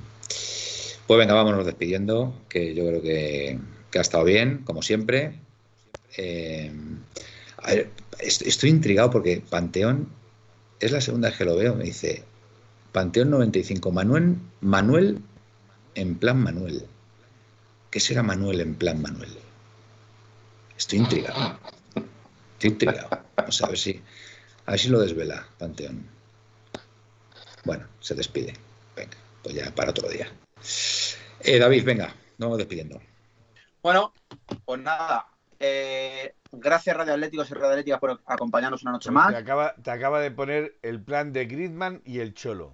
[1.06, 3.58] Pues venga, vámonos despidiendo, que yo creo que,
[3.96, 5.40] ha estado bien, como siempre.
[6.16, 6.72] Eh,
[8.20, 10.08] estoy intrigado porque Panteón
[10.80, 11.74] es la segunda vez que lo veo.
[11.74, 12.24] Me dice
[12.92, 15.20] Panteón 95, Manuel, Manuel
[15.94, 16.84] en plan Manuel.
[17.90, 19.30] ¿Qué será Manuel en plan Manuel?
[20.80, 21.58] Estoy intrigado.
[22.54, 23.20] Estoy intrigado.
[23.36, 24.02] Vamos a ver si,
[24.64, 26.08] a ver si lo desvela Panteón.
[27.64, 28.54] Bueno, se despide.
[28.96, 30.32] Venga, pues ya para otro día.
[31.40, 32.06] Eh, David, venga,
[32.38, 32.98] nos vamos despidiendo.
[33.82, 34.14] Bueno,
[34.64, 35.26] pues nada.
[35.58, 39.32] Eh, gracias Radio Atléticos y Radio Atlética por acompañarnos una noche pues más.
[39.32, 42.72] Te acaba, te acaba de poner el plan de Griezmann y el Cholo.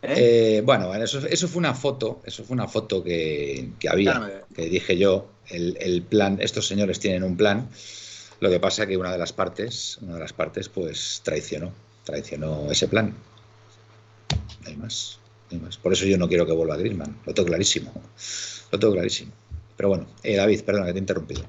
[0.00, 0.62] ¿Eh?
[0.64, 5.31] bueno, eso, eso, fue una foto, eso fue una foto que, había, que dije yo,
[5.48, 7.68] el, plan, estos señores tienen un plan,
[8.40, 11.72] lo que pasa que una de las partes, una de las partes, pues traicionó,
[12.04, 13.14] traicionó ese plan.
[14.62, 15.18] No hay más.
[15.82, 17.92] Por eso yo no quiero que vuelva Griezmann, lo tengo clarísimo,
[18.70, 19.32] lo tengo clarísimo.
[19.76, 21.44] Pero bueno, eh, David, perdona que te he interrumpido.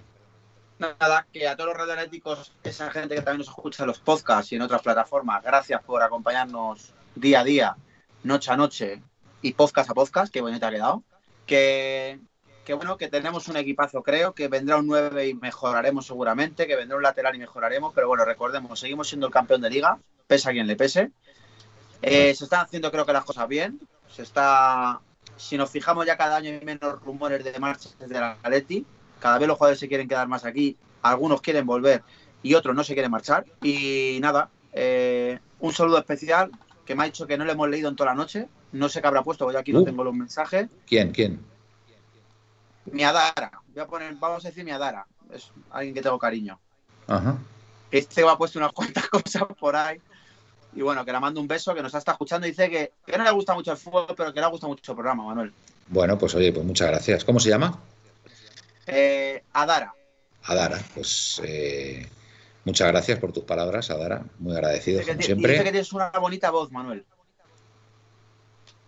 [0.80, 4.52] Nada, que a todos los radioatléticos, esa gente que también nos escucha en los podcasts
[4.52, 7.78] y en otras plataformas, gracias por acompañarnos día a día
[8.24, 9.02] noche a noche
[9.41, 11.03] y podcast a podcast, qué bonita ha quedado.
[11.45, 12.20] Que,
[12.65, 16.76] que bueno, que tenemos un equipazo, creo, que vendrá un 9 y mejoraremos seguramente, que
[16.76, 20.49] vendrá un lateral y mejoraremos, pero bueno, recordemos, seguimos siendo el campeón de liga, pese
[20.49, 21.11] a quien le pese.
[22.03, 23.80] Eh, se están haciendo, creo que las cosas bien.
[24.10, 24.99] Se está.
[25.38, 28.85] Si nos fijamos ya cada año hay menos rumores de marcha desde la Atleti.
[29.19, 30.77] Cada vez los jugadores se quieren quedar más aquí.
[31.02, 32.03] Algunos quieren volver
[32.44, 33.45] y otros no se quieren marchar.
[33.61, 36.52] Y nada, eh, un saludo especial
[36.85, 38.48] que me ha dicho que no le hemos leído en toda la noche.
[38.73, 39.85] No sé qué habrá puesto, porque aquí no uh.
[39.85, 40.68] tengo los mensajes.
[40.85, 41.11] ¿Quién?
[41.11, 41.52] ¿Quién?
[42.85, 43.51] Mi Adara.
[43.68, 45.05] Voy a poner, vamos a decir mi Adara.
[45.31, 46.60] Es alguien que tengo cariño.
[47.07, 47.38] Ajá.
[47.91, 49.99] Este ha puesto unas cuantas cosas por ahí.
[50.76, 52.47] Y bueno, que le mando un beso, que nos está escuchando.
[52.47, 55.23] Dice que, no le gusta mucho el fútbol, pero que le gusta mucho el programa,
[55.23, 55.53] Manuel.
[55.88, 57.23] Bueno, pues oye, pues muchas gracias.
[57.23, 57.80] ¿Cómo se llama?
[58.88, 59.93] Eh, Adara.
[60.43, 62.10] Adara, pues eh,
[62.65, 64.23] Muchas gracias por tus palabras, Adara.
[64.39, 65.51] Muy agradecido, como siempre.
[65.51, 67.05] Dice que tienes una bonita voz, Manuel.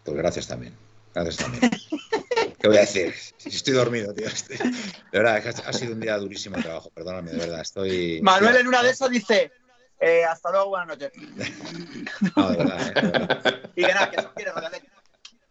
[0.03, 0.75] Pues gracias también.
[1.13, 1.71] Gracias también.
[2.65, 3.13] ¿Qué voy a decir?
[3.45, 4.27] Estoy dormido, tío.
[4.27, 6.89] De verdad, ha sido un día durísimo de trabajo.
[6.89, 7.61] Perdóname, de verdad.
[7.61, 8.19] Estoy.
[8.23, 9.51] Manuel en una de esas dice.
[9.99, 11.11] Eh, hasta luego, buenas noches.
[12.35, 13.71] No, de verdad, eh, de verdad.
[13.75, 14.51] Y que nada, que eso quiere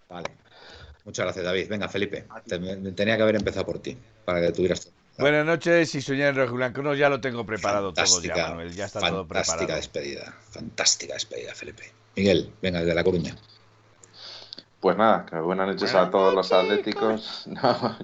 [0.09, 0.31] Vale.
[1.05, 1.69] Muchas gracias, David.
[1.69, 2.27] Venga, Felipe.
[2.97, 4.93] Tenía que haber empezado por ti, para que tuvieras todo.
[5.19, 6.83] Buenas noches y soñar en rojo blanco.
[6.83, 8.75] No, ya lo tengo preparado todo ya, Manuel.
[8.75, 9.45] Ya está todo preparado.
[9.45, 10.37] Fantástica despedida.
[10.51, 11.93] Fantástica despedida, Felipe.
[12.17, 13.37] Miguel, venga, desde La Coruña.
[14.85, 17.47] Pues nada, que buenas noches a todos los atléticos.
[17.55, 17.97] No,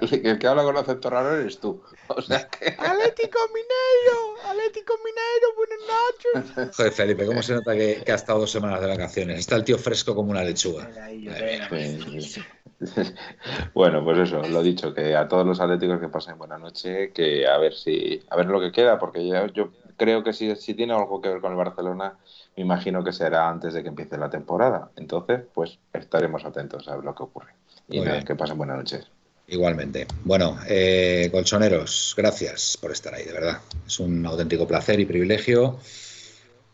[0.00, 1.80] el que habla con acento raro eres tú.
[2.08, 2.70] O sea que...
[2.70, 6.50] Atlético Mineiro, Atlético Mineiro, buenas noches.
[6.76, 9.38] Joder, Felipe, ¿cómo se nota que, que ha estado dos semanas de vacaciones?
[9.38, 10.90] Está el tío fresco como una lechuga.
[13.74, 17.46] bueno, pues eso, lo dicho, que a todos los atléticos que pasen buena noche, que
[17.46, 20.74] a ver si, a ver lo que queda, porque yo, yo creo que si, si
[20.74, 22.18] tiene algo que ver con el Barcelona,
[22.56, 24.90] me imagino que será antes de que empiece la temporada.
[24.96, 27.52] Entonces, pues estaremos atentos a ver lo que ocurre.
[27.88, 29.06] Y nada, que pasen buenas noches.
[29.46, 30.06] Igualmente.
[30.24, 33.58] Bueno, eh, colchoneros, gracias por estar ahí, de verdad.
[33.86, 35.78] Es un auténtico placer y privilegio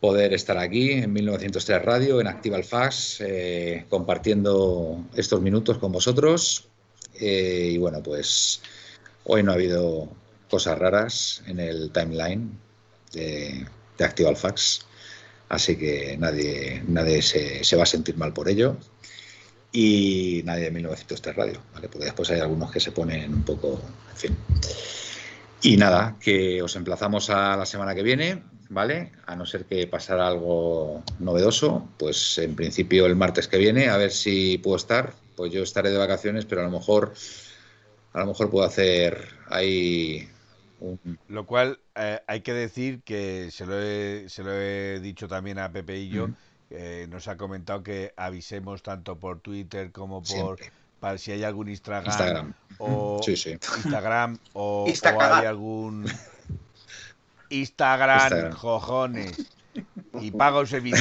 [0.01, 6.69] poder estar aquí en 1903 Radio, en Activa Fax, eh, compartiendo estos minutos con vosotros.
[7.21, 8.63] Eh, y bueno, pues
[9.25, 10.09] hoy no ha habido
[10.49, 12.59] cosas raras en el timeline
[13.13, 13.67] de,
[13.99, 14.87] de Activa Fax,
[15.51, 18.79] así que nadie, nadie se, va a sentir mal por ello.
[19.73, 21.89] Y nadie de 1903 Radio, ¿vale?
[21.89, 24.37] porque después hay algunos que se ponen un poco, en fin.
[25.63, 29.13] Y nada, que os emplazamos a la semana que viene ¿vale?
[29.27, 33.97] A no ser que pasara algo novedoso, pues en principio el martes que viene, a
[33.99, 35.13] ver si puedo estar.
[35.37, 37.13] Pues yo estaré de vacaciones, pero a lo mejor,
[38.13, 40.29] a lo mejor puedo hacer ahí.
[41.29, 45.59] Lo cual eh, hay que decir que se lo, he, se lo he dicho también
[45.59, 46.29] a Pepe y yo,
[47.09, 50.59] nos ha comentado que avisemos tanto por Twitter como por...
[51.01, 56.05] Para si hay algún Instagram, o Instagram o, hay algún
[57.51, 59.51] Instagram, cojones.
[60.21, 60.99] Y pago ese vídeo.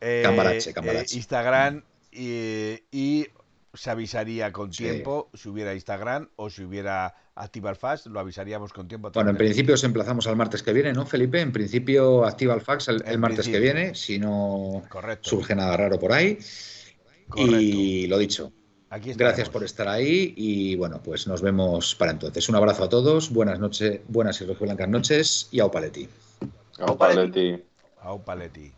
[0.00, 1.82] Eh, camarache, eh, Instagram
[2.12, 3.26] y,
[3.76, 8.88] se avisaría con tiempo si hubiera Instagram o si hubiera Activa Fax, lo avisaríamos con
[8.88, 9.10] tiempo.
[9.12, 11.40] Bueno, en principio os emplazamos al martes que viene, ¿no, Felipe?
[11.40, 14.82] En principio Activa el Fax el, martes que viene, si no
[15.20, 16.38] surge nada raro por ahí.
[17.36, 18.52] Y lo dicho,
[18.88, 22.48] Gracias por estar ahí y bueno, pues nos vemos para entonces.
[22.48, 26.08] Un abrazo a todos, buenas noches, buenas y blancas noches y au paleti.
[26.78, 27.62] Au paleti.
[28.00, 28.72] Au paleti.